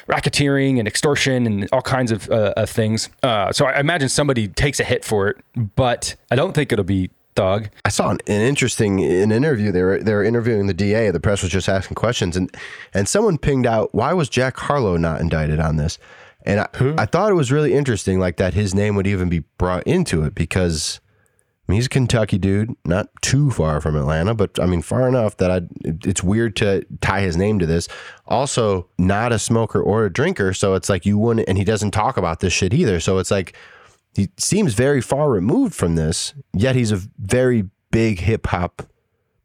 racketeering 0.09 0.79
and 0.79 0.87
extortion 0.87 1.47
and 1.47 1.69
all 1.73 1.83
kinds 1.83 2.13
of, 2.13 2.31
uh, 2.31 2.53
of 2.57 2.71
things. 2.71 3.09
Uh, 3.23 3.53
so 3.53 3.67
I 3.67 3.81
imagine 3.81 4.09
somebody 4.09 4.47
takes 4.47 4.79
a 4.79 4.85
hit 4.85 5.05
for 5.05 5.29
it, 5.29 5.39
but 5.75 6.15
I 6.31 6.37
don't 6.37 6.53
think 6.53 6.71
it'll 6.73 6.85
be 6.85 7.11
Thug. 7.35 7.71
I 7.85 7.89
saw 7.89 8.11
an, 8.11 8.19
an 8.27 8.43
interesting 8.43 9.03
an 9.03 9.33
interview. 9.33 9.73
They 9.73 9.83
were 9.83 9.99
they 10.03 10.13
were 10.13 10.25
interviewing 10.25 10.67
the 10.67 10.75
DA. 10.75 11.11
The 11.11 11.21
press 11.21 11.43
was 11.43 11.51
just 11.51 11.69
asking 11.69 11.95
questions, 11.95 12.37
and 12.37 12.55
and 12.93 13.09
someone 13.09 13.39
pinged 13.39 13.67
out 13.67 13.95
why 13.95 14.13
was 14.13 14.29
Jack 14.29 14.57
Harlow 14.59 14.97
not 14.97 15.21
indicted 15.21 15.59
on 15.59 15.77
this, 15.77 15.99
and 16.45 16.61
I, 16.61 16.69
I 16.99 17.07
thought 17.07 17.31
it 17.31 17.35
was 17.35 17.51
really 17.51 17.73
interesting, 17.73 18.19
like 18.19 18.37
that 18.37 18.55
his 18.55 18.75
name 18.75 18.97
would 18.97 19.07
even 19.07 19.29
be 19.29 19.41
brought 19.57 19.87
into 19.87 20.25
it 20.25 20.35
because 20.35 21.01
I 21.69 21.73
mean, 21.73 21.77
he's 21.77 21.87
a 21.87 21.91
Kentucky 21.91 22.39
dude, 22.39 22.75
not 22.85 23.09
too 23.23 23.51
far 23.51 23.81
from 23.81 23.97
Atlanta, 23.97 24.35
but 24.35 24.59
I 24.61 24.67
mean 24.67 24.83
far 24.83 25.07
enough 25.07 25.37
that 25.37 25.51
I 25.51 25.61
it's 25.85 26.23
weird 26.23 26.57
to 26.57 26.85
tie 27.01 27.21
his 27.21 27.37
name 27.37 27.59
to 27.61 27.67
this. 27.67 27.89
Also, 28.27 28.89
not 28.99 29.33
a 29.33 29.39
smoker 29.39 29.81
or 29.81 30.05
a 30.05 30.13
drinker, 30.13 30.53
so 30.53 30.75
it's 30.75 30.89
like 30.89 31.07
you 31.07 31.17
wouldn't, 31.19 31.49
and 31.49 31.57
he 31.57 31.65
doesn't 31.65 31.93
talk 31.93 32.17
about 32.17 32.41
this 32.41 32.53
shit 32.53 32.75
either. 32.75 32.99
So 32.99 33.19
it's 33.19 33.31
like 33.31 33.55
he 34.15 34.29
seems 34.37 34.75
very 34.75 35.01
far 35.01 35.31
removed 35.31 35.75
from 35.75 35.97
this, 35.97 36.35
yet 36.53 36.77
he's 36.77 36.93
a 36.93 37.01
very 37.19 37.65
big 37.91 38.21
hip 38.21 38.47
hop 38.49 38.83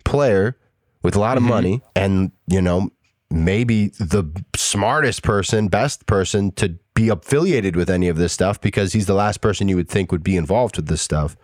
player 0.03 0.57
with 1.03 1.15
a 1.15 1.19
lot 1.19 1.37
of 1.37 1.43
mm-hmm. 1.43 1.49
money 1.49 1.81
and, 1.95 2.31
you 2.47 2.61
know, 2.61 2.89
maybe 3.29 3.87
the 3.99 4.23
smartest 4.55 5.23
person, 5.23 5.67
best 5.67 6.05
person 6.05 6.51
to 6.53 6.77
be 6.93 7.09
affiliated 7.09 7.75
with 7.75 7.89
any 7.89 8.07
of 8.07 8.17
this 8.17 8.33
stuff 8.33 8.59
because 8.59 8.93
he's 8.93 9.05
the 9.05 9.13
last 9.13 9.41
person 9.41 9.67
you 9.67 9.75
would 9.75 9.89
think 9.89 10.11
would 10.11 10.23
be 10.23 10.35
involved 10.35 10.77
with 10.77 10.87
this 10.87 11.01
stuff. 11.01 11.37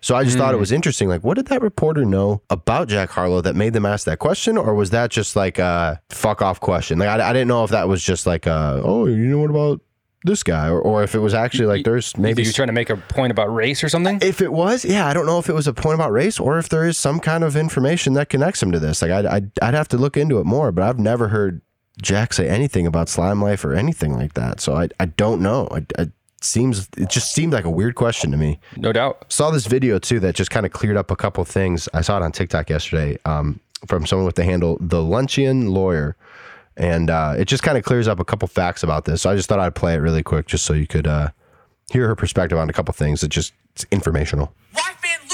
So 0.00 0.16
I 0.16 0.24
just 0.24 0.36
thought 0.36 0.52
it 0.52 0.56
mm. 0.56 0.60
was 0.60 0.72
interesting. 0.72 1.08
Like, 1.08 1.22
what 1.22 1.36
did 1.36 1.46
that 1.46 1.62
reporter 1.62 2.04
know 2.04 2.42
about 2.50 2.88
Jack 2.88 3.10
Harlow 3.10 3.40
that 3.40 3.54
made 3.54 3.72
them 3.72 3.86
ask 3.86 4.04
that 4.06 4.18
question, 4.18 4.58
or 4.58 4.74
was 4.74 4.90
that 4.90 5.10
just 5.10 5.36
like 5.36 5.60
a 5.60 6.02
fuck 6.10 6.42
off 6.42 6.58
question? 6.58 6.98
Like, 6.98 7.08
I, 7.08 7.30
I 7.30 7.32
didn't 7.32 7.46
know 7.46 7.62
if 7.62 7.70
that 7.70 7.86
was 7.86 8.02
just 8.02 8.26
like, 8.26 8.46
a, 8.46 8.80
oh, 8.84 9.06
you 9.06 9.28
know 9.28 9.38
what 9.38 9.50
about 9.50 9.80
this 10.24 10.42
guy, 10.42 10.68
or, 10.68 10.80
or 10.80 11.02
if 11.02 11.14
it 11.14 11.18
was 11.18 11.34
actually 11.34 11.66
like 11.66 11.84
there's 11.84 12.16
Maybe 12.16 12.42
you're 12.42 12.52
trying 12.52 12.68
to 12.68 12.72
make 12.72 12.90
a 12.90 12.96
point 12.96 13.30
about 13.30 13.52
race 13.52 13.82
or 13.82 13.88
something. 13.88 14.18
if 14.22 14.40
it 14.40 14.52
was, 14.52 14.84
yeah, 14.84 15.06
I 15.06 15.14
don't 15.14 15.26
know 15.26 15.38
if 15.38 15.48
it 15.48 15.54
was 15.54 15.66
a 15.66 15.72
point 15.72 15.94
about 15.94 16.12
race 16.12 16.38
or 16.38 16.58
if 16.58 16.68
there 16.68 16.86
is 16.86 16.96
some 16.96 17.20
kind 17.20 17.44
of 17.44 17.56
information 17.56 18.14
that 18.14 18.28
connects 18.28 18.62
him 18.62 18.72
to 18.72 18.78
this. 18.78 19.02
Like, 19.02 19.10
I'd, 19.10 19.26
I'd, 19.26 19.50
I'd 19.60 19.74
have 19.74 19.88
to 19.88 19.96
look 19.96 20.16
into 20.16 20.38
it 20.38 20.46
more, 20.46 20.72
but 20.72 20.84
I've 20.84 20.98
never 20.98 21.28
heard 21.28 21.60
Jack 22.00 22.32
say 22.32 22.48
anything 22.48 22.86
about 22.86 23.08
slime 23.08 23.42
life 23.42 23.64
or 23.64 23.74
anything 23.74 24.14
like 24.14 24.34
that. 24.34 24.60
So 24.60 24.74
I, 24.76 24.88
I 24.98 25.06
don't 25.06 25.40
know. 25.42 25.68
I, 25.70 25.86
I 25.98 26.08
seems 26.44 26.88
it 26.96 27.08
just 27.08 27.32
seemed 27.32 27.52
like 27.52 27.64
a 27.64 27.70
weird 27.70 27.94
question 27.94 28.30
to 28.32 28.36
me. 28.36 28.58
No 28.76 28.92
doubt. 28.92 29.32
Saw 29.32 29.50
this 29.50 29.66
video 29.66 29.98
too 29.98 30.20
that 30.20 30.34
just 30.34 30.50
kind 30.50 30.66
of 30.66 30.72
cleared 30.72 30.96
up 30.96 31.10
a 31.10 31.16
couple 31.16 31.44
things. 31.44 31.88
I 31.94 32.00
saw 32.00 32.16
it 32.18 32.22
on 32.22 32.32
TikTok 32.32 32.70
yesterday 32.70 33.18
um, 33.24 33.60
from 33.86 34.06
someone 34.06 34.26
with 34.26 34.36
the 34.36 34.44
handle 34.44 34.76
the 34.80 35.02
Luncheon 35.02 35.68
Lawyer, 35.68 36.16
and 36.76 37.10
uh, 37.10 37.34
it 37.36 37.46
just 37.46 37.62
kind 37.62 37.78
of 37.78 37.84
clears 37.84 38.08
up 38.08 38.20
a 38.20 38.24
couple 38.24 38.48
facts 38.48 38.82
about 38.82 39.04
this. 39.04 39.22
So 39.22 39.30
I 39.30 39.36
just 39.36 39.48
thought 39.48 39.60
I'd 39.60 39.74
play 39.74 39.94
it 39.94 39.98
really 39.98 40.22
quick 40.22 40.46
just 40.46 40.64
so 40.64 40.72
you 40.72 40.86
could 40.86 41.06
uh, 41.06 41.28
hear 41.90 42.06
her 42.08 42.14
perspective 42.16 42.58
on 42.58 42.68
a 42.68 42.72
couple 42.72 42.92
things. 42.94 43.22
It 43.22 43.28
just 43.28 43.52
it's 43.74 43.86
informational. 43.90 44.52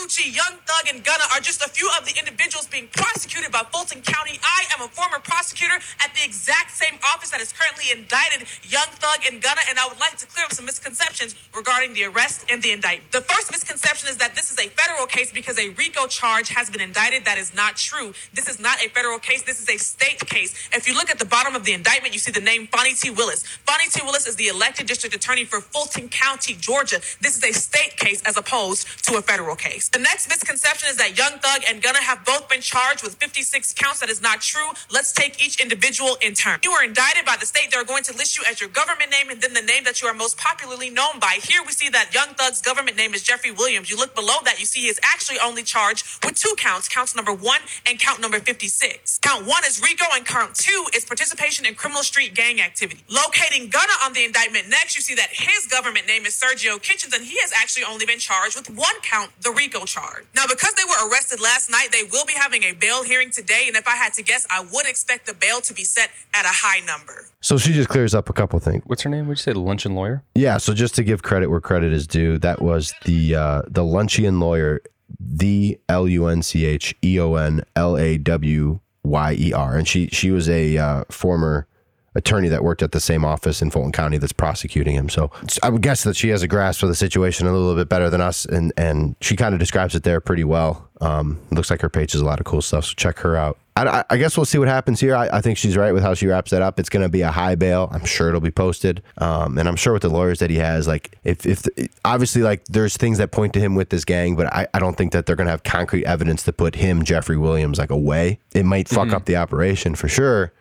Lucci, 0.09 0.35
Young 0.35 0.57
Thug, 0.64 0.88
and 0.88 1.05
Gunna 1.05 1.25
are 1.35 1.40
just 1.40 1.61
a 1.61 1.68
few 1.68 1.87
of 1.99 2.07
the 2.07 2.18
individuals 2.18 2.66
being 2.66 2.88
prosecuted 2.97 3.53
by 3.53 3.61
Fulton 3.71 4.01
County. 4.01 4.40
I 4.42 4.64
am 4.73 4.81
a 4.81 4.88
former 4.88 5.18
prosecutor 5.18 5.75
at 6.01 6.14
the 6.14 6.25
exact 6.25 6.71
same 6.71 6.99
office 7.12 7.29
that 7.29 7.42
is 7.42 7.53
currently 7.53 7.92
indicted 7.92 8.49
Young 8.64 8.88
Thug 8.97 9.21
and 9.29 9.42
Gunna, 9.42 9.61
and 9.68 9.79
I 9.79 9.87
would 9.87 10.01
like 10.01 10.16
to 10.16 10.27
clear 10.27 10.47
up 10.47 10.53
some 10.55 10.64
misconceptions 10.64 11.35
regarding 11.55 11.92
the 11.92 12.05
arrest 12.05 12.47
and 12.51 12.62
the 12.62 12.73
indictment. 12.73 13.12
The 13.12 13.21
first 13.21 13.53
misconception 13.53 14.09
is 14.09 14.16
that 14.16 14.35
this 14.35 14.51
is 14.51 14.59
a 14.59 14.68
federal 14.73 15.07
case 15.07 15.31
because 15.31 15.59
a 15.59 15.68
RICO 15.77 16.07
charge 16.07 16.49
has 16.57 16.71
been 16.71 16.81
indicted. 16.81 17.27
That 17.27 17.37
is 17.37 17.55
not 17.55 17.77
true. 17.77 18.14
This 18.33 18.49
is 18.49 18.59
not 18.59 18.83
a 18.83 18.88
federal 18.88 19.18
case. 19.18 19.42
This 19.42 19.61
is 19.61 19.68
a 19.68 19.77
state 19.77 20.25
case. 20.25 20.57
If 20.73 20.88
you 20.88 20.94
look 20.94 21.11
at 21.11 21.18
the 21.18 21.27
bottom 21.29 21.55
of 21.55 21.64
the 21.64 21.75
indictment, 21.75 22.14
you 22.14 22.21
see 22.21 22.33
the 22.33 22.40
name 22.40 22.66
Fani 22.68 22.94
T. 22.94 23.11
Willis. 23.11 23.42
Fani 23.68 23.85
T. 23.90 24.01
Willis 24.03 24.27
is 24.27 24.37
the 24.37 24.49
elected 24.49 24.87
district 24.87 25.14
attorney 25.14 25.44
for 25.44 25.61
Fulton 25.61 26.09
County, 26.09 26.55
Georgia. 26.55 26.97
This 27.21 27.37
is 27.37 27.44
a 27.44 27.53
state 27.53 27.97
case 27.99 28.23
as 28.25 28.38
opposed 28.38 29.05
to 29.05 29.18
a 29.18 29.23
federal 29.23 29.55
case. 29.55 29.90
The 29.98 30.04
next 30.04 30.28
misconception 30.28 30.88
is 30.90 30.96
that 30.98 31.18
Young 31.18 31.40
Thug 31.40 31.62
and 31.68 31.82
Gunna 31.82 31.98
have 31.98 32.24
both 32.24 32.48
been 32.48 32.61
charged 32.61 33.02
with 33.02 33.14
56 33.16 33.74
counts. 33.74 33.98
That 33.98 34.08
is 34.08 34.22
not 34.22 34.40
true. 34.40 34.70
Let's 34.92 35.11
take 35.11 35.44
each 35.44 35.61
individual 35.61 36.16
in 36.22 36.34
turn. 36.34 36.61
You 36.62 36.70
are 36.70 36.84
indicted 36.84 37.26
by 37.26 37.34
the 37.34 37.46
state. 37.46 37.72
They're 37.72 37.82
going 37.82 38.04
to 38.04 38.14
list 38.14 38.38
you 38.38 38.44
as 38.48 38.61
your 38.61 38.70
government 38.70 39.11
name 39.11 39.28
and 39.28 39.42
then 39.42 39.54
the 39.54 39.61
name 39.61 39.82
that 39.82 40.00
you 40.00 40.06
are 40.06 40.14
most 40.14 40.38
popularly 40.38 40.88
known 40.88 41.18
by. 41.18 41.40
Here 41.42 41.62
we 41.66 41.72
see 41.72 41.88
that 41.88 42.14
Young 42.14 42.28
Thug's 42.38 42.62
government 42.62 42.96
name 42.96 43.12
is 43.12 43.24
Jeffrey 43.24 43.50
Williams. 43.50 43.90
You 43.90 43.96
look 43.96 44.14
below 44.14 44.37
that, 44.44 44.61
you 44.61 44.66
see 44.66 44.82
he 44.82 44.87
is 44.87 45.00
actually 45.02 45.40
only 45.42 45.64
charged 45.64 46.06
with 46.24 46.37
two 46.38 46.54
counts, 46.56 46.88
counts 46.88 47.16
number 47.16 47.32
one 47.34 47.58
and 47.84 47.98
count 47.98 48.20
number 48.20 48.38
56. 48.38 49.18
Count 49.18 49.46
one 49.46 49.64
is 49.66 49.82
RICO 49.82 50.04
and 50.14 50.24
count 50.24 50.54
two 50.54 50.84
is 50.94 51.04
participation 51.04 51.66
in 51.66 51.74
criminal 51.74 52.04
street 52.04 52.37
gang 52.37 52.61
activity. 52.61 53.02
Locating 53.08 53.68
Gunna 53.68 53.94
on 54.04 54.12
the 54.12 54.24
indictment 54.24 54.68
next, 54.68 54.94
you 54.94 55.02
see 55.02 55.16
that 55.16 55.30
his 55.32 55.66
government 55.66 56.06
name 56.06 56.24
is 56.24 56.38
Sergio 56.38 56.80
Kitchens 56.80 57.12
and 57.12 57.24
he 57.24 57.37
has 57.40 57.50
actually 57.52 57.82
only 57.82 58.06
been 58.06 58.20
charged 58.20 58.54
with 58.54 58.70
one 58.70 58.94
count, 59.02 59.32
the 59.42 59.50
RICO 59.50 59.88
charge. 59.88 60.24
Now, 60.35 60.44
because 60.46 60.74
they 60.74 60.85
were 60.85 61.09
arrested 61.09 61.40
last 61.40 61.70
night, 61.70 61.88
they 61.90 62.05
will 62.12 62.27
be 62.27 62.35
having 62.35 62.62
a 62.64 62.72
bail 62.72 63.03
hearing 63.03 63.31
today. 63.31 63.64
And 63.66 63.77
if 63.77 63.88
I 63.88 63.96
had 63.96 64.12
to 64.14 64.22
guess, 64.22 64.46
I 64.51 64.61
would 64.61 64.87
expect 64.87 65.27
the 65.27 65.35
bail 65.35 65.61
to 65.62 65.74
be 65.74 65.85
set 65.85 66.11
at 66.35 66.44
a 66.44 66.53
high 66.53 66.81
number. 66.81 67.27
So 67.40 67.57
she 67.57 67.72
just 67.72 67.88
clears 67.88 68.14
up 68.14 68.29
a 68.29 68.33
couple 68.33 68.59
things. 68.61 68.83
What's 68.87 69.03
her 69.03 69.11
name? 69.11 69.27
Would 69.29 69.38
you 69.38 69.42
say 69.42 69.53
the 69.53 69.61
luncheon 69.61 69.94
lawyer? 69.94 70.22
Yeah, 70.35 70.59
so 70.59 70.74
just 70.74 70.94
to 70.96 71.05
give 71.05 71.22
credit 71.22 71.48
where 71.48 71.61
credit 71.61 71.92
is 71.92 72.07
due, 72.07 72.38
that 72.38 72.61
was 72.61 72.92
the 73.05 73.35
uh, 73.35 73.62
the 73.68 73.85
Luncheon 73.85 74.40
lawyer, 74.40 74.81
the 75.20 75.79
L 75.88 76.09
U 76.09 76.27
N 76.27 76.42
C 76.42 76.66
H 76.66 76.94
E 77.03 77.18
O 77.20 77.35
N 77.35 77.62
L 77.77 77.96
A 77.96 78.18
W 78.18 78.81
Y 79.05 79.37
E 79.38 79.53
R, 79.53 79.77
and 79.77 79.87
she 79.87 80.09
she 80.09 80.31
was 80.31 80.48
a 80.48 80.77
uh, 80.77 81.05
former 81.11 81.66
attorney 82.14 82.49
that 82.49 82.64
worked 82.64 82.83
at 82.83 82.92
the 82.92 83.01
same 83.01 83.25
office 83.25 83.62
in 83.62 83.71
Fulton 83.71 83.92
County 83.92 84.18
that's 84.18 84.33
prosecuting 84.33 84.94
him. 84.94 85.09
So 85.09 85.31
I 85.62 85.71
would 85.71 85.83
guess 85.83 86.05
that 86.05 86.16
she 86.16 86.29
has 86.31 86.42
a 86.42 86.49
grasp 86.49 86.83
of 86.83 86.88
the 86.88 86.94
situation 86.94 87.47
a 87.47 87.53
little 87.53 87.75
bit 87.75 87.88
better 87.88 88.11
than 88.11 88.21
us, 88.21 88.44
and 88.44 88.73
and 88.77 89.16
she 89.21 89.37
kind 89.37 89.55
of 89.55 89.61
describes 89.61 89.94
it 89.94 90.03
there 90.03 90.21
pretty 90.21 90.44
well. 90.44 90.88
Um, 91.01 91.40
looks 91.51 91.71
like 91.71 91.81
her 91.83 91.88
page 91.88 92.14
is 92.14 92.21
a 92.21 92.25
lot 92.25 92.40
of 92.40 92.47
cool 92.47 92.62
stuff, 92.62 92.87
so 92.87 92.94
check 92.97 93.18
her 93.21 93.37
out. 93.37 93.59
I, 93.87 94.05
I 94.11 94.16
guess 94.16 94.37
we'll 94.37 94.47
see 94.47 94.59
what 94.59 94.66
happens 94.66 94.99
here. 94.99 95.14
I, 95.14 95.29
I 95.29 95.40
think 95.40 95.57
she's 95.57 95.77
right 95.77 95.92
with 95.92 96.03
how 96.03 96.14
she 96.14 96.27
wraps 96.27 96.51
that 96.51 96.62
up. 96.62 96.81
It's 96.81 96.88
going 96.88 97.05
to 97.05 97.09
be 97.09 97.21
a 97.21 97.31
high 97.31 97.55
bail. 97.55 97.88
I'm 97.92 98.05
sure 98.05 98.29
it'll 98.29 98.40
be 98.40 98.51
posted, 98.51 99.03
um, 99.18 99.57
and 99.57 99.68
I'm 99.68 99.77
sure 99.77 99.92
with 99.92 100.03
the 100.03 100.09
lawyers 100.09 100.40
that 100.40 100.51
he 100.51 100.57
has, 100.57 100.88
like 100.88 101.16
if 101.23 101.47
if 101.47 101.64
obviously 102.05 102.42
like 102.42 102.64
there's 102.64 102.97
things 102.97 103.18
that 103.18 103.31
point 103.31 103.53
to 103.53 103.61
him 103.61 103.77
with 103.77 103.90
this 103.90 104.05
gang, 104.05 104.35
but 104.35 104.53
I, 104.53 104.66
I 104.75 104.81
don't 104.81 104.97
think 104.97 105.12
that 105.12 105.27
they're 105.27 105.37
going 105.37 105.47
to 105.47 105.53
have 105.53 105.62
concrete 105.62 106.05
evidence 106.07 106.42
to 106.44 106.53
put 106.53 106.75
him 106.75 107.05
Jeffrey 107.05 107.37
Williams 107.37 107.79
like 107.79 107.90
away. 107.90 108.40
It 108.53 108.64
might 108.64 108.88
fuck 108.88 109.12
up 109.12 109.27
the 109.27 109.37
operation 109.37 109.94
for 109.94 110.09
sure. 110.09 110.53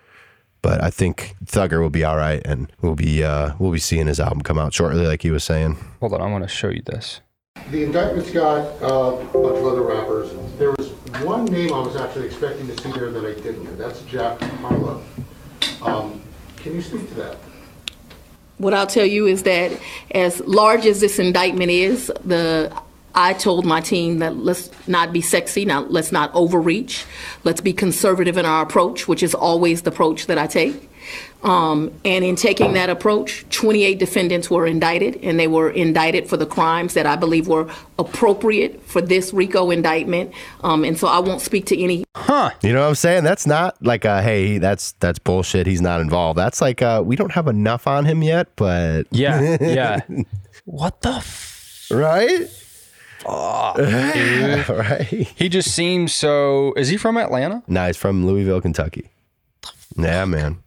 But 0.67 0.84
I 0.84 0.89
think 0.89 1.38
Thugger 1.45 1.80
will 1.80 1.89
be 1.89 2.03
all 2.03 2.17
right, 2.17 2.45
and 2.45 2.69
we'll 2.82 2.93
be 2.93 3.23
uh, 3.23 3.53
we'll 3.58 3.71
be 3.71 3.80
seeing 3.80 4.06
his 4.08 4.19
album 4.19 4.41
come 4.41 4.60
out 4.60 4.73
shortly, 4.73 5.08
like 5.08 5.21
he 5.21 5.32
was 5.32 5.45
saying. 5.45 5.77
Hold 6.01 6.13
on, 6.13 6.19
I 6.19 6.30
want 6.30 6.43
to 6.43 6.49
show 6.49 6.67
you 6.67 6.82
this. 6.86 7.21
The 7.71 7.86
indictment's 7.86 8.32
got 8.32 8.65
uh, 8.82 9.15
a 9.15 9.23
bunch 9.23 9.60
of 9.60 9.65
other 9.65 9.84
rappers. 9.84 10.30
There 10.58 10.71
was 10.71 10.89
one 11.23 11.45
name 11.45 11.71
I 11.71 11.80
was 11.80 11.95
actually 11.95 12.25
expecting 12.25 12.67
to 12.67 12.82
see 12.82 12.91
there 12.91 13.10
that 13.12 13.23
I 13.25 13.39
didn't, 13.39 13.77
that's 13.77 14.01
Jack 14.01 14.41
Harlow. 14.41 15.01
Um, 15.82 16.21
Can 16.58 16.75
you 16.75 16.82
speak 16.82 17.08
to 17.08 17.13
that? 17.15 17.38
What 18.58 18.73
I'll 18.73 18.88
tell 18.88 19.06
you 19.06 19.25
is 19.25 19.43
that 19.43 19.71
as 20.12 20.41
large 20.41 20.86
as 20.86 20.99
this 20.99 21.17
indictment 21.17 21.71
is, 21.71 22.12
the 22.25 22.77
I 23.17 23.34
told 23.34 23.65
my 23.65 23.82
team 23.82 24.19
that 24.19 24.38
let's 24.38 24.69
not 24.88 25.12
be 25.12 25.21
sexy, 25.21 25.65
now 25.65 25.82
let's 25.89 26.12
not 26.12 26.30
overreach. 26.36 27.03
Let's 27.43 27.62
be 27.62 27.73
conservative 27.73 28.38
in 28.38 28.45
our 28.45 28.62
approach, 28.62 29.08
which 29.08 29.23
is 29.23 29.34
always 29.34 29.82
the 29.82 29.89
approach 29.89 30.27
that 30.27 30.38
I 30.38 30.45
take. 30.45 30.88
Um, 31.41 31.91
and 32.06 32.23
in 32.23 32.36
taking 32.36 32.73
that 32.73 32.89
approach, 32.91 33.43
28 33.49 33.97
defendants 33.97 34.51
were 34.51 34.67
indicted, 34.67 35.19
and 35.23 35.39
they 35.39 35.47
were 35.47 35.72
indicted 35.72 36.30
for 36.30 36.38
the 36.38 36.45
crimes 36.45 36.93
that 36.93 37.07
I 37.07 37.15
believe 37.15 37.47
were 37.47 37.68
appropriate 37.97 38.84
for 38.84 39.01
this 39.01 39.34
RICO 39.34 39.72
indictment. 39.72 40.32
Um, 40.63 40.84
and 40.84 40.95
so 40.97 41.07
I 41.07 41.18
won't 41.20 41.41
speak 41.41 41.65
to 41.68 41.82
any 41.82 42.03
Huh? 42.15 42.51
You 42.61 42.74
know 42.74 42.82
what 42.82 42.89
I'm 42.89 42.95
saying? 42.95 43.24
That's 43.24 43.47
not 43.47 43.82
like 43.84 44.05
a 44.05 44.22
hey, 44.22 44.57
that's 44.59 44.91
that's 44.93 45.18
bullshit. 45.18 45.65
He's 45.65 45.82
not 45.82 46.01
involved. 46.01 46.38
That's 46.38 46.61
like 46.61 46.82
uh, 46.84 47.01
we 47.03 47.15
don't 47.15 47.32
have 47.32 47.47
enough 47.47 47.88
on 47.88 48.05
him 48.05 48.22
yet, 48.22 48.49
but 48.55 49.03
Yeah, 49.11 49.57
yeah. 49.61 50.01
what 50.65 51.01
the? 51.01 51.13
F- 51.13 51.88
right, 51.91 52.47
right. 54.69 55.05
he 55.07 55.49
just 55.49 55.71
seems 55.71 56.13
so. 56.13 56.73
Is 56.78 56.88
he 56.89 56.97
from 56.97 57.17
Atlanta? 57.17 57.63
No, 57.67 57.86
he's 57.88 57.97
from 57.97 58.25
Louisville, 58.25 58.61
Kentucky. 58.61 59.09
Yeah, 59.97 60.25
man. 60.25 60.59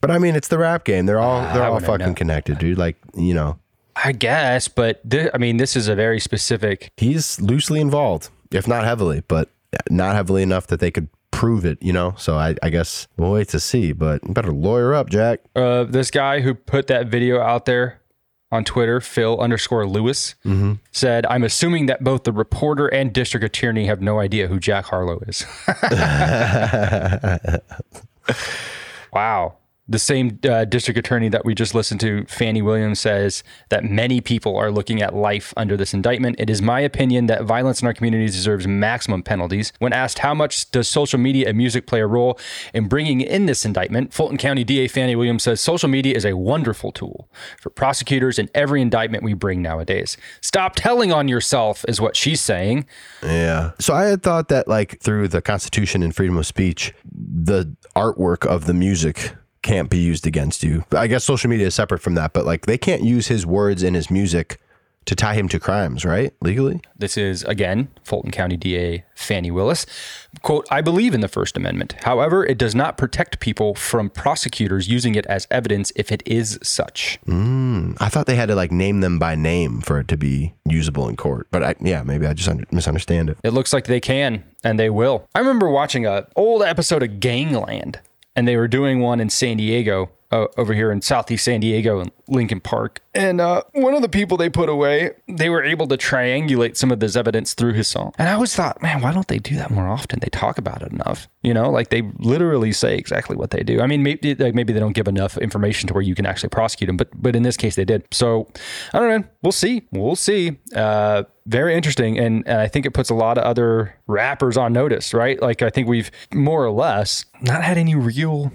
But 0.00 0.10
I 0.10 0.18
mean, 0.18 0.36
it's 0.36 0.48
the 0.48 0.58
rap 0.58 0.84
game. 0.84 1.06
They're 1.06 1.18
all 1.20 1.42
they're 1.54 1.62
I 1.64 1.68
all 1.68 1.80
fucking 1.80 2.06
know. 2.08 2.14
connected, 2.14 2.58
dude. 2.58 2.78
Like 2.78 2.96
you 3.16 3.34
know, 3.34 3.58
I 3.96 4.12
guess, 4.12 4.68
but 4.68 5.00
thi- 5.08 5.30
I 5.34 5.38
mean, 5.38 5.56
this 5.56 5.76
is 5.76 5.88
a 5.88 5.94
very 5.94 6.20
specific. 6.20 6.90
he's 6.96 7.40
loosely 7.40 7.80
involved, 7.80 8.28
if 8.50 8.68
not 8.68 8.84
heavily, 8.84 9.22
but 9.26 9.50
not 9.90 10.14
heavily 10.14 10.42
enough 10.42 10.66
that 10.68 10.80
they 10.80 10.90
could 10.90 11.08
prove 11.30 11.64
it. 11.64 11.82
You 11.82 11.92
know, 11.92 12.14
so 12.18 12.36
I, 12.36 12.54
I 12.62 12.70
guess 12.70 13.08
we'll 13.16 13.32
wait 13.32 13.48
to 13.48 13.60
see. 13.60 13.92
But 13.92 14.20
better 14.32 14.52
lawyer 14.52 14.94
up, 14.94 15.10
Jack. 15.10 15.40
Uh, 15.56 15.84
this 15.84 16.10
guy 16.10 16.40
who 16.40 16.54
put 16.54 16.86
that 16.88 17.08
video 17.08 17.40
out 17.40 17.64
there 17.66 18.00
on 18.52 18.64
Twitter, 18.64 19.00
Phil 19.00 19.40
underscore 19.40 19.86
Lewis, 19.86 20.34
mm-hmm. 20.44 20.74
said, 20.92 21.26
"I'm 21.26 21.42
assuming 21.44 21.86
that 21.86 22.04
both 22.04 22.24
the 22.24 22.32
reporter 22.32 22.86
and 22.86 23.12
district 23.12 23.44
attorney 23.44 23.86
have 23.86 24.00
no 24.00 24.20
idea 24.20 24.46
who 24.46 24.60
Jack 24.60 24.86
Harlow 24.86 25.20
is." 25.26 25.44
wow. 29.12 29.56
The 29.88 29.98
same 29.98 30.38
uh, 30.48 30.64
district 30.64 30.98
attorney 30.98 31.28
that 31.28 31.44
we 31.44 31.54
just 31.54 31.74
listened 31.74 32.00
to, 32.00 32.24
Fani 32.26 32.60
Williams, 32.60 32.98
says 32.98 33.44
that 33.68 33.84
many 33.84 34.20
people 34.20 34.56
are 34.56 34.70
looking 34.70 35.00
at 35.00 35.14
life 35.14 35.54
under 35.56 35.76
this 35.76 35.94
indictment. 35.94 36.36
It 36.38 36.50
is 36.50 36.60
my 36.60 36.80
opinion 36.80 37.26
that 37.26 37.44
violence 37.44 37.80
in 37.80 37.86
our 37.86 37.94
communities 37.94 38.34
deserves 38.34 38.66
maximum 38.66 39.22
penalties. 39.22 39.72
When 39.78 39.92
asked 39.92 40.18
how 40.20 40.34
much 40.34 40.70
does 40.72 40.88
social 40.88 41.18
media 41.18 41.48
and 41.48 41.56
music 41.56 41.86
play 41.86 42.00
a 42.00 42.06
role 42.06 42.38
in 42.74 42.88
bringing 42.88 43.20
in 43.20 43.46
this 43.46 43.64
indictment, 43.64 44.12
Fulton 44.12 44.38
County 44.38 44.64
DA 44.64 44.88
Fani 44.88 45.14
Williams 45.14 45.44
says 45.44 45.60
social 45.60 45.88
media 45.88 46.14
is 46.16 46.24
a 46.24 46.36
wonderful 46.36 46.90
tool 46.90 47.28
for 47.60 47.70
prosecutors 47.70 48.38
in 48.38 48.50
every 48.54 48.82
indictment 48.82 49.22
we 49.22 49.34
bring 49.34 49.62
nowadays. 49.62 50.16
Stop 50.40 50.74
telling 50.74 51.12
on 51.12 51.28
yourself, 51.28 51.84
is 51.86 52.00
what 52.00 52.16
she's 52.16 52.40
saying. 52.40 52.86
Yeah. 53.22 53.72
So 53.78 53.94
I 53.94 54.04
had 54.04 54.22
thought 54.22 54.48
that 54.48 54.66
like 54.66 55.00
through 55.00 55.28
the 55.28 55.42
Constitution 55.42 56.02
and 56.02 56.14
freedom 56.14 56.36
of 56.36 56.46
speech, 56.46 56.92
the 57.04 57.74
artwork 57.94 58.46
of 58.46 58.66
the 58.66 58.74
music 58.74 59.34
can't 59.66 59.90
be 59.90 59.98
used 59.98 60.26
against 60.26 60.62
you. 60.62 60.84
I 60.92 61.08
guess 61.08 61.24
social 61.24 61.50
media 61.50 61.66
is 61.66 61.74
separate 61.74 62.00
from 62.00 62.14
that, 62.14 62.32
but 62.32 62.46
like 62.46 62.66
they 62.66 62.78
can't 62.78 63.02
use 63.02 63.26
his 63.26 63.44
words 63.44 63.82
in 63.82 63.94
his 63.94 64.10
music 64.10 64.60
to 65.06 65.14
tie 65.14 65.34
him 65.34 65.48
to 65.48 65.58
crimes, 65.58 66.04
right? 66.04 66.32
Legally? 66.40 66.80
This 66.98 67.16
is, 67.16 67.44
again, 67.44 67.88
Fulton 68.02 68.32
County 68.32 68.56
DA 68.56 69.04
Fani 69.14 69.50
Willis. 69.50 69.86
Quote, 70.42 70.66
I 70.70 70.80
believe 70.80 71.14
in 71.14 71.20
the 71.20 71.28
First 71.28 71.56
Amendment. 71.56 71.94
However, 72.02 72.44
it 72.44 72.58
does 72.58 72.74
not 72.74 72.98
protect 72.98 73.38
people 73.38 73.74
from 73.74 74.10
prosecutors 74.10 74.88
using 74.88 75.14
it 75.14 75.24
as 75.26 75.46
evidence 75.50 75.92
if 75.94 76.10
it 76.10 76.22
is 76.26 76.58
such. 76.62 77.18
Mm, 77.26 77.96
I 78.00 78.08
thought 78.08 78.26
they 78.26 78.34
had 78.36 78.48
to 78.48 78.56
like 78.56 78.72
name 78.72 79.00
them 79.00 79.18
by 79.18 79.36
name 79.36 79.80
for 79.80 80.00
it 80.00 80.08
to 80.08 80.16
be 80.16 80.54
usable 80.64 81.08
in 81.08 81.16
court. 81.16 81.46
But 81.50 81.62
I, 81.62 81.74
yeah, 81.80 82.02
maybe 82.02 82.26
I 82.26 82.34
just 82.34 82.48
under, 82.48 82.64
misunderstand 82.72 83.30
it. 83.30 83.38
It 83.44 83.52
looks 83.52 83.72
like 83.72 83.86
they 83.86 84.00
can, 84.00 84.44
and 84.64 84.78
they 84.78 84.90
will. 84.90 85.28
I 85.34 85.38
remember 85.38 85.70
watching 85.70 86.04
a 86.04 86.26
old 86.34 86.62
episode 86.62 87.04
of 87.04 87.20
Gangland, 87.20 88.00
and 88.36 88.46
they 88.46 88.56
were 88.56 88.68
doing 88.68 89.00
one 89.00 89.18
in 89.18 89.30
San 89.30 89.56
Diego, 89.56 90.10
uh, 90.30 90.46
over 90.56 90.74
here 90.74 90.90
in 90.90 91.00
Southeast 91.02 91.44
San 91.44 91.60
Diego 91.60 92.00
and 92.00 92.10
Lincoln 92.28 92.60
Park. 92.60 93.00
And 93.14 93.40
uh, 93.40 93.62
one 93.72 93.94
of 93.94 94.02
the 94.02 94.08
people 94.08 94.36
they 94.36 94.50
put 94.50 94.68
away, 94.68 95.12
they 95.28 95.48
were 95.48 95.62
able 95.62 95.86
to 95.88 95.96
triangulate 95.96 96.76
some 96.76 96.90
of 96.90 97.00
this 97.00 97.16
evidence 97.16 97.54
through 97.54 97.72
his 97.72 97.88
song. 97.88 98.12
And 98.18 98.28
I 98.28 98.32
always 98.32 98.54
thought, 98.54 98.82
man, 98.82 99.00
why 99.00 99.12
don't 99.12 99.28
they 99.28 99.38
do 99.38 99.56
that 99.56 99.70
more 99.70 99.88
often? 99.88 100.18
They 100.20 100.28
talk 100.28 100.58
about 100.58 100.82
it 100.82 100.92
enough, 100.92 101.28
you 101.42 101.54
know, 101.54 101.70
like 101.70 101.90
they 101.90 102.02
literally 102.18 102.72
say 102.72 102.96
exactly 102.96 103.36
what 103.36 103.50
they 103.50 103.62
do. 103.62 103.80
I 103.80 103.86
mean, 103.86 104.02
maybe 104.02 104.34
like 104.34 104.54
maybe 104.54 104.72
they 104.72 104.80
don't 104.80 104.92
give 104.92 105.08
enough 105.08 105.38
information 105.38 105.86
to 105.88 105.94
where 105.94 106.02
you 106.02 106.14
can 106.14 106.26
actually 106.26 106.50
prosecute 106.50 106.88
them, 106.88 106.96
but 106.96 107.08
but 107.14 107.34
in 107.34 107.42
this 107.42 107.56
case 107.56 107.76
they 107.76 107.84
did. 107.84 108.04
So 108.10 108.48
I 108.92 108.98
don't 108.98 109.08
know. 109.08 109.28
We'll 109.42 109.52
see. 109.52 109.86
We'll 109.92 110.16
see. 110.16 110.58
Uh, 110.74 111.24
very 111.46 111.74
interesting, 111.76 112.18
and, 112.18 112.46
and 112.46 112.60
I 112.60 112.66
think 112.66 112.86
it 112.86 112.90
puts 112.90 113.08
a 113.08 113.14
lot 113.14 113.38
of 113.38 113.44
other 113.44 113.94
rappers 114.08 114.56
on 114.56 114.72
notice, 114.72 115.14
right? 115.14 115.40
Like 115.40 115.62
I 115.62 115.70
think 115.70 115.88
we've 115.88 116.10
more 116.34 116.64
or 116.64 116.72
less 116.72 117.24
not 117.40 117.62
had 117.62 117.78
any 117.78 117.94
real 117.94 118.52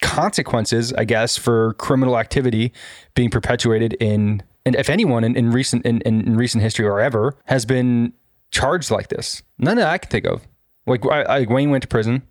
consequences, 0.00 0.92
I 0.92 1.04
guess, 1.04 1.36
for 1.36 1.74
criminal 1.74 2.18
activity 2.18 2.72
being 3.14 3.30
perpetuated 3.30 3.94
in, 3.94 4.42
and 4.64 4.74
if 4.76 4.88
anyone 4.90 5.24
in, 5.24 5.36
in 5.36 5.50
recent 5.50 5.84
in, 5.86 6.00
in 6.02 6.36
recent 6.36 6.62
history 6.62 6.86
or 6.86 7.00
ever 7.00 7.36
has 7.46 7.64
been 7.64 8.12
charged 8.50 8.90
like 8.90 9.08
this, 9.08 9.42
none 9.58 9.76
that 9.76 9.88
I 9.88 9.98
can 9.98 10.10
think 10.10 10.26
of. 10.26 10.46
Like, 10.86 11.04
I, 11.06 11.22
I, 11.22 11.46
Wayne 11.48 11.70
went 11.70 11.82
to 11.82 11.88
prison. 11.88 12.22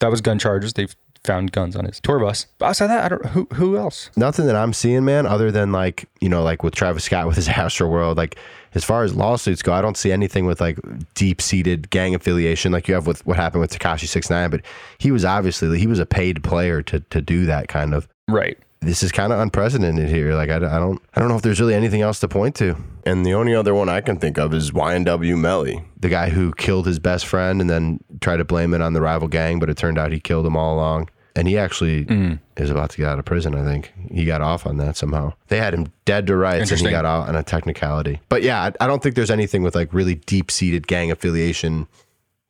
That 0.00 0.10
was 0.10 0.20
gun 0.20 0.38
charges. 0.38 0.72
They've 0.72 0.94
found 1.24 1.52
guns 1.52 1.76
on 1.76 1.84
his 1.84 2.00
tour 2.00 2.18
bus. 2.18 2.46
But 2.58 2.66
outside 2.66 2.86
that, 2.88 3.04
I 3.04 3.08
don't. 3.08 3.26
Who 3.26 3.48
who 3.54 3.76
else? 3.76 4.10
Nothing 4.16 4.46
that 4.46 4.56
I'm 4.56 4.72
seeing, 4.72 5.04
man, 5.04 5.26
other 5.26 5.50
than 5.50 5.72
like, 5.72 6.08
you 6.20 6.28
know, 6.28 6.42
like 6.42 6.62
with 6.62 6.74
Travis 6.74 7.04
Scott 7.04 7.26
with 7.26 7.36
his 7.36 7.48
Astroworld. 7.48 8.16
Like, 8.16 8.38
as 8.76 8.84
far 8.84 9.04
as 9.04 9.14
lawsuits 9.14 9.62
go, 9.62 9.72
I 9.72 9.80
don't 9.80 9.96
see 9.96 10.12
anything 10.12 10.44
with 10.44 10.60
like 10.60 10.78
deep 11.14 11.40
seated 11.40 11.88
gang 11.88 12.14
affiliation 12.14 12.72
like 12.72 12.86
you 12.88 12.94
have 12.94 13.06
with 13.06 13.26
what 13.26 13.38
happened 13.38 13.62
with 13.62 13.72
Tekashi 13.72 14.06
Six 14.06 14.28
Nine. 14.28 14.50
But 14.50 14.60
he 14.98 15.10
was 15.10 15.24
obviously 15.24 15.78
he 15.78 15.86
was 15.86 15.98
a 15.98 16.04
paid 16.04 16.44
player 16.44 16.82
to 16.82 17.00
to 17.00 17.22
do 17.22 17.46
that 17.46 17.68
kind 17.68 17.94
of. 17.94 18.06
Right. 18.28 18.58
This 18.80 19.02
is 19.02 19.10
kind 19.10 19.32
of 19.32 19.40
unprecedented 19.40 20.10
here. 20.10 20.34
Like 20.34 20.50
I, 20.50 20.56
I 20.56 20.78
don't 20.78 21.02
I 21.14 21.20
don't 21.20 21.28
know 21.30 21.36
if 21.36 21.42
there's 21.42 21.58
really 21.58 21.74
anything 21.74 22.02
else 22.02 22.20
to 22.20 22.28
point 22.28 22.54
to. 22.56 22.76
And 23.06 23.24
the 23.24 23.32
only 23.32 23.54
other 23.54 23.74
one 23.74 23.88
I 23.88 24.02
can 24.02 24.18
think 24.18 24.36
of 24.36 24.52
is 24.52 24.72
YNW 24.72 25.38
Melly, 25.38 25.82
the 25.98 26.10
guy 26.10 26.28
who 26.28 26.52
killed 26.52 26.86
his 26.86 26.98
best 26.98 27.24
friend 27.24 27.62
and 27.62 27.70
then 27.70 28.00
tried 28.20 28.36
to 28.36 28.44
blame 28.44 28.74
it 28.74 28.82
on 28.82 28.92
the 28.92 29.00
rival 29.00 29.26
gang, 29.26 29.58
but 29.58 29.70
it 29.70 29.78
turned 29.78 29.96
out 29.96 30.12
he 30.12 30.20
killed 30.20 30.44
him 30.44 30.54
all 30.56 30.74
along. 30.74 31.08
And 31.36 31.46
he 31.46 31.58
actually 31.58 32.06
mm. 32.06 32.38
is 32.56 32.70
about 32.70 32.90
to 32.90 32.96
get 32.96 33.08
out 33.08 33.18
of 33.18 33.26
prison, 33.26 33.54
I 33.54 33.62
think. 33.62 33.92
He 34.10 34.24
got 34.24 34.40
off 34.40 34.66
on 34.66 34.78
that 34.78 34.96
somehow. 34.96 35.34
They 35.48 35.58
had 35.58 35.74
him 35.74 35.92
dead 36.06 36.26
to 36.28 36.36
rights 36.36 36.70
and 36.70 36.80
he 36.80 36.90
got 36.90 37.04
out 37.04 37.28
on 37.28 37.36
a 37.36 37.42
technicality. 37.42 38.20
But 38.30 38.42
yeah, 38.42 38.62
I, 38.62 38.84
I 38.84 38.86
don't 38.86 39.02
think 39.02 39.14
there's 39.14 39.30
anything 39.30 39.62
with 39.62 39.74
like 39.74 39.92
really 39.92 40.14
deep 40.14 40.50
seated 40.50 40.86
gang 40.86 41.10
affiliation 41.10 41.88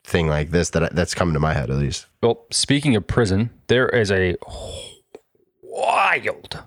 thing 0.04 0.28
like 0.28 0.52
this 0.52 0.70
that 0.70 0.94
that's 0.94 1.14
coming 1.14 1.34
to 1.34 1.40
my 1.40 1.52
head 1.52 1.68
at 1.68 1.76
least. 1.76 2.06
Well, 2.22 2.44
speaking 2.52 2.94
of 2.94 3.08
prison, 3.08 3.50
there 3.66 3.88
is 3.88 4.12
a 4.12 4.36
wild 5.62 6.62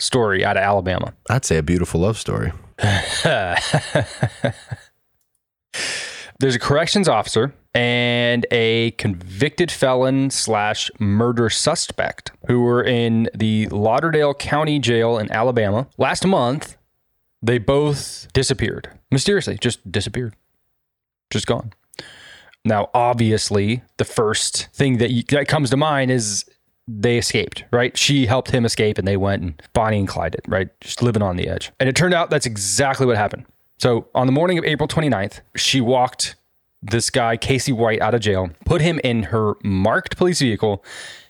story 0.00 0.44
out 0.44 0.56
of 0.56 0.64
Alabama. 0.64 1.14
I'd 1.30 1.44
say 1.44 1.58
a 1.58 1.62
beautiful 1.62 2.00
love 2.00 2.18
story. 2.18 2.52
There's 6.42 6.56
a 6.56 6.58
corrections 6.58 7.08
officer 7.08 7.54
and 7.72 8.44
a 8.50 8.90
convicted 8.98 9.70
felon 9.70 10.28
slash 10.30 10.90
murder 10.98 11.48
suspect 11.48 12.32
who 12.48 12.62
were 12.62 12.82
in 12.82 13.28
the 13.32 13.68
Lauderdale 13.68 14.34
County 14.34 14.80
Jail 14.80 15.18
in 15.18 15.30
Alabama 15.30 15.86
last 15.98 16.26
month. 16.26 16.76
They 17.42 17.58
both 17.58 18.26
disappeared 18.32 18.90
mysteriously, 19.08 19.56
just 19.56 19.92
disappeared, 19.92 20.34
just 21.30 21.46
gone. 21.46 21.74
Now, 22.64 22.90
obviously, 22.92 23.82
the 23.98 24.04
first 24.04 24.66
thing 24.72 24.98
that 24.98 25.12
you, 25.12 25.22
that 25.28 25.46
comes 25.46 25.70
to 25.70 25.76
mind 25.76 26.10
is 26.10 26.44
they 26.88 27.18
escaped, 27.18 27.62
right? 27.70 27.96
She 27.96 28.26
helped 28.26 28.50
him 28.50 28.64
escape, 28.64 28.98
and 28.98 29.06
they 29.06 29.16
went 29.16 29.42
and 29.42 29.62
Bonnie 29.74 30.00
and 30.00 30.08
Clyde 30.08 30.34
it, 30.34 30.44
right? 30.48 30.68
Just 30.80 31.04
living 31.04 31.22
on 31.22 31.36
the 31.36 31.46
edge. 31.46 31.70
And 31.78 31.88
it 31.88 31.94
turned 31.94 32.14
out 32.14 32.30
that's 32.30 32.46
exactly 32.46 33.06
what 33.06 33.16
happened. 33.16 33.46
So 33.78 34.08
on 34.14 34.26
the 34.26 34.32
morning 34.32 34.58
of 34.58 34.64
April 34.64 34.88
29th, 34.88 35.40
she 35.56 35.80
walked 35.80 36.36
this 36.82 37.10
guy, 37.10 37.36
Casey 37.36 37.72
White, 37.72 38.00
out 38.00 38.14
of 38.14 38.20
jail, 38.20 38.50
put 38.64 38.80
him 38.80 39.00
in 39.04 39.24
her 39.24 39.54
marked 39.62 40.16
police 40.16 40.40
vehicle, 40.40 40.84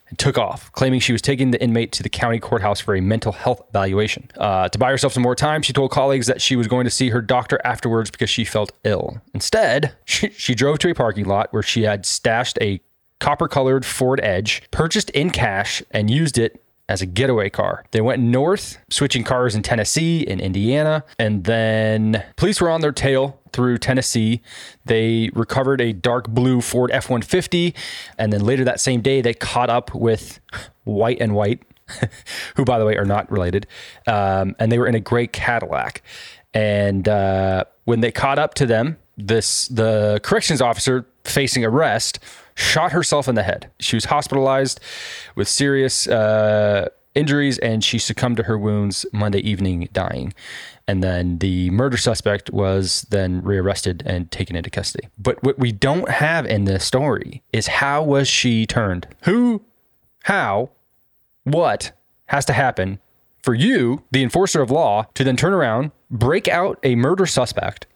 and 0.08 0.18
took 0.18 0.36
off, 0.36 0.70
claiming 0.72 1.00
she 1.00 1.12
was 1.12 1.22
taking 1.22 1.52
the 1.52 1.62
inmate 1.62 1.90
to 1.92 2.02
the 2.02 2.08
county 2.08 2.38
courthouse 2.38 2.80
for 2.80 2.94
a 2.94 3.00
mental 3.00 3.32
health 3.32 3.62
evaluation. 3.70 4.30
Uh, 4.36 4.68
to 4.68 4.78
buy 4.78 4.90
herself 4.90 5.12
some 5.14 5.22
more 5.22 5.34
time, 5.34 5.62
she 5.62 5.72
told 5.72 5.90
colleagues 5.90 6.26
that 6.26 6.40
she 6.40 6.56
was 6.56 6.66
going 6.66 6.84
to 6.84 6.90
see 6.90 7.08
her 7.08 7.22
doctor 7.22 7.58
afterwards 7.64 8.10
because 8.10 8.28
she 8.28 8.44
felt 8.44 8.72
ill. 8.84 9.22
Instead, 9.32 9.94
she, 10.04 10.28
she 10.30 10.54
drove 10.54 10.78
to 10.80 10.90
a 10.90 10.94
parking 10.94 11.24
lot 11.24 11.50
where 11.52 11.62
she 11.62 11.82
had 11.82 12.04
stashed 12.04 12.58
a 12.60 12.80
copper 13.20 13.48
colored 13.48 13.86
Ford 13.86 14.20
Edge, 14.22 14.62
purchased 14.70 15.08
in 15.10 15.30
cash, 15.30 15.82
and 15.90 16.10
used 16.10 16.36
it 16.36 16.61
as 16.92 17.00
a 17.00 17.06
getaway 17.06 17.48
car. 17.48 17.84
They 17.90 18.02
went 18.02 18.20
north, 18.20 18.76
switching 18.90 19.24
cars 19.24 19.54
in 19.54 19.62
Tennessee 19.62 20.26
and 20.26 20.42
Indiana, 20.42 21.04
and 21.18 21.44
then 21.44 22.22
police 22.36 22.60
were 22.60 22.68
on 22.68 22.82
their 22.82 22.92
tail 22.92 23.40
through 23.54 23.78
Tennessee. 23.78 24.42
They 24.84 25.30
recovered 25.32 25.80
a 25.80 25.94
dark 25.94 26.28
blue 26.28 26.60
Ford 26.60 26.90
F 26.90 27.08
150, 27.08 27.74
and 28.18 28.30
then 28.30 28.44
later 28.44 28.62
that 28.64 28.78
same 28.78 29.00
day, 29.00 29.22
they 29.22 29.32
caught 29.32 29.70
up 29.70 29.94
with 29.94 30.38
White 30.84 31.18
and 31.18 31.34
White. 31.34 31.62
Who, 32.56 32.64
by 32.64 32.78
the 32.78 32.84
way, 32.84 32.96
are 32.96 33.06
not 33.06 33.30
related, 33.30 33.66
um, 34.06 34.54
and 34.58 34.70
they 34.70 34.78
were 34.78 34.86
in 34.86 34.94
a 34.94 35.00
gray 35.00 35.26
Cadillac. 35.26 36.02
And 36.54 37.08
uh, 37.08 37.64
when 37.84 38.00
they 38.00 38.12
caught 38.12 38.38
up 38.38 38.54
to 38.54 38.66
them, 38.66 38.98
this 39.16 39.68
the 39.68 40.20
corrections 40.22 40.60
officer 40.60 41.06
facing 41.24 41.64
arrest 41.64 42.18
shot 42.54 42.92
herself 42.92 43.28
in 43.28 43.34
the 43.34 43.42
head. 43.42 43.70
She 43.80 43.96
was 43.96 44.06
hospitalized 44.06 44.80
with 45.34 45.48
serious 45.48 46.06
uh, 46.06 46.88
injuries 47.14 47.58
and 47.58 47.84
she 47.84 47.98
succumbed 47.98 48.36
to 48.38 48.44
her 48.44 48.58
wounds 48.58 49.06
Monday 49.12 49.40
evening, 49.40 49.88
dying. 49.92 50.32
And 50.88 51.02
then 51.02 51.38
the 51.38 51.70
murder 51.70 51.96
suspect 51.96 52.50
was 52.50 53.06
then 53.10 53.42
rearrested 53.42 54.02
and 54.04 54.30
taken 54.30 54.56
into 54.56 54.70
custody. 54.70 55.08
But 55.18 55.42
what 55.42 55.58
we 55.58 55.72
don't 55.72 56.08
have 56.08 56.46
in 56.46 56.64
this 56.64 56.84
story 56.84 57.42
is 57.52 57.66
how 57.66 58.02
was 58.02 58.28
she 58.28 58.66
turned? 58.66 59.06
Who, 59.22 59.62
how, 60.24 60.70
what 61.44 61.92
has 62.26 62.44
to 62.46 62.52
happen 62.52 62.98
for 63.42 63.54
you, 63.54 64.02
the 64.10 64.22
enforcer 64.22 64.62
of 64.62 64.70
law, 64.70 65.06
to 65.14 65.24
then 65.24 65.36
turn 65.36 65.52
around, 65.52 65.90
break 66.10 66.48
out 66.48 66.78
a 66.82 66.94
murder 66.94 67.26
suspect, 67.26 67.86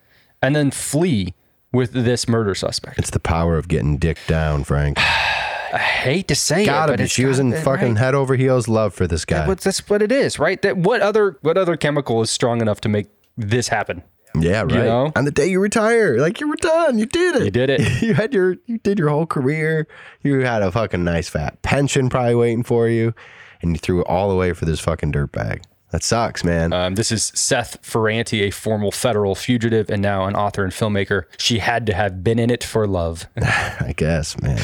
and 0.43 0.55
then 0.55 0.71
flee 0.71 1.35
with 1.77 1.93
this 1.93 2.29
murder 2.29 2.55
suspect? 2.55 2.99
It's 2.99 3.11
the 3.11 3.20
power 3.20 3.57
of 3.57 3.68
getting 3.68 3.99
dick 3.99 4.18
down, 4.27 4.64
Frank. 4.64 4.99
I 5.72 5.79
hate 5.79 6.29
to 6.29 6.35
say 6.35 6.64
Gotta 6.64 6.93
it, 6.93 6.95
but 6.95 6.99
be. 6.99 7.05
it's 7.05 7.12
She 7.12 7.24
was 7.24 7.39
in 7.39 7.53
fucking 7.53 7.95
right? 7.95 7.99
head 7.99 8.14
over 8.14 8.35
heels 8.37 8.66
love 8.66 8.95
for 8.95 9.07
this 9.07 9.24
guy. 9.24 9.47
But 9.47 9.61
that's 9.61 9.89
what 9.91 10.01
it 10.01 10.11
is, 10.11 10.39
right? 10.39 10.61
That 10.62 10.77
what 10.77 11.01
other 11.03 11.39
what 11.43 11.59
other 11.59 11.77
chemical 11.77 12.22
is 12.22 12.31
strong 12.31 12.61
enough 12.61 12.81
to 12.83 12.89
make 12.89 13.09
this 13.37 13.68
happen? 13.68 14.03
Yeah, 14.41 14.62
right. 14.62 14.72
know? 14.72 15.12
On 15.16 15.24
the 15.24 15.31
day 15.31 15.47
you 15.49 15.61
retire, 15.61 16.18
like 16.18 16.41
you 16.41 16.49
were 16.49 16.57
done, 16.57 16.99
you 16.99 17.07
did 17.07 17.37
it. 17.37 17.45
You 17.45 17.51
did 17.51 17.70
it. 17.70 18.03
you 18.03 18.14
had 18.14 18.35
your, 18.35 18.57
you 18.66 18.79
did 18.79 18.99
your 18.99 19.09
whole 19.09 19.27
career. 19.27 19.87
You 20.22 20.41
had 20.41 20.62
a 20.62 20.70
fucking 20.70 21.05
nice 21.05 21.29
fat 21.29 21.62
pension 21.62 22.09
probably 22.09 22.35
waiting 22.35 22.62
for 22.62 22.89
you, 22.89 23.14
and 23.62 23.72
you 23.72 23.79
threw 23.79 24.01
it 24.01 24.07
all 24.07 24.31
away 24.31 24.53
for 24.53 24.64
this 24.64 24.81
fucking 24.81 25.12
dirt 25.12 25.33
bag. 25.33 25.62
That 25.97 26.03
sucks, 26.03 26.44
man. 26.44 26.74
Um, 26.74 26.94
this 26.94 27.11
is 27.11 27.32
Seth 27.34 27.80
Ferranti, 27.80 28.42
a 28.42 28.51
former 28.51 28.90
federal 28.90 29.34
fugitive 29.34 29.88
and 29.88 30.03
now 30.03 30.26
an 30.26 30.36
author 30.36 30.62
and 30.62 30.70
filmmaker. 30.70 31.22
She 31.38 31.59
had 31.59 31.86
to 31.86 31.94
have 31.94 32.22
been 32.22 32.38
in 32.38 32.51
it 32.51 32.62
for 32.62 32.86
love. 32.86 33.26
I 33.38 33.94
guess, 33.97 34.38
man. 34.42 34.59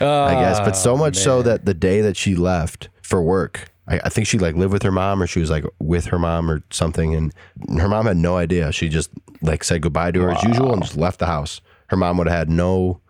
I 0.00 0.32
guess, 0.40 0.58
but 0.58 0.72
so 0.72 0.96
much 0.96 1.16
so 1.18 1.42
that 1.42 1.66
the 1.66 1.74
day 1.74 2.00
that 2.00 2.16
she 2.16 2.34
left 2.34 2.88
for 3.02 3.20
work, 3.20 3.70
I, 3.88 4.00
I 4.04 4.08
think 4.08 4.26
she 4.26 4.38
like 4.38 4.54
lived 4.54 4.72
with 4.72 4.82
her 4.82 4.90
mom, 4.90 5.22
or 5.22 5.26
she 5.26 5.38
was 5.38 5.50
like 5.50 5.66
with 5.80 6.06
her 6.06 6.18
mom 6.18 6.50
or 6.50 6.62
something, 6.70 7.14
and 7.14 7.34
her 7.78 7.88
mom 7.88 8.06
had 8.06 8.16
no 8.16 8.38
idea. 8.38 8.72
She 8.72 8.88
just 8.88 9.10
like 9.42 9.64
said 9.64 9.82
goodbye 9.82 10.12
to 10.12 10.20
her 10.22 10.30
as 10.30 10.42
usual 10.44 10.72
and 10.72 10.82
just 10.82 10.96
left 10.96 11.18
the 11.18 11.26
house. 11.26 11.60
Her 11.88 11.98
mom 11.98 12.16
would 12.16 12.26
have 12.26 12.38
had 12.38 12.48
no, 12.48 13.02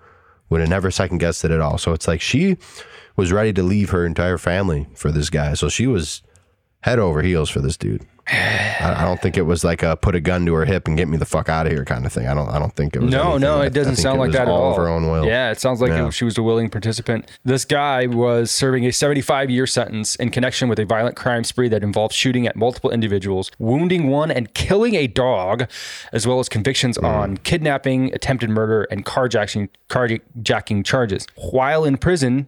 would 0.48 0.60
have 0.60 0.70
never 0.70 0.90
second 0.90 1.18
guessed 1.18 1.44
it 1.44 1.52
at 1.52 1.60
all. 1.60 1.78
So 1.78 1.92
it's 1.92 2.08
like 2.08 2.20
she 2.20 2.56
was 3.14 3.30
ready 3.30 3.52
to 3.52 3.62
leave 3.62 3.90
her 3.90 4.04
entire 4.04 4.38
family 4.38 4.88
for 4.96 5.12
this 5.12 5.30
guy. 5.30 5.54
So 5.54 5.68
she 5.68 5.86
was 5.86 6.22
head 6.82 6.98
over 6.98 7.22
heels 7.22 7.50
for 7.50 7.60
this 7.60 7.76
dude. 7.76 8.06
I, 8.32 8.94
I 8.98 9.04
don't 9.04 9.20
think 9.20 9.36
it 9.36 9.42
was 9.42 9.64
like 9.64 9.82
a 9.82 9.96
put 9.96 10.14
a 10.14 10.20
gun 10.20 10.46
to 10.46 10.54
her 10.54 10.64
hip 10.64 10.86
and 10.86 10.96
get 10.96 11.08
me 11.08 11.16
the 11.16 11.24
fuck 11.24 11.48
out 11.48 11.66
of 11.66 11.72
here 11.72 11.84
kind 11.84 12.06
of 12.06 12.12
thing. 12.12 12.28
I 12.28 12.34
don't. 12.34 12.48
I 12.48 12.60
don't 12.60 12.72
think 12.76 12.94
it 12.94 13.02
was. 13.02 13.10
No, 13.10 13.22
anything. 13.22 13.40
no, 13.40 13.60
I- 13.62 13.66
it 13.66 13.72
doesn't 13.72 13.96
sound 13.96 14.18
it 14.18 14.20
like 14.20 14.32
that 14.32 14.42
at 14.42 14.48
all 14.48 14.70
of 14.70 14.76
her 14.76 14.86
own 14.86 15.10
will. 15.10 15.24
Yeah, 15.26 15.50
it 15.50 15.58
sounds 15.58 15.80
like 15.80 15.90
Yeah. 15.90 16.06
it- 16.06 16.12
she 16.14 16.24
was 16.24 16.38
a 16.38 16.42
willing 16.42 16.70
participant. 16.70 17.28
This 17.44 17.64
guy 17.64 18.06
was 18.06 18.52
serving 18.52 18.86
a 18.86 18.92
75 18.92 19.50
year 19.50 19.66
sentence 19.66 20.14
in 20.14 20.30
connection 20.30 20.68
with 20.68 20.78
a 20.78 20.84
violent 20.84 21.16
crime 21.16 21.42
spree 21.42 21.68
that 21.70 21.82
involved 21.82 22.14
shooting 22.14 22.46
at 22.46 22.54
multiple 22.54 22.90
individuals, 22.92 23.50
wounding 23.58 24.08
one, 24.10 24.30
and 24.30 24.54
killing 24.54 24.94
a 24.94 25.08
dog, 25.08 25.68
as 26.12 26.24
well 26.24 26.38
as 26.38 26.48
convictions 26.48 26.98
Hmm. 26.98 27.06
on 27.06 27.36
kidnapping, 27.38 28.14
attempted 28.14 28.48
murder, 28.50 28.86
and 28.92 29.04
carjacking, 29.04 29.70
carjacking 29.88 30.84
charges. 30.84 31.26
While 31.34 31.84
in 31.84 31.96
prison, 31.96 32.46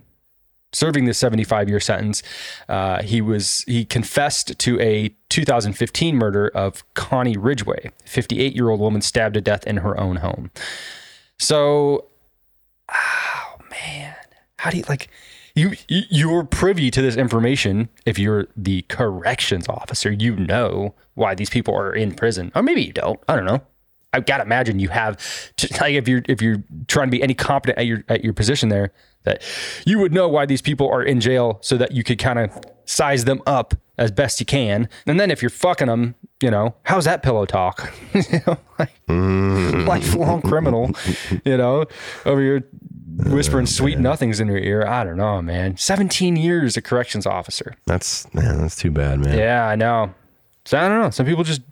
serving 0.72 1.04
this 1.04 1.18
75 1.18 1.68
year 1.68 1.80
sentence, 1.80 2.22
uh, 2.68 3.02
he 3.02 3.20
was 3.20 3.64
he 3.66 3.84
confessed 3.84 4.58
to 4.58 4.80
a 4.80 5.14
2015 5.28 6.16
murder 6.16 6.48
of 6.54 6.82
Connie 6.94 7.36
Ridgeway, 7.36 7.90
58 8.04 8.54
year 8.54 8.70
old 8.70 8.80
woman 8.80 9.00
stabbed 9.02 9.34
to 9.34 9.40
death 9.40 9.66
in 9.66 9.78
her 9.78 9.98
own 9.98 10.16
home. 10.16 10.50
So, 11.38 12.06
oh 12.90 13.54
man, 13.70 14.14
how 14.58 14.70
do 14.70 14.78
you 14.78 14.84
like? 14.88 15.08
You- 15.54 15.76
you're 15.88 16.44
privy 16.44 16.90
to 16.90 17.02
this 17.02 17.14
information. 17.16 17.90
If 18.06 18.18
you're 18.18 18.46
the 18.56 18.82
corrections 18.88 19.68
officer, 19.68 20.10
you 20.10 20.34
know 20.34 20.94
why 21.14 21.34
these 21.34 21.50
people 21.50 21.74
are 21.76 21.92
in 21.92 22.14
prison, 22.14 22.52
or 22.54 22.62
maybe 22.62 22.82
you 22.82 22.92
don't. 22.92 23.20
I 23.28 23.36
don't 23.36 23.44
know. 23.44 23.60
I've 24.12 24.26
got 24.26 24.38
to 24.38 24.44
imagine 24.44 24.78
you 24.78 24.88
have, 24.88 25.18
just 25.56 25.72
like 25.80 25.94
if 25.94 26.08
you're 26.08 26.22
if 26.28 26.42
you're 26.42 26.62
trying 26.88 27.08
to 27.08 27.10
be 27.10 27.22
any 27.22 27.34
competent 27.34 27.78
at 27.78 27.86
your 27.86 28.04
at 28.08 28.24
your 28.24 28.32
position 28.32 28.68
there, 28.68 28.92
that 29.24 29.42
you 29.86 29.98
would 29.98 30.12
know 30.12 30.28
why 30.28 30.46
these 30.46 30.62
people 30.62 30.88
are 30.90 31.02
in 31.02 31.20
jail, 31.20 31.58
so 31.62 31.76
that 31.76 31.92
you 31.92 32.04
could 32.04 32.18
kind 32.18 32.38
of 32.38 32.50
size 32.84 33.24
them 33.24 33.40
up 33.46 33.74
as 33.98 34.10
best 34.10 34.40
you 34.40 34.46
can. 34.46 34.88
And 35.06 35.18
then 35.18 35.30
if 35.30 35.42
you're 35.42 35.50
fucking 35.50 35.86
them, 35.86 36.14
you 36.40 36.50
know, 36.50 36.74
how's 36.84 37.04
that 37.04 37.22
pillow 37.22 37.46
talk? 37.46 37.92
you 38.14 38.40
know, 38.46 38.58
like 38.78 38.90
mm. 39.06 39.86
lifelong 39.86 40.42
criminal, 40.42 40.90
you 41.44 41.56
know, 41.56 41.86
over 42.24 42.40
here 42.40 42.68
whispering 43.18 43.64
oh, 43.64 43.66
sweet 43.66 43.98
nothings 43.98 44.40
in 44.40 44.48
your 44.48 44.58
ear. 44.58 44.86
I 44.86 45.04
don't 45.04 45.16
know, 45.16 45.40
man. 45.42 45.76
17 45.76 46.36
years 46.36 46.76
a 46.76 46.82
corrections 46.82 47.26
officer. 47.26 47.76
That's 47.86 48.32
man, 48.34 48.58
that's 48.58 48.76
too 48.76 48.90
bad, 48.90 49.20
man. 49.20 49.38
Yeah, 49.38 49.66
I 49.66 49.76
know. 49.76 50.14
So 50.64 50.78
I 50.78 50.88
don't 50.88 51.00
know. 51.02 51.10
Some 51.10 51.26
people 51.26 51.44
just 51.44 51.62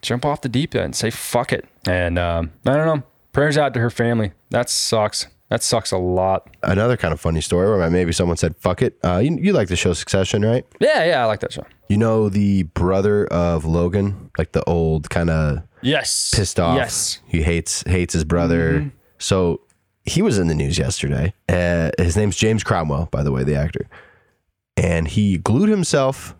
jump 0.00 0.24
off 0.24 0.40
the 0.40 0.48
deep 0.48 0.74
end 0.74 0.84
and 0.86 0.96
say 0.96 1.10
fuck 1.10 1.52
it. 1.52 1.66
And 1.86 2.18
um, 2.18 2.50
I 2.66 2.76
don't 2.76 2.86
know. 2.98 3.02
Prayers 3.32 3.56
out 3.58 3.74
to 3.74 3.80
her 3.80 3.90
family. 3.90 4.32
That 4.50 4.68
sucks. 4.70 5.26
That 5.48 5.62
sucks 5.62 5.92
a 5.92 5.98
lot. 5.98 6.48
Another 6.62 6.96
kind 6.96 7.12
of 7.12 7.20
funny 7.20 7.42
story 7.42 7.68
where 7.68 7.90
maybe 7.90 8.12
someone 8.12 8.38
said 8.38 8.56
"fuck 8.56 8.80
it." 8.80 8.98
Uh, 9.04 9.18
you, 9.18 9.36
you 9.38 9.52
like 9.52 9.68
the 9.68 9.76
show 9.76 9.92
Succession, 9.92 10.42
right? 10.42 10.66
Yeah, 10.80 11.04
yeah, 11.04 11.22
I 11.22 11.26
like 11.26 11.40
that 11.40 11.52
show. 11.52 11.64
You 11.88 11.98
know 11.98 12.30
the 12.30 12.62
brother 12.62 13.26
of 13.26 13.66
Logan, 13.66 14.30
like 14.38 14.52
the 14.52 14.64
old 14.64 15.10
kind 15.10 15.28
of 15.28 15.62
Yes. 15.82 16.32
pissed 16.34 16.58
off. 16.58 16.76
Yes. 16.76 17.20
He 17.26 17.42
hates 17.42 17.82
hates 17.86 18.14
his 18.14 18.24
brother. 18.24 18.90
So 19.18 19.60
he 20.04 20.22
was 20.22 20.38
in 20.38 20.46
the 20.48 20.54
news 20.54 20.78
yesterday. 20.78 21.34
Uh, 21.50 21.90
his 21.98 22.16
name's 22.16 22.36
James 22.36 22.64
Cromwell, 22.64 23.08
by 23.10 23.22
the 23.22 23.30
way, 23.30 23.44
the 23.44 23.54
actor. 23.54 23.88
And 24.76 25.06
he 25.06 25.36
glued 25.38 25.68
himself 25.68 26.34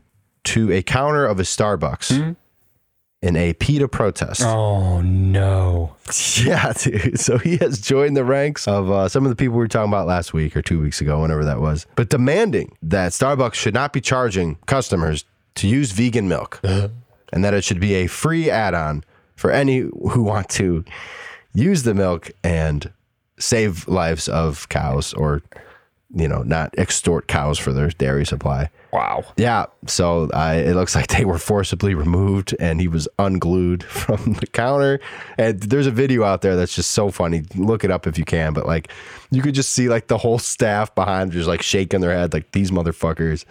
to 0.45 0.73
a 0.73 0.83
counter 0.83 1.27
of 1.27 1.39
a 1.39 1.43
Starbucks 1.45 2.37
in 3.23 3.37
a 3.37 3.53
PETA 3.55 3.87
protest. 3.89 4.43
Oh 4.43 5.01
no. 5.01 5.95
Yeah, 6.45 6.73
dude. 6.73 7.19
So 7.21 7.39
he 7.39 7.57
has 7.59 7.81
joined 7.81 8.17
the 8.17 8.25
ranks 8.25 8.67
of 8.69 8.91
uh, 8.91 9.09
some 9.09 9.25
of 9.25 9.31
the 9.31 9.37
people 9.37 9.55
we 9.55 9.59
were 9.61 9.69
talking 9.69 9.91
about 9.91 10.07
last 10.07 10.35
week 10.35 10.57
or 10.57 10.63
two 10.63 10.81
weeks 10.81 11.01
ago, 11.01 11.21
whenever 11.23 11.45
that 11.45 11.61
was, 11.61 11.87
but 11.95 12.09
demanding 12.11 12.77
that 12.83 13.13
Starbucks 13.13 13.55
should 13.55 13.73
not 13.75 13.93
be 13.93 14.01
charging 14.01 14.57
customers 14.67 15.25
to 15.55 15.69
use 15.69 15.93
vegan 15.93 16.29
milk 16.29 16.61
and 17.33 17.45
that 17.45 17.55
it 17.55 17.63
should 17.65 17.81
be 17.81 17.95
a 17.95 18.07
free 18.09 18.51
add 18.51 18.75
on 18.75 19.05
for 19.37 19.51
any 19.51 19.79
who 19.79 20.23
want 20.23 20.49
to 20.51 20.85
use 21.55 21.83
the 21.85 21.95
milk 21.95 22.31
and 22.45 22.91
save 23.39 23.87
lives 23.89 24.29
of 24.29 24.69
cows 24.69 25.13
or, 25.15 25.43
you 26.15 26.29
know, 26.29 26.43
not 26.43 26.75
extort 26.77 27.27
cows 27.27 27.59
for 27.59 27.73
their 27.73 27.89
dairy 27.89 28.27
supply. 28.27 28.71
Wow. 28.93 29.25
Yeah, 29.37 29.67
so 29.87 30.31
I, 30.35 30.57
it 30.57 30.75
looks 30.75 30.95
like 30.95 31.07
they 31.09 31.25
were 31.25 31.39
forcibly 31.39 31.95
removed, 31.95 32.55
and 32.61 32.81
he 32.81 32.89
was 32.89 33.09
unglued 33.19 33.83
from 33.85 34.35
the 34.35 34.47
counter. 34.47 35.01
And 35.39 35.61
there's 35.61 35.87
a 35.87 35.91
video 35.91 36.25
out 36.25 36.43
there 36.43 36.57
that's 36.57 36.75
just 36.75 36.91
so 36.91 37.11
funny. 37.11 37.43
Look 37.57 37.85
it 37.85 37.91
up 37.91 38.07
if 38.07 38.19
you 38.19 38.25
can. 38.25 38.53
But 38.53 38.67
like, 38.67 38.91
you 39.31 39.41
could 39.41 39.55
just 39.55 39.71
see 39.71 39.89
like 39.89 40.09
the 40.09 40.19
whole 40.19 40.39
staff 40.39 40.95
behind 40.95 41.33
just 41.33 41.49
like 41.49 41.63
shaking 41.63 42.01
their 42.01 42.13
head, 42.13 42.35
like 42.35 42.53
these 42.53 42.71
motherfuckers. 42.71 43.45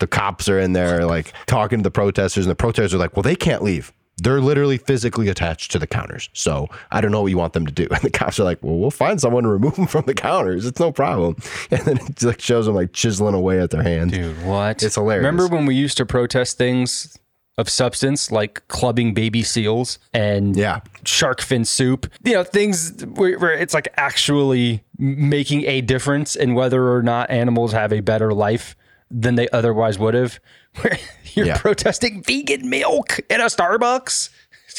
The 0.00 0.06
cops 0.06 0.48
are 0.48 0.58
in 0.58 0.72
there, 0.72 1.04
like 1.04 1.32
talking 1.46 1.80
to 1.80 1.82
the 1.82 1.90
protesters, 1.90 2.46
and 2.46 2.50
the 2.50 2.56
protesters 2.56 2.94
are 2.94 2.98
like, 2.98 3.16
"Well, 3.16 3.22
they 3.22 3.36
can't 3.36 3.62
leave." 3.62 3.92
They're 4.18 4.40
literally 4.40 4.78
physically 4.78 5.28
attached 5.28 5.72
to 5.72 5.78
the 5.78 5.86
counters. 5.86 6.30
So 6.32 6.68
I 6.90 7.00
don't 7.02 7.10
know 7.10 7.20
what 7.20 7.28
you 7.28 7.36
want 7.36 7.52
them 7.52 7.66
to 7.66 7.72
do. 7.72 7.86
And 7.92 8.00
the 8.02 8.10
cops 8.10 8.40
are 8.40 8.44
like, 8.44 8.62
well, 8.62 8.76
we'll 8.78 8.90
find 8.90 9.20
someone 9.20 9.42
to 9.42 9.48
remove 9.50 9.74
them 9.76 9.86
from 9.86 10.04
the 10.06 10.14
counters. 10.14 10.64
It's 10.66 10.80
no 10.80 10.90
problem. 10.92 11.36
And 11.70 11.80
then 11.82 11.96
it 11.98 12.22
like 12.22 12.40
shows 12.40 12.66
them 12.66 12.74
like 12.74 12.92
chiseling 12.92 13.34
away 13.34 13.60
at 13.60 13.70
their 13.70 13.82
hands. 13.82 14.12
Dude, 14.12 14.42
what? 14.44 14.82
It's 14.82 14.94
hilarious. 14.94 15.24
Remember 15.24 15.48
when 15.48 15.66
we 15.66 15.74
used 15.74 15.96
to 15.98 16.06
protest 16.06 16.56
things 16.56 17.18
of 17.58 17.68
substance 17.70 18.30
like 18.30 18.66
clubbing 18.68 19.14
baby 19.14 19.42
seals 19.42 19.98
and 20.12 20.56
Yeah. 20.56 20.80
shark 21.04 21.40
fin 21.42 21.64
soup? 21.64 22.10
You 22.24 22.34
know, 22.34 22.44
things 22.44 23.02
where, 23.14 23.38
where 23.38 23.52
it's 23.54 23.74
like 23.74 23.88
actually 23.96 24.82
making 24.98 25.64
a 25.66 25.80
difference 25.82 26.34
in 26.36 26.54
whether 26.54 26.90
or 26.92 27.02
not 27.02 27.30
animals 27.30 27.72
have 27.72 27.92
a 27.92 28.00
better 28.00 28.32
life 28.32 28.76
than 29.10 29.36
they 29.36 29.48
otherwise 29.50 29.98
would 29.98 30.14
have. 30.14 30.38
Where 30.80 30.98
you're 31.34 31.46
Yeah. 31.46 31.58
protesting 31.58 32.22
vegan 32.22 32.68
milk 32.68 33.18
in 33.30 33.40
a 33.40 33.44
Starbucks. 33.46 34.30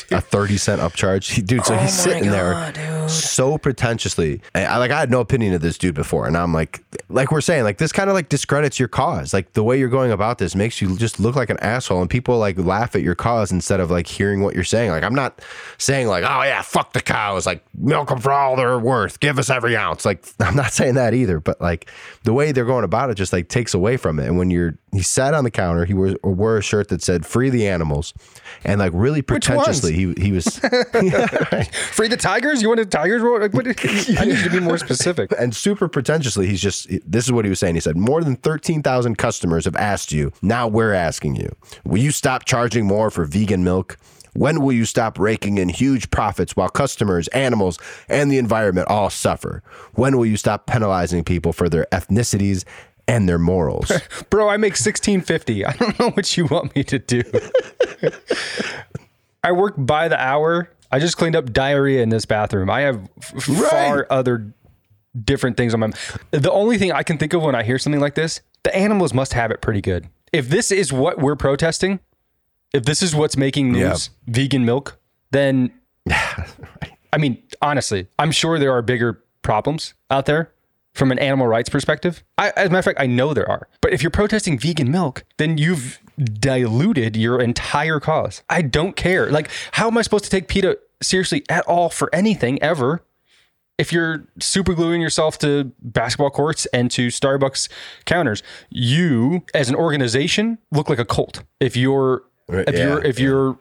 a 0.12 0.22
30 0.22 0.58
cent 0.58 0.82
upcharge. 0.82 1.46
Dude, 1.46 1.66
so 1.66 1.74
he's 1.74 1.82
Oh 1.82 1.84
my 1.84 1.88
sitting 1.88 2.30
God, 2.30 2.76
there 2.76 3.10
so 3.10 3.58
pretentiously. 3.58 4.42
And 4.54 4.66
I 4.66 4.78
like 4.78 4.92
I 4.92 5.00
had 5.00 5.10
no 5.12 5.20
opinion 5.20 5.54
of 5.54 5.62
this 5.62 5.78
dude 5.78 5.96
before. 5.96 6.28
And 6.28 6.36
I'm 6.38 6.54
like, 6.54 6.84
like 7.10 7.32
we're 7.32 7.42
saying, 7.42 7.64
like 7.64 7.78
this 7.78 7.92
kind 7.92 8.10
of 8.10 8.14
like 8.14 8.30
discredits 8.30 8.80
your 8.80 8.88
cause. 8.88 9.34
Like 9.34 9.54
the 9.54 9.64
way 9.64 9.80
you're 9.80 9.90
going 9.90 10.12
about 10.12 10.38
this 10.38 10.56
makes 10.56 10.82
you 10.82 10.98
just 10.98 11.20
look 11.20 11.36
like 11.36 11.50
an 11.50 11.58
asshole 11.60 12.02
and 12.02 12.10
people 12.10 12.38
like 12.38 12.58
laugh 12.58 12.96
at 12.96 13.02
your 13.02 13.16
cause 13.16 13.52
instead 13.52 13.80
of 13.80 13.90
like 13.92 14.08
hearing 14.08 14.42
what 14.42 14.56
you're 14.56 14.64
saying. 14.64 14.92
Like 14.92 15.04
I'm 15.04 15.16
not 15.16 15.42
saying 15.78 16.08
like, 16.08 16.24
oh 16.24 16.44
yeah, 16.44 16.62
fuck 16.62 16.94
the 16.94 17.02
cows, 17.02 17.46
like 17.46 17.64
milk 17.78 18.10
them 18.10 18.20
for 18.20 18.32
all 18.32 18.56
they're 18.56 18.80
worth. 18.80 19.20
Give 19.20 19.40
us 19.40 19.50
every 19.50 19.76
ounce. 19.78 20.06
Like 20.06 20.26
I'm 20.40 20.56
not 20.56 20.74
saying 20.74 20.96
that 20.96 21.14
either, 21.14 21.40
but 21.40 21.60
like 21.62 21.90
the 22.24 22.34
way 22.34 22.52
they're 22.52 22.66
going 22.66 22.84
about 22.84 23.10
it 23.10 23.16
just 23.16 23.34
like 23.34 23.48
takes 23.50 23.74
away 23.74 23.98
from 23.98 24.20
it. 24.20 24.28
And 24.28 24.38
when 24.38 24.52
you're 24.52 24.78
he 24.94 25.04
sat 25.04 25.34
on 25.34 25.44
the 25.44 25.52
counter, 25.52 25.86
he 25.86 25.94
wore, 25.94 26.16
wore 26.24 26.58
a 26.58 26.62
shirt 26.62 26.88
that 26.90 27.04
said 27.04 27.26
free 27.26 27.50
the 27.50 27.68
animals 27.68 28.14
and 28.64 28.80
like 28.80 28.92
really 28.96 29.22
ones? 29.82 29.87
Pretentiously 29.88 30.22
he 30.22 30.26
he 30.28 30.32
was 30.32 30.60
Free 31.94 32.08
the 32.08 32.18
tigers? 32.18 32.62
You 32.62 32.70
want 32.70 32.80
the 32.80 32.86
tigers? 32.86 33.22
What, 33.22 33.54
what, 33.54 33.68
I 34.20 34.26
need 34.26 34.44
to 34.44 34.50
be 34.50 34.60
more 34.60 34.78
specific. 34.78 35.32
and 35.38 35.56
super 35.56 35.88
pretentiously 35.88 36.48
he's 36.48 36.62
just 36.62 36.88
this 37.10 37.26
is 37.26 37.32
what 37.32 37.46
he 37.46 37.50
was 37.50 37.60
saying 37.60 37.76
he 37.76 37.82
said 37.82 37.98
more 37.98 38.24
than 38.24 38.36
13,000 38.36 39.18
customers 39.18 39.66
have 39.66 39.76
asked 39.76 40.12
you 40.12 40.32
now 40.42 40.68
we're 40.68 40.94
asking 40.94 41.36
you 41.36 41.50
will 41.86 42.00
you 42.02 42.12
stop 42.12 42.46
charging 42.46 42.86
more 42.86 43.10
for 43.10 43.26
vegan 43.26 43.64
milk 43.64 43.98
when 44.34 44.62
will 44.62 44.74
you 44.74 44.86
stop 44.86 45.18
raking 45.18 45.58
in 45.58 45.68
huge 45.70 46.12
profits 46.12 46.56
while 46.56 46.70
customers 46.70 47.28
animals 47.30 47.80
and 48.08 48.32
the 48.32 48.38
environment 48.38 48.88
all 48.90 49.10
suffer 49.10 49.64
when 49.94 50.18
will 50.18 50.26
you 50.26 50.38
stop 50.38 50.66
penalizing 50.68 51.24
people 51.24 51.54
for 51.54 51.70
their 51.70 51.86
ethnicities 51.92 52.64
and 53.08 53.28
their 53.28 53.40
morals 53.40 53.92
Bro, 54.30 54.50
I 54.50 54.58
make 54.58 54.76
sixteen 54.76 55.22
fifty. 55.22 55.66
I 55.66 55.72
don't 55.74 55.98
know 56.00 56.10
what 56.12 56.36
you 56.38 56.46
want 56.46 56.76
me 56.76 56.84
to 56.84 57.00
do. 57.00 57.24
I 59.44 59.52
work 59.52 59.74
by 59.78 60.08
the 60.08 60.20
hour. 60.22 60.72
I 60.92 61.00
just 61.00 61.18
cleaned 61.18 61.36
up 61.36 61.52
diarrhea 61.52 62.02
in 62.02 62.10
this 62.10 62.26
bathroom. 62.26 62.70
I 62.70 62.82
have 62.82 63.10
f- 63.22 63.44
far 63.44 64.08
other 64.10 64.54
different 65.24 65.58
things 65.58 65.74
on 65.74 65.80
my. 65.82 65.90
The 66.32 66.52
only 66.52 66.78
thing 66.78 66.92
I 66.92 67.04
can 67.04 67.18
think 67.18 67.34
of 67.34 67.42
when 67.42 67.56
I 67.56 67.64
hear 67.64 67.78
something 67.78 68.02
like 68.02 68.16
this, 68.16 68.42
the 68.64 68.76
animals 68.76 69.14
must 69.14 69.34
have 69.34 69.52
it 69.52 69.62
pretty 69.62 69.82
good. 69.82 70.08
If 70.34 70.50
this 70.50 70.72
is 70.72 70.92
what 70.94 71.20
we're 71.20 71.36
protesting, 71.36 72.00
if 72.74 72.84
this 72.86 73.02
is 73.02 73.16
what's 73.16 73.38
making 73.38 73.72
news, 73.72 74.10
vegan 74.28 74.66
milk, 74.66 74.98
then 75.32 75.72
I 76.10 77.18
mean, 77.18 77.42
honestly, 77.62 78.08
I'm 78.20 78.32
sure 78.32 78.60
there 78.60 78.72
are 78.74 78.82
bigger 78.82 79.24
problems 79.42 79.94
out 80.12 80.26
there 80.26 80.52
from 80.98 81.12
an 81.12 81.20
animal 81.20 81.48
rights 81.48 81.70
perspective. 81.70 82.24
I, 82.38 82.50
as 82.56 82.68
a 82.68 82.70
matter 82.70 82.80
of 82.80 82.86
fact, 82.86 83.00
I 83.00 83.06
know 83.06 83.34
there 83.34 83.50
are. 83.50 83.68
But 83.82 83.94
if 83.94 84.02
you're 84.02 84.12
protesting 84.12 84.58
vegan 84.58 84.92
milk, 84.92 85.24
then 85.38 85.58
you've 85.58 86.00
diluted 86.18 87.16
your 87.16 87.40
entire 87.40 88.00
cause. 88.00 88.42
I 88.50 88.64
don't 88.64 88.96
care. 88.96 89.30
Like, 89.32 89.50
how 89.74 89.88
am 89.88 89.98
I 89.98 90.02
supposed 90.02 90.24
to 90.26 90.30
take 90.30 90.48
PETA 90.48 90.80
seriously 91.02 91.44
at 91.50 91.66
all 91.68 91.90
for 91.90 92.10
anything 92.14 92.62
ever? 92.62 93.04
If 93.78 93.94
you're 93.94 94.26
super 94.40 94.74
gluing 94.74 95.02
yourself 95.02 95.38
to 95.40 95.72
basketball 95.82 96.32
courts 96.32 96.66
and 96.74 96.90
to 96.92 97.08
Starbucks 97.10 97.70
counters, 98.06 98.42
you 98.72 99.44
as 99.54 99.70
an 99.70 99.76
organization 99.76 100.58
look 100.72 100.90
like 100.90 100.98
a 100.98 101.06
cult. 101.06 101.44
If 101.60 101.78
you're 101.78 102.24
if 102.50 102.76
Yeah, 102.76 102.86
you're 102.86 103.06
if 103.06 103.20
your 103.20 103.60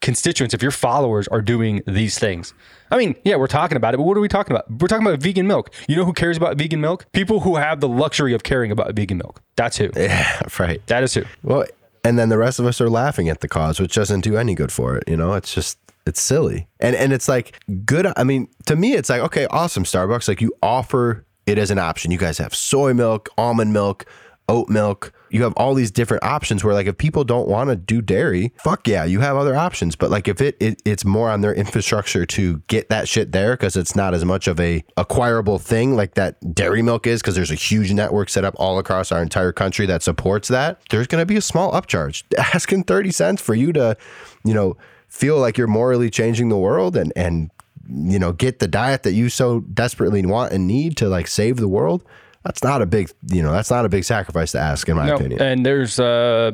constituents, 0.00 0.54
if 0.54 0.62
your 0.62 0.70
followers 0.70 1.28
are 1.28 1.42
doing 1.42 1.82
these 1.86 2.18
things. 2.18 2.54
I 2.90 2.98
mean, 2.98 3.14
yeah, 3.24 3.36
we're 3.36 3.46
talking 3.46 3.76
about 3.76 3.94
it, 3.94 3.98
but 3.98 4.04
what 4.04 4.16
are 4.16 4.20
we 4.20 4.28
talking 4.28 4.54
about? 4.54 4.70
We're 4.70 4.88
talking 4.88 5.06
about 5.06 5.20
vegan 5.20 5.46
milk. 5.46 5.72
You 5.88 5.96
know 5.96 6.04
who 6.04 6.12
cares 6.12 6.36
about 6.36 6.56
vegan 6.56 6.80
milk? 6.80 7.06
People 7.12 7.40
who 7.40 7.56
have 7.56 7.80
the 7.80 7.88
luxury 7.88 8.34
of 8.34 8.42
caring 8.42 8.70
about 8.70 8.94
vegan 8.94 9.18
milk. 9.18 9.42
That's 9.56 9.76
who. 9.76 9.90
Yeah, 9.96 10.40
right. 10.58 10.84
That 10.86 11.02
is 11.02 11.14
who. 11.14 11.24
Well, 11.42 11.64
and 12.04 12.18
then 12.18 12.28
the 12.28 12.38
rest 12.38 12.58
of 12.58 12.66
us 12.66 12.80
are 12.80 12.88
laughing 12.88 13.28
at 13.28 13.40
the 13.40 13.48
cause, 13.48 13.80
which 13.80 13.94
doesn't 13.94 14.22
do 14.22 14.36
any 14.36 14.54
good 14.54 14.72
for 14.72 14.96
it. 14.96 15.04
You 15.06 15.16
know, 15.16 15.34
it's 15.34 15.54
just 15.54 15.78
it's 16.06 16.20
silly. 16.20 16.68
And 16.80 16.96
and 16.96 17.12
it's 17.12 17.28
like 17.28 17.58
good. 17.84 18.06
I 18.16 18.24
mean, 18.24 18.48
to 18.66 18.76
me, 18.76 18.94
it's 18.94 19.10
like 19.10 19.20
okay, 19.22 19.46
awesome, 19.50 19.84
Starbucks. 19.84 20.28
Like 20.28 20.40
you 20.40 20.52
offer 20.62 21.26
it 21.46 21.58
as 21.58 21.70
an 21.70 21.78
option. 21.78 22.10
You 22.10 22.18
guys 22.18 22.38
have 22.38 22.54
soy 22.54 22.94
milk, 22.94 23.28
almond 23.36 23.72
milk, 23.72 24.06
oat 24.48 24.68
milk. 24.68 25.12
You 25.30 25.42
have 25.42 25.52
all 25.54 25.74
these 25.74 25.90
different 25.90 26.24
options 26.24 26.64
where 26.64 26.72
like 26.72 26.86
if 26.86 26.96
people 26.96 27.22
don't 27.22 27.48
want 27.48 27.68
to 27.68 27.76
do 27.76 28.00
dairy, 28.00 28.52
fuck 28.56 28.88
yeah, 28.88 29.04
you 29.04 29.20
have 29.20 29.36
other 29.36 29.54
options. 29.54 29.94
But 29.94 30.10
like 30.10 30.26
if 30.26 30.40
it, 30.40 30.56
it 30.58 30.80
it's 30.86 31.04
more 31.04 31.28
on 31.28 31.42
their 31.42 31.54
infrastructure 31.54 32.24
to 32.26 32.62
get 32.66 32.88
that 32.88 33.08
shit 33.08 33.32
there 33.32 33.52
because 33.52 33.76
it's 33.76 33.94
not 33.94 34.14
as 34.14 34.24
much 34.24 34.48
of 34.48 34.58
a 34.58 34.82
acquirable 34.96 35.58
thing 35.58 35.96
like 35.96 36.14
that 36.14 36.54
dairy 36.54 36.80
milk 36.80 37.06
is 37.06 37.20
because 37.20 37.34
there's 37.34 37.50
a 37.50 37.56
huge 37.56 37.92
network 37.92 38.30
set 38.30 38.44
up 38.44 38.54
all 38.56 38.78
across 38.78 39.12
our 39.12 39.22
entire 39.22 39.52
country 39.52 39.84
that 39.86 40.02
supports 40.02 40.48
that. 40.48 40.80
There's 40.88 41.06
going 41.06 41.20
to 41.20 41.26
be 41.26 41.36
a 41.36 41.42
small 41.42 41.72
upcharge. 41.72 42.24
Asking 42.54 42.84
30 42.84 43.10
cents 43.10 43.42
for 43.42 43.54
you 43.54 43.72
to, 43.74 43.96
you 44.44 44.54
know, 44.54 44.76
feel 45.08 45.38
like 45.38 45.58
you're 45.58 45.66
morally 45.66 46.10
changing 46.10 46.48
the 46.48 46.58
world 46.58 46.96
and 46.96 47.12
and 47.16 47.50
you 47.90 48.18
know, 48.18 48.32
get 48.32 48.58
the 48.58 48.68
diet 48.68 49.02
that 49.02 49.12
you 49.12 49.28
so 49.28 49.60
desperately 49.60 50.24
want 50.24 50.52
and 50.52 50.66
need 50.66 50.96
to 50.98 51.08
like 51.08 51.26
save 51.26 51.56
the 51.56 51.68
world. 51.68 52.04
That's 52.48 52.64
not 52.64 52.80
a 52.80 52.86
big, 52.86 53.10
you 53.30 53.42
know, 53.42 53.52
that's 53.52 53.70
not 53.70 53.84
a 53.84 53.90
big 53.90 54.04
sacrifice 54.04 54.52
to 54.52 54.58
ask, 54.58 54.88
in 54.88 54.96
my 54.96 55.08
No, 55.08 55.16
opinion. 55.16 55.42
and 55.42 55.66
there's 55.66 56.00
uh, 56.00 56.50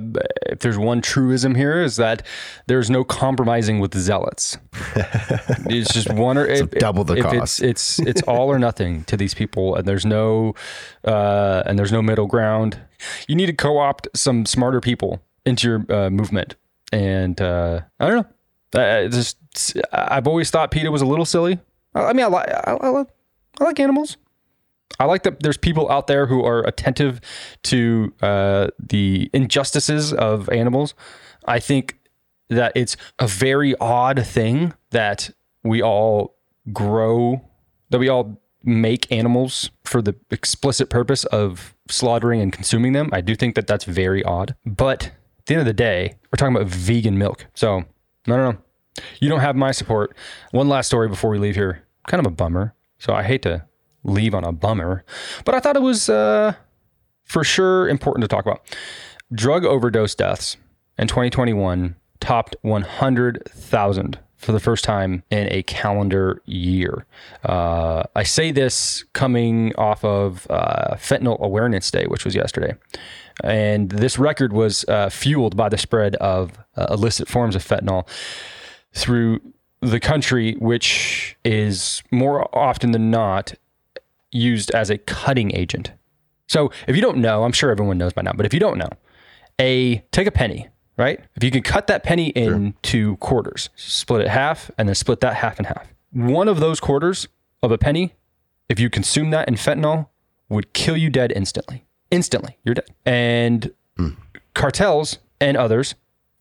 if 0.46 0.58
there's 0.58 0.76
one 0.76 1.00
truism 1.00 1.54
here 1.54 1.80
is 1.80 1.94
that 1.96 2.26
there's 2.66 2.90
no 2.90 3.04
compromising 3.04 3.78
with 3.78 3.96
zealots. 3.96 4.58
it's 5.70 5.94
just 5.94 6.12
one 6.12 6.36
or 6.36 6.46
if, 6.46 6.68
double 6.72 7.04
the 7.04 7.14
if 7.14 7.22
cost. 7.24 7.62
It's 7.62 8.00
it's 8.00 8.08
it's 8.08 8.22
all 8.22 8.50
or 8.50 8.58
nothing 8.58 9.04
to 9.04 9.16
these 9.16 9.34
people, 9.34 9.76
and 9.76 9.86
there's 9.86 10.04
no 10.04 10.54
uh, 11.04 11.62
and 11.64 11.78
there's 11.78 11.92
no 11.92 12.02
middle 12.02 12.26
ground. 12.26 12.80
You 13.28 13.36
need 13.36 13.46
to 13.46 13.52
co-opt 13.52 14.08
some 14.16 14.46
smarter 14.46 14.80
people 14.80 15.22
into 15.46 15.68
your 15.68 15.86
uh, 15.96 16.10
movement, 16.10 16.56
and 16.92 17.40
uh, 17.40 17.82
I 18.00 18.08
don't 18.08 18.26
know. 18.74 18.80
Uh, 18.80 19.06
just 19.06 19.38
I've 19.92 20.26
always 20.26 20.50
thought 20.50 20.72
PETA 20.72 20.90
was 20.90 21.02
a 21.02 21.06
little 21.06 21.24
silly. 21.24 21.60
I 21.94 22.06
I 22.06 22.12
mean, 22.14 22.24
I 22.24 22.28
like 22.30 22.48
I, 22.48 22.76
I, 22.80 22.88
like 22.88 23.08
I 23.60 23.64
like 23.64 23.78
animals. 23.78 24.16
I 24.98 25.06
like 25.06 25.24
that 25.24 25.42
there's 25.42 25.56
people 25.56 25.90
out 25.90 26.06
there 26.06 26.26
who 26.26 26.44
are 26.44 26.64
attentive 26.66 27.20
to 27.64 28.12
uh, 28.22 28.68
the 28.78 29.30
injustices 29.32 30.12
of 30.12 30.48
animals. 30.50 30.94
I 31.46 31.58
think 31.58 31.98
that 32.48 32.72
it's 32.74 32.96
a 33.18 33.26
very 33.26 33.74
odd 33.78 34.24
thing 34.24 34.74
that 34.90 35.30
we 35.62 35.82
all 35.82 36.36
grow, 36.72 37.42
that 37.90 37.98
we 37.98 38.08
all 38.08 38.40
make 38.62 39.10
animals 39.12 39.70
for 39.84 40.00
the 40.00 40.14
explicit 40.30 40.88
purpose 40.90 41.24
of 41.24 41.74
slaughtering 41.88 42.40
and 42.40 42.52
consuming 42.52 42.92
them. 42.92 43.10
I 43.12 43.20
do 43.20 43.34
think 43.34 43.54
that 43.56 43.66
that's 43.66 43.84
very 43.84 44.22
odd. 44.24 44.54
But 44.64 45.06
at 45.38 45.46
the 45.46 45.54
end 45.54 45.60
of 45.60 45.66
the 45.66 45.72
day, 45.74 46.14
we're 46.32 46.36
talking 46.36 46.56
about 46.56 46.68
vegan 46.68 47.18
milk. 47.18 47.46
So, 47.54 47.84
no, 48.26 48.36
no, 48.36 48.52
no. 48.52 48.58
You 49.20 49.28
don't 49.28 49.40
have 49.40 49.56
my 49.56 49.72
support. 49.72 50.16
One 50.52 50.68
last 50.68 50.86
story 50.86 51.08
before 51.08 51.30
we 51.30 51.38
leave 51.38 51.56
here. 51.56 51.82
Kind 52.06 52.24
of 52.24 52.32
a 52.32 52.34
bummer. 52.34 52.74
So 52.98 53.12
I 53.12 53.22
hate 53.22 53.42
to 53.42 53.64
leave 54.04 54.34
on 54.34 54.44
a 54.44 54.52
bummer, 54.52 55.04
but 55.44 55.54
I 55.54 55.60
thought 55.60 55.76
it 55.76 55.82
was 55.82 56.08
uh, 56.08 56.54
for 57.24 57.42
sure 57.42 57.88
important 57.88 58.22
to 58.22 58.28
talk 58.28 58.46
about. 58.46 58.62
Drug 59.32 59.64
overdose 59.64 60.14
deaths 60.14 60.56
in 60.98 61.08
2021 61.08 61.96
topped 62.20 62.56
100,000 62.62 64.18
for 64.36 64.52
the 64.52 64.60
first 64.60 64.84
time 64.84 65.22
in 65.30 65.50
a 65.50 65.62
calendar 65.62 66.42
year. 66.44 67.06
Uh, 67.44 68.02
I 68.14 68.22
say 68.22 68.52
this 68.52 69.04
coming 69.14 69.74
off 69.76 70.04
of 70.04 70.46
uh, 70.50 70.96
Fentanyl 70.96 71.40
Awareness 71.40 71.90
Day, 71.90 72.04
which 72.06 72.24
was 72.24 72.34
yesterday. 72.34 72.74
And 73.42 73.90
this 73.90 74.18
record 74.18 74.52
was 74.52 74.84
uh, 74.86 75.08
fueled 75.08 75.56
by 75.56 75.68
the 75.68 75.78
spread 75.78 76.14
of 76.16 76.52
uh, 76.76 76.86
illicit 76.90 77.28
forms 77.28 77.56
of 77.56 77.64
fentanyl 77.64 78.06
through 78.92 79.40
the 79.80 79.98
country, 79.98 80.54
which 80.58 81.36
is 81.44 82.02
more 82.10 82.48
often 82.56 82.92
than 82.92 83.10
not 83.10 83.54
used 84.34 84.70
as 84.72 84.90
a 84.90 84.98
cutting 84.98 85.54
agent. 85.56 85.92
So 86.46 86.70
if 86.86 86.94
you 86.94 87.02
don't 87.02 87.18
know, 87.18 87.44
I'm 87.44 87.52
sure 87.52 87.70
everyone 87.70 87.98
knows 87.98 88.12
by 88.12 88.22
now, 88.22 88.32
but 88.34 88.44
if 88.44 88.52
you 88.52 88.60
don't 88.60 88.78
know, 88.78 88.90
a 89.60 89.98
take 90.12 90.26
a 90.26 90.30
penny, 90.30 90.68
right? 90.96 91.20
If 91.36 91.44
you 91.44 91.50
can 91.50 91.62
cut 91.62 91.86
that 91.86 92.02
penny 92.02 92.28
into 92.28 93.16
quarters, 93.16 93.70
split 93.76 94.20
it 94.22 94.28
half, 94.28 94.70
and 94.76 94.88
then 94.88 94.94
split 94.94 95.20
that 95.20 95.34
half 95.34 95.58
in 95.58 95.64
half. 95.64 95.94
One 96.12 96.48
of 96.48 96.60
those 96.60 96.80
quarters 96.80 97.28
of 97.62 97.72
a 97.72 97.78
penny, 97.78 98.14
if 98.68 98.78
you 98.78 98.90
consume 98.90 99.30
that 99.30 99.48
in 99.48 99.54
fentanyl, 99.54 100.08
would 100.48 100.72
kill 100.72 100.96
you 100.96 101.08
dead 101.10 101.32
instantly. 101.32 101.84
Instantly, 102.10 102.58
you're 102.64 102.74
dead. 102.74 102.90
And 103.06 103.72
cartels 104.54 105.18
and 105.40 105.56
others 105.56 105.94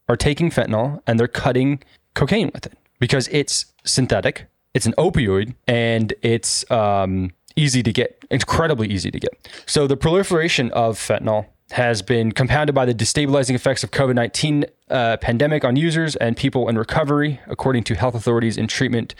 are 0.10 0.18
taking 0.18 0.50
fentanyl 0.50 1.02
and 1.08 1.20
they're 1.20 1.28
cutting 1.28 1.82
cocaine 2.14 2.52
with 2.54 2.66
it 2.66 2.78
because 3.00 3.28
it's 3.30 3.74
synthetic, 3.84 4.46
it's 4.74 4.86
an 4.86 4.94
opioid, 4.98 5.56
and 5.68 6.14
it's 6.22 6.70
um, 6.72 7.32
easy 7.56 7.84
to 7.84 7.94
get, 7.94 8.24
incredibly 8.30 8.88
easy 8.88 9.12
to 9.12 9.20
get. 9.20 9.50
So 9.66 9.88
the 9.88 9.98
proliferation 9.98 10.72
of 10.72 10.98
fentanyl 10.98 11.48
has 11.72 12.02
been 12.02 12.32
compounded 12.32 12.76
by 12.76 12.86
the 12.86 12.94
destabilizing 12.94 13.56
effects 13.56 13.84
of 13.84 13.92
COVID 13.92 14.16
19 14.16 14.66
uh, 14.90 15.18
pandemic 15.18 15.66
on 15.66 15.76
users 15.76 16.16
and 16.18 16.38
people 16.38 16.70
in 16.70 16.78
recovery, 16.78 17.40
according 17.48 17.84
to 17.86 17.96
health 17.96 18.16
authorities 18.16 18.58
and 18.58 18.70
treatment 18.70 19.16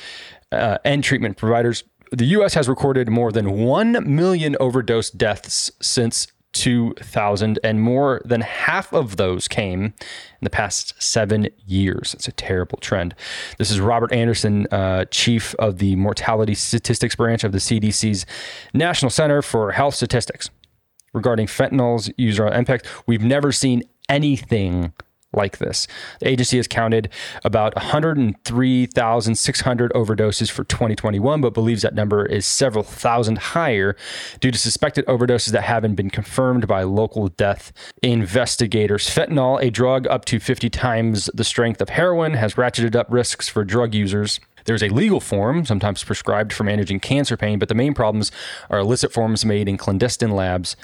uh, 0.52 0.78
and 0.86 1.04
treatment 1.04 1.38
providers. 1.38 1.84
The 2.12 2.26
U.S. 2.26 2.54
has 2.54 2.70
recorded 2.70 3.10
more 3.10 3.32
than 3.32 3.54
1 3.54 4.16
million 4.16 4.56
overdose 4.60 5.10
deaths 5.10 5.72
since 5.82 6.28
2000, 6.54 7.60
and 7.64 7.82
more 7.82 8.22
than 8.26 8.42
half 8.42 8.94
of 8.94 9.18
those 9.18 9.48
came 9.48 9.84
in 9.84 9.94
the 10.42 10.50
past 10.50 10.94
seven 11.02 11.50
years. 11.66 12.14
It's 12.14 12.28
a 12.28 12.32
terrible 12.32 12.78
trend. 12.78 13.16
This 13.58 13.72
is 13.72 13.80
Robert 13.80 14.14
Anderson, 14.14 14.68
uh, 14.72 15.06
chief 15.06 15.54
of 15.56 15.80
the 15.80 15.96
Mortality 15.96 16.54
Statistics 16.54 17.16
Branch 17.16 17.44
of 17.44 17.52
the 17.52 17.58
CDC's 17.58 18.26
National 18.74 19.10
Center 19.10 19.42
for 19.42 19.72
Health 19.72 19.96
Statistics. 19.96 20.50
Regarding 21.14 21.46
fentanyl's 21.46 22.10
user 22.18 22.48
impact, 22.48 22.88
we've 23.06 23.24
never 23.24 23.52
seen 23.52 23.84
anything 24.10 24.94
like 25.34 25.58
this. 25.58 25.88
The 26.20 26.30
agency 26.30 26.58
has 26.58 26.68
counted 26.68 27.10
about 27.44 27.76
103,600 27.76 29.92
overdoses 29.94 30.52
for 30.52 30.64
2021, 30.64 31.42
but 31.42 31.54
believes 31.54 31.82
that 31.82 31.96
number 31.96 32.26
is 32.26 32.46
several 32.46 32.84
thousand 32.84 33.40
higher 33.40 33.96
due 34.40 34.52
to 34.52 34.58
suspected 34.58 35.06
overdoses 35.06 35.52
that 35.52 35.64
haven't 35.64 35.96
been 35.96 36.10
confirmed 36.10 36.68
by 36.68 36.84
local 36.84 37.30
death 37.30 37.72
investigators. 38.02 39.10
Fentanyl, 39.10 39.62
a 39.62 39.70
drug 39.70 40.08
up 40.08 40.26
to 40.26 40.40
50 40.40 40.70
times 40.70 41.30
the 41.34 41.44
strength 41.44 41.82
of 41.82 41.90
heroin, 41.90 42.34
has 42.34 42.56
ratcheted 42.56 42.96
up 42.96 43.08
risks 43.10 43.50
for 43.50 43.64
drug 43.64 43.94
users. 43.94 44.40
There's 44.66 44.84
a 44.84 44.90
legal 44.90 45.20
form, 45.20 45.66
sometimes 45.66 46.04
prescribed 46.04 46.54
for 46.54 46.64
managing 46.64 47.02
cancer 47.02 47.36
pain, 47.36 47.60
but 47.60 47.68
the 47.68 47.76
main 47.76 47.94
problems 47.94 48.32
are 48.70 48.80
illicit 48.80 49.12
forms 49.12 49.44
made 49.44 49.68
in 49.68 49.78
clandestine 49.78 50.32
labs 50.32 50.78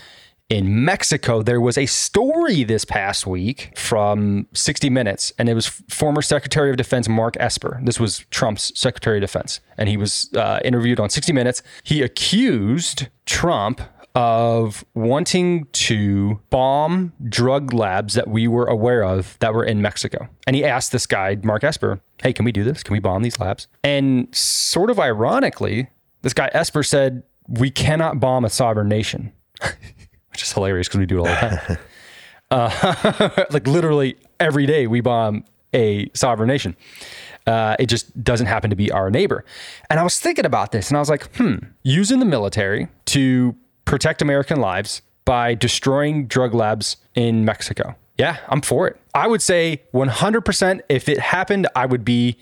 in 0.50 0.84
Mexico, 0.84 1.44
there 1.44 1.62
was 1.62 1.78
a 1.78 1.86
story 1.86 2.64
this 2.64 2.84
past 2.84 3.28
week 3.28 3.72
from 3.78 4.48
60 4.54 4.90
Minutes, 4.90 5.32
and 5.38 5.48
it 5.48 5.54
was 5.54 5.68
former 5.68 6.24
Secretary 6.24 6.72
of 6.72 6.78
Defense 6.78 7.08
Mark 7.08 7.38
Esper. 7.40 7.80
This 7.84 8.00
was 8.00 8.26
Trump's 8.32 8.72
Secretary 8.78 9.18
of 9.18 9.22
Defense, 9.22 9.60
and 9.78 9.88
he 9.88 9.96
was 9.96 10.30
uh, 10.36 10.60
interviewed 10.66 11.00
on 11.00 11.10
60 11.10 11.32
Minutes. 11.34 11.62
He 11.84 12.02
accused 12.02 13.08
Trump 13.28 13.82
of 14.16 14.84
wanting 14.96 15.66
to 15.72 16.40
bomb 16.50 17.14
drug 17.26 17.72
labs 17.72 18.16
that 18.16 18.28
we 18.28 18.48
were 18.48 18.66
aware 18.66 19.04
of 19.04 19.38
that 19.40 19.54
were 19.54 19.64
in 19.64 19.84
Mexico. 19.84 20.28
And 20.48 20.56
he 20.56 20.66
asked 20.66 20.92
this 20.92 21.06
guy, 21.06 21.38
Mark 21.44 21.64
Esper, 21.64 22.02
hey, 22.24 22.34
can 22.34 22.44
we 22.44 22.52
do 22.52 22.64
this? 22.64 22.82
Can 22.82 22.94
we 22.94 23.00
bomb 23.00 23.22
these 23.22 23.40
labs? 23.40 23.68
And 23.84 24.34
sort 24.36 24.90
of 24.90 25.00
ironically, 25.00 25.90
this 26.24 26.34
guy 26.34 26.50
Esper 26.54 26.82
said, 26.82 27.22
we 27.48 27.70
cannot 27.70 28.20
bomb 28.20 28.46
a 28.46 28.50
sovereign 28.50 28.90
nation, 28.90 29.32
which 30.40 30.48
is 30.48 30.54
hilarious 30.54 30.88
because 30.88 31.00
we 31.00 31.06
do 31.06 31.18
it 31.18 31.20
all 31.20 31.26
the 31.26 31.78
time. 31.78 31.78
uh, 32.52 33.46
like 33.52 33.68
literally 33.68 34.16
every 34.40 34.66
day 34.66 34.88
we 34.88 35.02
bomb 35.02 35.44
a 35.74 36.10
sovereign 36.14 36.48
nation. 36.48 36.78
Uh, 37.46 37.76
it 37.78 37.88
just 37.88 38.24
doesn't 38.24 38.48
happen 38.48 38.70
to 38.70 38.76
be 38.76 38.90
our 38.90 39.12
neighbor. 39.12 39.44
And 39.90 40.00
I 40.00 40.04
was 40.04 40.18
thinking 40.18 40.46
about 40.46 40.72
this 40.72 40.88
and 40.88 40.96
I 40.96 41.02
was 41.02 41.10
like, 41.10 41.36
hmm, 41.36 41.56
using 41.84 42.20
the 42.20 42.26
military 42.26 42.88
to 43.08 43.54
protect 43.84 44.22
American 44.22 44.62
lives 44.62 45.02
by 45.26 45.56
destroying 45.56 46.26
drug 46.28 46.54
labs 46.54 46.96
in 47.16 47.44
Mexico. 47.44 47.96
Yeah, 48.18 48.38
I'm 48.48 48.62
for 48.62 48.88
it. 48.88 48.98
I 49.14 49.28
would 49.28 49.42
say 49.42 49.82
100% 49.94 50.82
if 50.88 51.10
it 51.10 51.20
happened, 51.20 51.68
I 51.76 51.86
would 51.86 52.06
be 52.06 52.38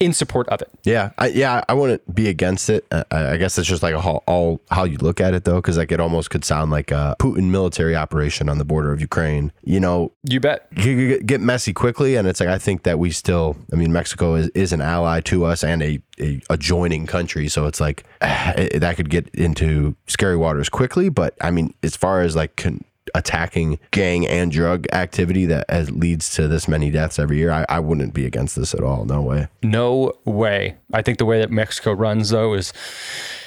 in 0.00 0.12
support 0.12 0.48
of 0.48 0.60
it. 0.60 0.70
Yeah, 0.82 1.10
I, 1.18 1.28
yeah, 1.28 1.62
I 1.68 1.74
wouldn't 1.74 2.14
be 2.14 2.28
against 2.28 2.68
it. 2.68 2.84
I, 2.92 3.04
I 3.12 3.36
guess 3.36 3.56
it's 3.58 3.68
just 3.68 3.82
like 3.82 3.94
a 3.94 4.00
how, 4.00 4.22
all 4.26 4.60
how 4.70 4.84
you 4.84 4.98
look 4.98 5.20
at 5.20 5.34
it 5.34 5.44
though, 5.44 5.56
because 5.56 5.78
like 5.78 5.92
it 5.92 6.00
almost 6.00 6.30
could 6.30 6.44
sound 6.44 6.70
like 6.70 6.90
a 6.90 7.14
Putin 7.20 7.50
military 7.50 7.94
operation 7.94 8.48
on 8.48 8.58
the 8.58 8.64
border 8.64 8.92
of 8.92 9.00
Ukraine. 9.00 9.52
You 9.62 9.80
know, 9.80 10.12
You 10.24 10.40
bet. 10.40 10.66
you 10.76 11.20
get- 11.20 11.40
messy 11.40 11.72
quickly, 11.72 12.16
and 12.16 12.26
it's 12.26 12.40
like 12.40 12.48
I 12.48 12.58
think 12.58 12.82
that 12.84 12.98
we 12.98 13.10
still. 13.10 13.56
I 13.72 13.76
mean, 13.76 13.92
Mexico 13.92 14.34
is, 14.34 14.48
is 14.48 14.72
an 14.72 14.80
ally 14.80 15.20
to 15.22 15.44
us 15.44 15.62
and 15.62 15.82
a, 15.82 16.00
a 16.18 16.40
adjoining 16.50 17.06
country, 17.06 17.48
so 17.48 17.66
it's 17.66 17.80
like 17.80 18.04
eh, 18.20 18.78
that 18.78 18.96
could 18.96 19.10
get 19.10 19.28
into 19.34 19.94
scary 20.06 20.36
waters 20.36 20.68
quickly. 20.68 21.08
But 21.08 21.34
I 21.40 21.50
mean, 21.50 21.74
as 21.82 21.96
far 21.96 22.22
as 22.22 22.34
like 22.34 22.56
con- 22.56 22.84
attacking 23.14 23.78
gang 23.92 24.26
and 24.26 24.50
drug 24.50 24.86
activity 24.92 25.46
that 25.46 25.64
has, 25.70 25.90
leads 25.90 26.34
to 26.34 26.48
this 26.48 26.66
many 26.66 26.90
deaths 26.90 27.18
every 27.18 27.38
year, 27.38 27.50
I, 27.50 27.64
I 27.68 27.80
wouldn't 27.80 28.12
be 28.12 28.26
against 28.26 28.56
this 28.56 28.74
at 28.74 28.80
all. 28.80 29.04
No 29.04 29.22
way. 29.22 29.48
No 29.62 30.12
way. 30.24 30.76
I 30.92 31.02
think 31.02 31.18
the 31.18 31.24
way 31.24 31.38
that 31.38 31.50
Mexico 31.50 31.92
runs, 31.92 32.30
though, 32.30 32.54
is 32.54 32.72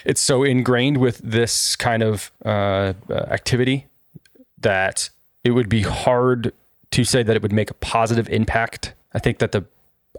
it's 0.05 0.21
so 0.21 0.43
ingrained 0.43 0.97
with 0.97 1.17
this 1.19 1.75
kind 1.75 2.01
of 2.01 2.31
uh, 2.45 2.93
uh, 3.09 3.13
activity 3.29 3.87
that 4.59 5.09
it 5.43 5.51
would 5.51 5.69
be 5.69 5.81
hard 5.81 6.53
to 6.91 7.03
say 7.03 7.21
that 7.21 7.35
it 7.35 7.41
would 7.41 7.51
make 7.51 7.69
a 7.69 7.75
positive 7.75 8.29
impact. 8.29 8.93
I 9.13 9.19
think 9.19 9.39
that 9.39 9.51
the, 9.51 9.65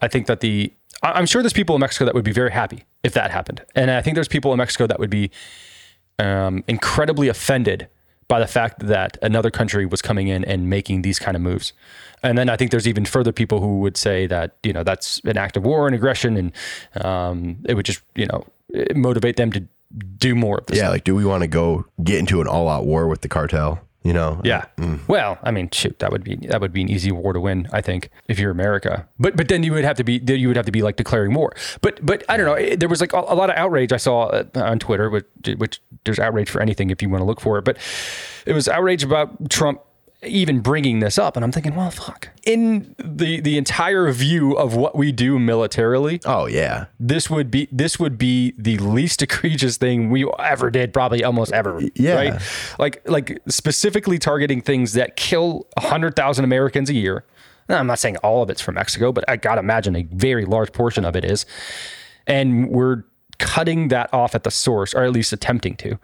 I 0.02 0.08
think 0.08 0.26
that 0.26 0.40
the, 0.40 0.72
I'm 1.02 1.26
sure 1.26 1.42
there's 1.42 1.52
people 1.52 1.74
in 1.74 1.80
Mexico 1.80 2.04
that 2.04 2.14
would 2.14 2.24
be 2.24 2.32
very 2.32 2.50
happy 2.50 2.84
if 3.02 3.14
that 3.14 3.30
happened, 3.30 3.64
and 3.74 3.90
I 3.90 4.02
think 4.02 4.14
there's 4.16 4.28
people 4.28 4.52
in 4.52 4.58
Mexico 4.58 4.86
that 4.86 4.98
would 4.98 5.10
be 5.10 5.30
um, 6.18 6.64
incredibly 6.66 7.28
offended 7.28 7.88
by 8.28 8.38
the 8.38 8.46
fact 8.46 8.86
that 8.86 9.16
another 9.22 9.50
country 9.50 9.86
was 9.86 10.02
coming 10.02 10.28
in 10.28 10.44
and 10.44 10.68
making 10.68 11.02
these 11.02 11.18
kind 11.18 11.36
of 11.36 11.42
moves. 11.42 11.72
And 12.22 12.36
then 12.36 12.48
I 12.48 12.56
think 12.56 12.70
there's 12.70 12.86
even 12.86 13.04
further 13.04 13.32
people 13.32 13.60
who 13.60 13.80
would 13.80 13.96
say 13.96 14.26
that 14.26 14.56
you 14.62 14.72
know 14.72 14.84
that's 14.84 15.20
an 15.24 15.38
act 15.38 15.56
of 15.56 15.64
war 15.64 15.86
and 15.86 15.94
aggression, 15.94 16.36
and 16.36 17.04
um, 17.04 17.58
it 17.64 17.74
would 17.74 17.86
just 17.86 18.02
you 18.14 18.26
know 18.26 18.44
motivate 18.94 19.36
them 19.36 19.50
to 19.52 19.66
do 20.18 20.34
more 20.34 20.58
of 20.58 20.66
this. 20.66 20.78
Yeah, 20.78 20.90
like, 20.90 21.04
do 21.04 21.14
we 21.14 21.24
want 21.24 21.42
to 21.42 21.48
go 21.48 21.86
get 22.04 22.18
into 22.18 22.40
an 22.40 22.46
all-out 22.46 22.84
war 22.84 23.08
with 23.08 23.22
the 23.22 23.28
cartel? 23.28 23.80
You 24.02 24.12
know? 24.12 24.40
Yeah. 24.44 24.64
Well, 25.06 25.38
I 25.42 25.50
mean, 25.50 25.68
shoot, 25.70 25.98
that 25.98 26.12
would 26.12 26.24
be 26.24 26.36
that 26.46 26.60
would 26.60 26.72
be 26.72 26.82
an 26.82 26.88
easy 26.88 27.10
war 27.10 27.32
to 27.32 27.40
win, 27.40 27.68
I 27.72 27.80
think, 27.80 28.10
if 28.28 28.38
you're 28.38 28.50
America. 28.50 29.08
But 29.18 29.36
but 29.36 29.48
then 29.48 29.62
you 29.62 29.72
would 29.72 29.84
have 29.84 29.96
to 29.96 30.04
be 30.04 30.22
you 30.24 30.48
would 30.48 30.56
have 30.56 30.66
to 30.66 30.72
be 30.72 30.82
like 30.82 30.96
declaring 30.96 31.34
war. 31.34 31.52
But 31.80 32.04
but 32.04 32.24
I 32.28 32.36
don't 32.36 32.46
know. 32.46 32.76
There 32.76 32.88
was 32.88 33.00
like 33.00 33.12
a, 33.12 33.18
a 33.18 33.34
lot 33.34 33.50
of 33.50 33.56
outrage 33.56 33.92
I 33.92 33.96
saw 33.96 34.26
uh, 34.26 34.44
on 34.54 34.78
Twitter, 34.78 35.10
which 35.10 35.26
which 35.56 35.82
there's 36.04 36.18
outrage 36.18 36.48
for 36.48 36.62
anything 36.62 36.90
if 36.90 37.02
you 37.02 37.10
want 37.10 37.22
to 37.22 37.26
look 37.26 37.40
for 37.40 37.58
it. 37.58 37.64
But 37.64 37.76
it 38.46 38.52
was 38.52 38.68
outrage 38.68 39.02
about 39.02 39.50
Trump 39.50 39.80
even 40.22 40.60
bringing 40.60 40.98
this 40.98 41.16
up, 41.18 41.36
and 41.36 41.44
I'm 41.44 41.52
thinking, 41.52 41.74
well, 41.76 41.90
fuck. 41.90 42.30
In 42.44 42.94
the 42.98 43.40
the 43.40 43.56
entire 43.56 44.10
view 44.10 44.52
of 44.56 44.74
what 44.74 44.96
we 44.96 45.12
do 45.12 45.38
militarily, 45.38 46.20
Oh 46.24 46.46
yeah. 46.46 46.86
this 46.98 47.30
would 47.30 47.50
be 47.50 47.68
this 47.70 47.98
would 48.00 48.18
be 48.18 48.52
the 48.58 48.78
least 48.78 49.22
egregious 49.26 49.76
thing 49.76 50.10
we 50.10 50.28
ever 50.38 50.70
did, 50.70 50.92
probably 50.92 51.22
almost 51.22 51.52
ever. 51.52 51.80
Yeah. 51.94 52.14
Right. 52.14 52.42
Like 52.78 53.02
like 53.08 53.38
specifically 53.48 54.18
targeting 54.18 54.60
things 54.60 54.94
that 54.94 55.14
kill 55.16 55.66
hundred 55.78 56.16
thousand 56.16 56.44
Americans 56.44 56.90
a 56.90 56.94
year. 56.94 57.24
Now, 57.68 57.78
I'm 57.78 57.86
not 57.86 57.98
saying 57.98 58.16
all 58.18 58.42
of 58.42 58.48
it's 58.50 58.62
from 58.62 58.76
Mexico, 58.76 59.12
but 59.12 59.24
I 59.28 59.36
gotta 59.36 59.60
imagine 59.60 59.94
a 59.94 60.02
very 60.04 60.44
large 60.46 60.72
portion 60.72 61.04
of 61.04 61.14
it 61.14 61.24
is. 61.24 61.44
And 62.26 62.70
we're 62.70 63.04
cutting 63.38 63.88
that 63.88 64.12
off 64.12 64.34
at 64.34 64.42
the 64.42 64.50
source, 64.50 64.94
or 64.94 65.04
at 65.04 65.12
least 65.12 65.32
attempting 65.32 65.76
to, 65.76 65.98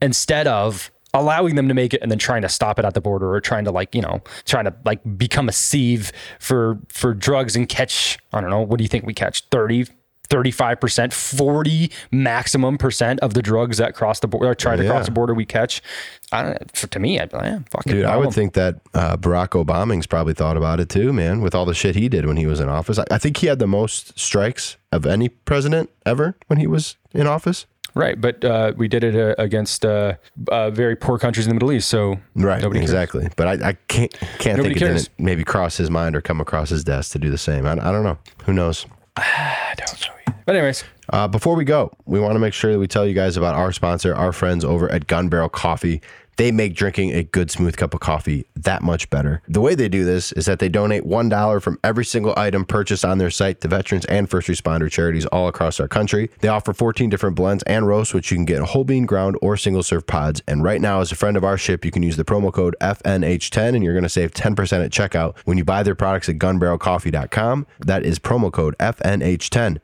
instead 0.00 0.46
of 0.46 0.90
allowing 1.14 1.54
them 1.56 1.66
to 1.68 1.74
make 1.74 1.92
it 1.94 2.00
and 2.02 2.10
then 2.10 2.18
trying 2.18 2.42
to 2.42 2.48
stop 2.48 2.78
it 2.78 2.84
at 2.84 2.94
the 2.94 3.00
border 3.00 3.32
or 3.34 3.40
trying 3.40 3.64
to 3.64 3.70
like 3.70 3.94
you 3.94 4.00
know 4.02 4.20
trying 4.44 4.64
to 4.64 4.74
like 4.84 5.00
become 5.18 5.48
a 5.48 5.52
sieve 5.52 6.12
for 6.38 6.78
for 6.88 7.14
drugs 7.14 7.56
and 7.56 7.68
catch 7.68 8.18
i 8.32 8.40
don't 8.40 8.50
know 8.50 8.60
what 8.60 8.78
do 8.78 8.84
you 8.84 8.88
think 8.88 9.04
we 9.04 9.12
catch 9.14 9.42
30 9.50 9.86
35% 10.28 11.12
40 11.12 11.90
maximum 12.12 12.78
percent 12.78 13.18
of 13.18 13.34
the 13.34 13.42
drugs 13.42 13.78
that 13.78 13.94
cross 13.96 14.20
the 14.20 14.28
border 14.28 14.50
or 14.50 14.54
try 14.54 14.76
to 14.76 14.84
Yeah. 14.84 14.90
cross 14.90 15.06
the 15.06 15.10
border 15.12 15.34
we 15.34 15.44
catch 15.44 15.82
i 16.30 16.42
don't 16.44 16.76
for, 16.76 16.86
to 16.86 17.00
me 17.00 17.18
i'd 17.18 17.30
be 17.30 17.36
like 17.36 17.46
yeah, 17.46 17.58
fuck 17.70 17.86
it, 17.86 17.90
Dude, 17.90 18.04
I 18.04 18.16
would 18.16 18.32
think 18.32 18.52
that 18.54 18.76
uh, 18.94 19.16
Barack 19.16 19.60
Obama's 19.64 20.06
probably 20.06 20.34
thought 20.34 20.56
about 20.56 20.78
it 20.78 20.88
too, 20.88 21.12
man, 21.12 21.40
with 21.40 21.54
all 21.54 21.64
the 21.64 21.74
shit 21.74 21.96
he 21.96 22.08
did 22.08 22.26
when 22.26 22.36
he 22.36 22.46
was 22.46 22.60
in 22.60 22.68
office. 22.68 22.98
I, 23.00 23.04
I 23.10 23.18
think 23.18 23.38
he 23.38 23.48
had 23.48 23.58
the 23.58 23.66
most 23.66 24.16
strikes 24.18 24.76
of 24.92 25.06
any 25.06 25.28
president 25.28 25.90
ever 26.06 26.36
when 26.46 26.58
he 26.60 26.68
was 26.68 26.96
in 27.12 27.26
office. 27.26 27.66
Right 27.94 28.20
but 28.20 28.44
uh, 28.44 28.72
we 28.76 28.88
did 28.88 29.02
it 29.04 29.14
uh, 29.16 29.34
against 29.42 29.84
uh, 29.84 30.14
uh, 30.48 30.70
very 30.70 30.96
poor 30.96 31.18
countries 31.18 31.46
in 31.46 31.50
the 31.50 31.54
middle 31.54 31.72
east 31.72 31.88
so 31.88 32.16
Right, 32.34 32.60
nobody 32.62 32.80
cares. 32.80 32.90
exactly. 32.90 33.28
But 33.36 33.48
I, 33.62 33.68
I 33.70 33.72
can't 33.88 34.12
can't 34.38 34.56
Nobody 34.56 34.74
think 34.74 34.90
it 34.90 34.94
didn't 34.94 35.08
maybe 35.18 35.44
cross 35.44 35.76
his 35.76 35.90
mind 35.90 36.14
or 36.16 36.20
come 36.20 36.40
across 36.40 36.68
his 36.70 36.84
desk 36.84 37.12
to 37.12 37.18
do 37.18 37.30
the 37.30 37.38
same. 37.38 37.66
I, 37.66 37.72
I 37.72 37.92
don't 37.92 38.04
know. 38.04 38.18
Who 38.44 38.52
knows? 38.52 38.86
I 39.16 39.74
don't 39.76 40.00
know 40.00 40.14
either. 40.26 40.38
but 40.46 40.54
anyways 40.56 40.84
Uh, 41.12 41.26
before 41.28 41.56
we 41.56 41.64
go, 41.64 41.90
we 42.06 42.20
want 42.20 42.34
to 42.34 42.38
make 42.38 42.54
sure 42.54 42.72
that 42.72 42.78
we 42.78 42.86
tell 42.86 43.04
you 43.06 43.14
guys 43.14 43.36
about 43.36 43.54
our 43.54 43.72
sponsor, 43.72 44.14
our 44.14 44.32
friends 44.32 44.64
over 44.64 44.88
at 44.90 45.06
Gun 45.08 45.28
Barrel 45.28 45.48
Coffee. 45.48 46.00
They 46.40 46.52
make 46.52 46.74
drinking 46.74 47.12
a 47.12 47.22
good, 47.22 47.50
smooth 47.50 47.76
cup 47.76 47.92
of 47.92 48.00
coffee 48.00 48.46
that 48.56 48.80
much 48.80 49.10
better. 49.10 49.42
The 49.46 49.60
way 49.60 49.74
they 49.74 49.90
do 49.90 50.06
this 50.06 50.32
is 50.32 50.46
that 50.46 50.58
they 50.58 50.70
donate 50.70 51.04
$1 51.04 51.62
from 51.62 51.78
every 51.84 52.06
single 52.06 52.32
item 52.34 52.64
purchased 52.64 53.04
on 53.04 53.18
their 53.18 53.28
site 53.28 53.60
to 53.60 53.68
veterans 53.68 54.06
and 54.06 54.26
first 54.26 54.48
responder 54.48 54.90
charities 54.90 55.26
all 55.26 55.48
across 55.48 55.78
our 55.78 55.86
country. 55.86 56.30
They 56.40 56.48
offer 56.48 56.72
14 56.72 57.10
different 57.10 57.36
blends 57.36 57.62
and 57.64 57.86
roasts, 57.86 58.14
which 58.14 58.30
you 58.30 58.38
can 58.38 58.46
get 58.46 58.62
whole 58.62 58.84
bean, 58.84 59.04
ground, 59.04 59.36
or 59.42 59.58
single 59.58 59.82
serve 59.82 60.06
pods. 60.06 60.40
And 60.48 60.64
right 60.64 60.80
now, 60.80 61.02
as 61.02 61.12
a 61.12 61.14
friend 61.14 61.36
of 61.36 61.44
our 61.44 61.58
ship, 61.58 61.84
you 61.84 61.90
can 61.90 62.02
use 62.02 62.16
the 62.16 62.24
promo 62.24 62.50
code 62.50 62.74
FNH10 62.80 63.74
and 63.74 63.84
you're 63.84 63.92
going 63.92 64.02
to 64.04 64.08
save 64.08 64.32
10% 64.32 64.82
at 64.82 64.90
checkout 64.90 65.36
when 65.44 65.58
you 65.58 65.64
buy 65.66 65.82
their 65.82 65.94
products 65.94 66.30
at 66.30 66.38
gunbarrelcoffee.com. 66.38 67.66
That 67.80 68.06
is 68.06 68.18
promo 68.18 68.50
code 68.50 68.78
FNH10. 68.78 69.78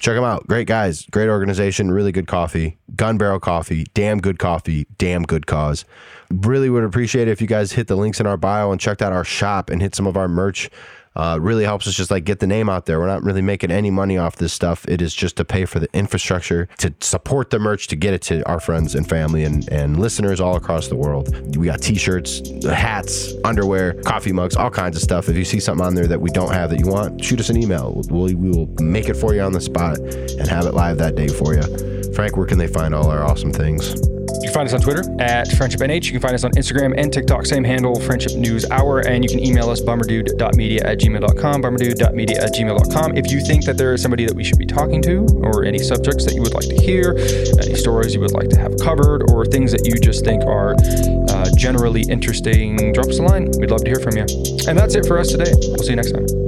Check 0.00 0.14
them 0.14 0.24
out. 0.24 0.46
Great 0.46 0.66
guys, 0.66 1.04
great 1.10 1.28
organization, 1.28 1.90
really 1.90 2.10
good 2.10 2.26
coffee. 2.26 2.78
Gun 2.96 3.18
Barrel 3.18 3.38
Coffee, 3.38 3.84
damn 3.92 4.18
good 4.18 4.38
coffee, 4.38 4.86
damn 4.96 5.24
good 5.24 5.46
cause. 5.46 5.84
Really 6.30 6.70
would 6.70 6.84
appreciate 6.84 7.28
it 7.28 7.32
if 7.32 7.42
you 7.42 7.46
guys 7.46 7.72
hit 7.72 7.86
the 7.86 7.96
links 7.96 8.18
in 8.18 8.26
our 8.26 8.38
bio 8.38 8.72
and 8.72 8.80
checked 8.80 9.02
out 9.02 9.12
our 9.12 9.24
shop 9.24 9.68
and 9.68 9.82
hit 9.82 9.94
some 9.94 10.06
of 10.06 10.16
our 10.16 10.26
merch. 10.26 10.70
Uh, 11.16 11.38
really 11.40 11.64
helps 11.64 11.88
us 11.88 11.94
just 11.94 12.10
like 12.10 12.24
get 12.24 12.38
the 12.38 12.46
name 12.46 12.68
out 12.68 12.86
there. 12.86 13.00
We're 13.00 13.08
not 13.08 13.24
really 13.24 13.42
making 13.42 13.70
any 13.70 13.90
money 13.90 14.16
off 14.16 14.36
this 14.36 14.52
stuff. 14.52 14.86
It 14.86 15.02
is 15.02 15.12
just 15.12 15.36
to 15.36 15.44
pay 15.44 15.64
for 15.64 15.80
the 15.80 15.88
infrastructure, 15.92 16.68
to 16.78 16.94
support 17.00 17.50
the 17.50 17.58
merch, 17.58 17.88
to 17.88 17.96
get 17.96 18.14
it 18.14 18.22
to 18.22 18.46
our 18.48 18.60
friends 18.60 18.94
and 18.94 19.08
family 19.08 19.44
and, 19.44 19.68
and 19.72 19.98
listeners 19.98 20.40
all 20.40 20.56
across 20.56 20.86
the 20.88 20.96
world. 20.96 21.56
We 21.56 21.66
got 21.66 21.82
t-shirts, 21.82 22.64
hats, 22.64 23.34
underwear, 23.44 23.94
coffee 24.02 24.32
mugs, 24.32 24.54
all 24.54 24.70
kinds 24.70 24.96
of 24.96 25.02
stuff. 25.02 25.28
If 25.28 25.36
you 25.36 25.44
see 25.44 25.58
something 25.58 25.84
on 25.84 25.94
there 25.94 26.06
that 26.06 26.20
we 26.20 26.30
don't 26.30 26.52
have 26.52 26.70
that 26.70 26.78
you 26.78 26.86
want, 26.86 27.24
shoot 27.24 27.40
us 27.40 27.50
an 27.50 27.56
email. 27.56 28.02
We'll, 28.08 28.34
we 28.34 28.50
will 28.50 28.68
make 28.80 29.08
it 29.08 29.14
for 29.14 29.34
you 29.34 29.40
on 29.40 29.52
the 29.52 29.60
spot 29.60 29.98
and 29.98 30.48
have 30.48 30.66
it 30.66 30.74
live 30.74 30.98
that 30.98 31.16
day 31.16 31.28
for 31.28 31.54
you. 31.54 32.12
Frank, 32.14 32.36
where 32.36 32.46
can 32.46 32.58
they 32.58 32.68
find 32.68 32.94
all 32.94 33.10
our 33.10 33.24
awesome 33.24 33.52
things? 33.52 33.94
You 34.40 34.48
can 34.48 34.54
find 34.54 34.66
us 34.66 34.72
on 34.72 34.80
Twitter 34.80 35.02
at 35.20 35.52
Friendship 35.52 35.80
NH. 35.80 36.06
You 36.06 36.12
can 36.12 36.20
find 36.20 36.34
us 36.34 36.44
on 36.44 36.52
Instagram 36.52 36.94
and 36.96 37.12
TikTok, 37.12 37.44
same 37.44 37.62
handle, 37.62 38.00
Friendship 38.00 38.36
News 38.36 38.64
Hour. 38.70 39.00
And 39.00 39.22
you 39.22 39.28
can 39.28 39.44
email 39.44 39.68
us 39.68 39.82
bummerdude.media 39.82 40.82
at 40.82 40.98
gmail.com, 40.98 41.62
bummerdude.media 41.62 42.42
at 42.42 42.54
gmail.com. 42.54 43.18
If 43.18 43.30
you 43.30 43.40
think 43.40 43.66
that 43.66 43.76
there 43.76 43.92
is 43.92 44.00
somebody 44.00 44.24
that 44.24 44.34
we 44.34 44.42
should 44.42 44.58
be 44.58 44.64
talking 44.64 45.02
to, 45.02 45.26
or 45.42 45.64
any 45.64 45.78
subjects 45.78 46.24
that 46.24 46.34
you 46.34 46.40
would 46.40 46.54
like 46.54 46.68
to 46.68 46.80
hear, 46.80 47.16
any 47.62 47.74
stories 47.74 48.14
you 48.14 48.20
would 48.20 48.32
like 48.32 48.48
to 48.48 48.58
have 48.58 48.78
covered, 48.80 49.30
or 49.30 49.44
things 49.44 49.72
that 49.72 49.86
you 49.86 50.00
just 50.00 50.24
think 50.24 50.42
are 50.44 50.74
uh, 51.28 51.50
generally 51.58 52.02
interesting, 52.08 52.94
drop 52.94 53.08
us 53.08 53.18
a 53.18 53.22
line. 53.22 53.50
We'd 53.58 53.70
love 53.70 53.84
to 53.84 53.90
hear 53.90 54.00
from 54.00 54.16
you. 54.16 54.24
And 54.66 54.78
that's 54.78 54.94
it 54.94 55.04
for 55.04 55.18
us 55.18 55.28
today. 55.28 55.52
We'll 55.52 55.78
see 55.78 55.90
you 55.90 55.96
next 55.96 56.12
time. 56.12 56.39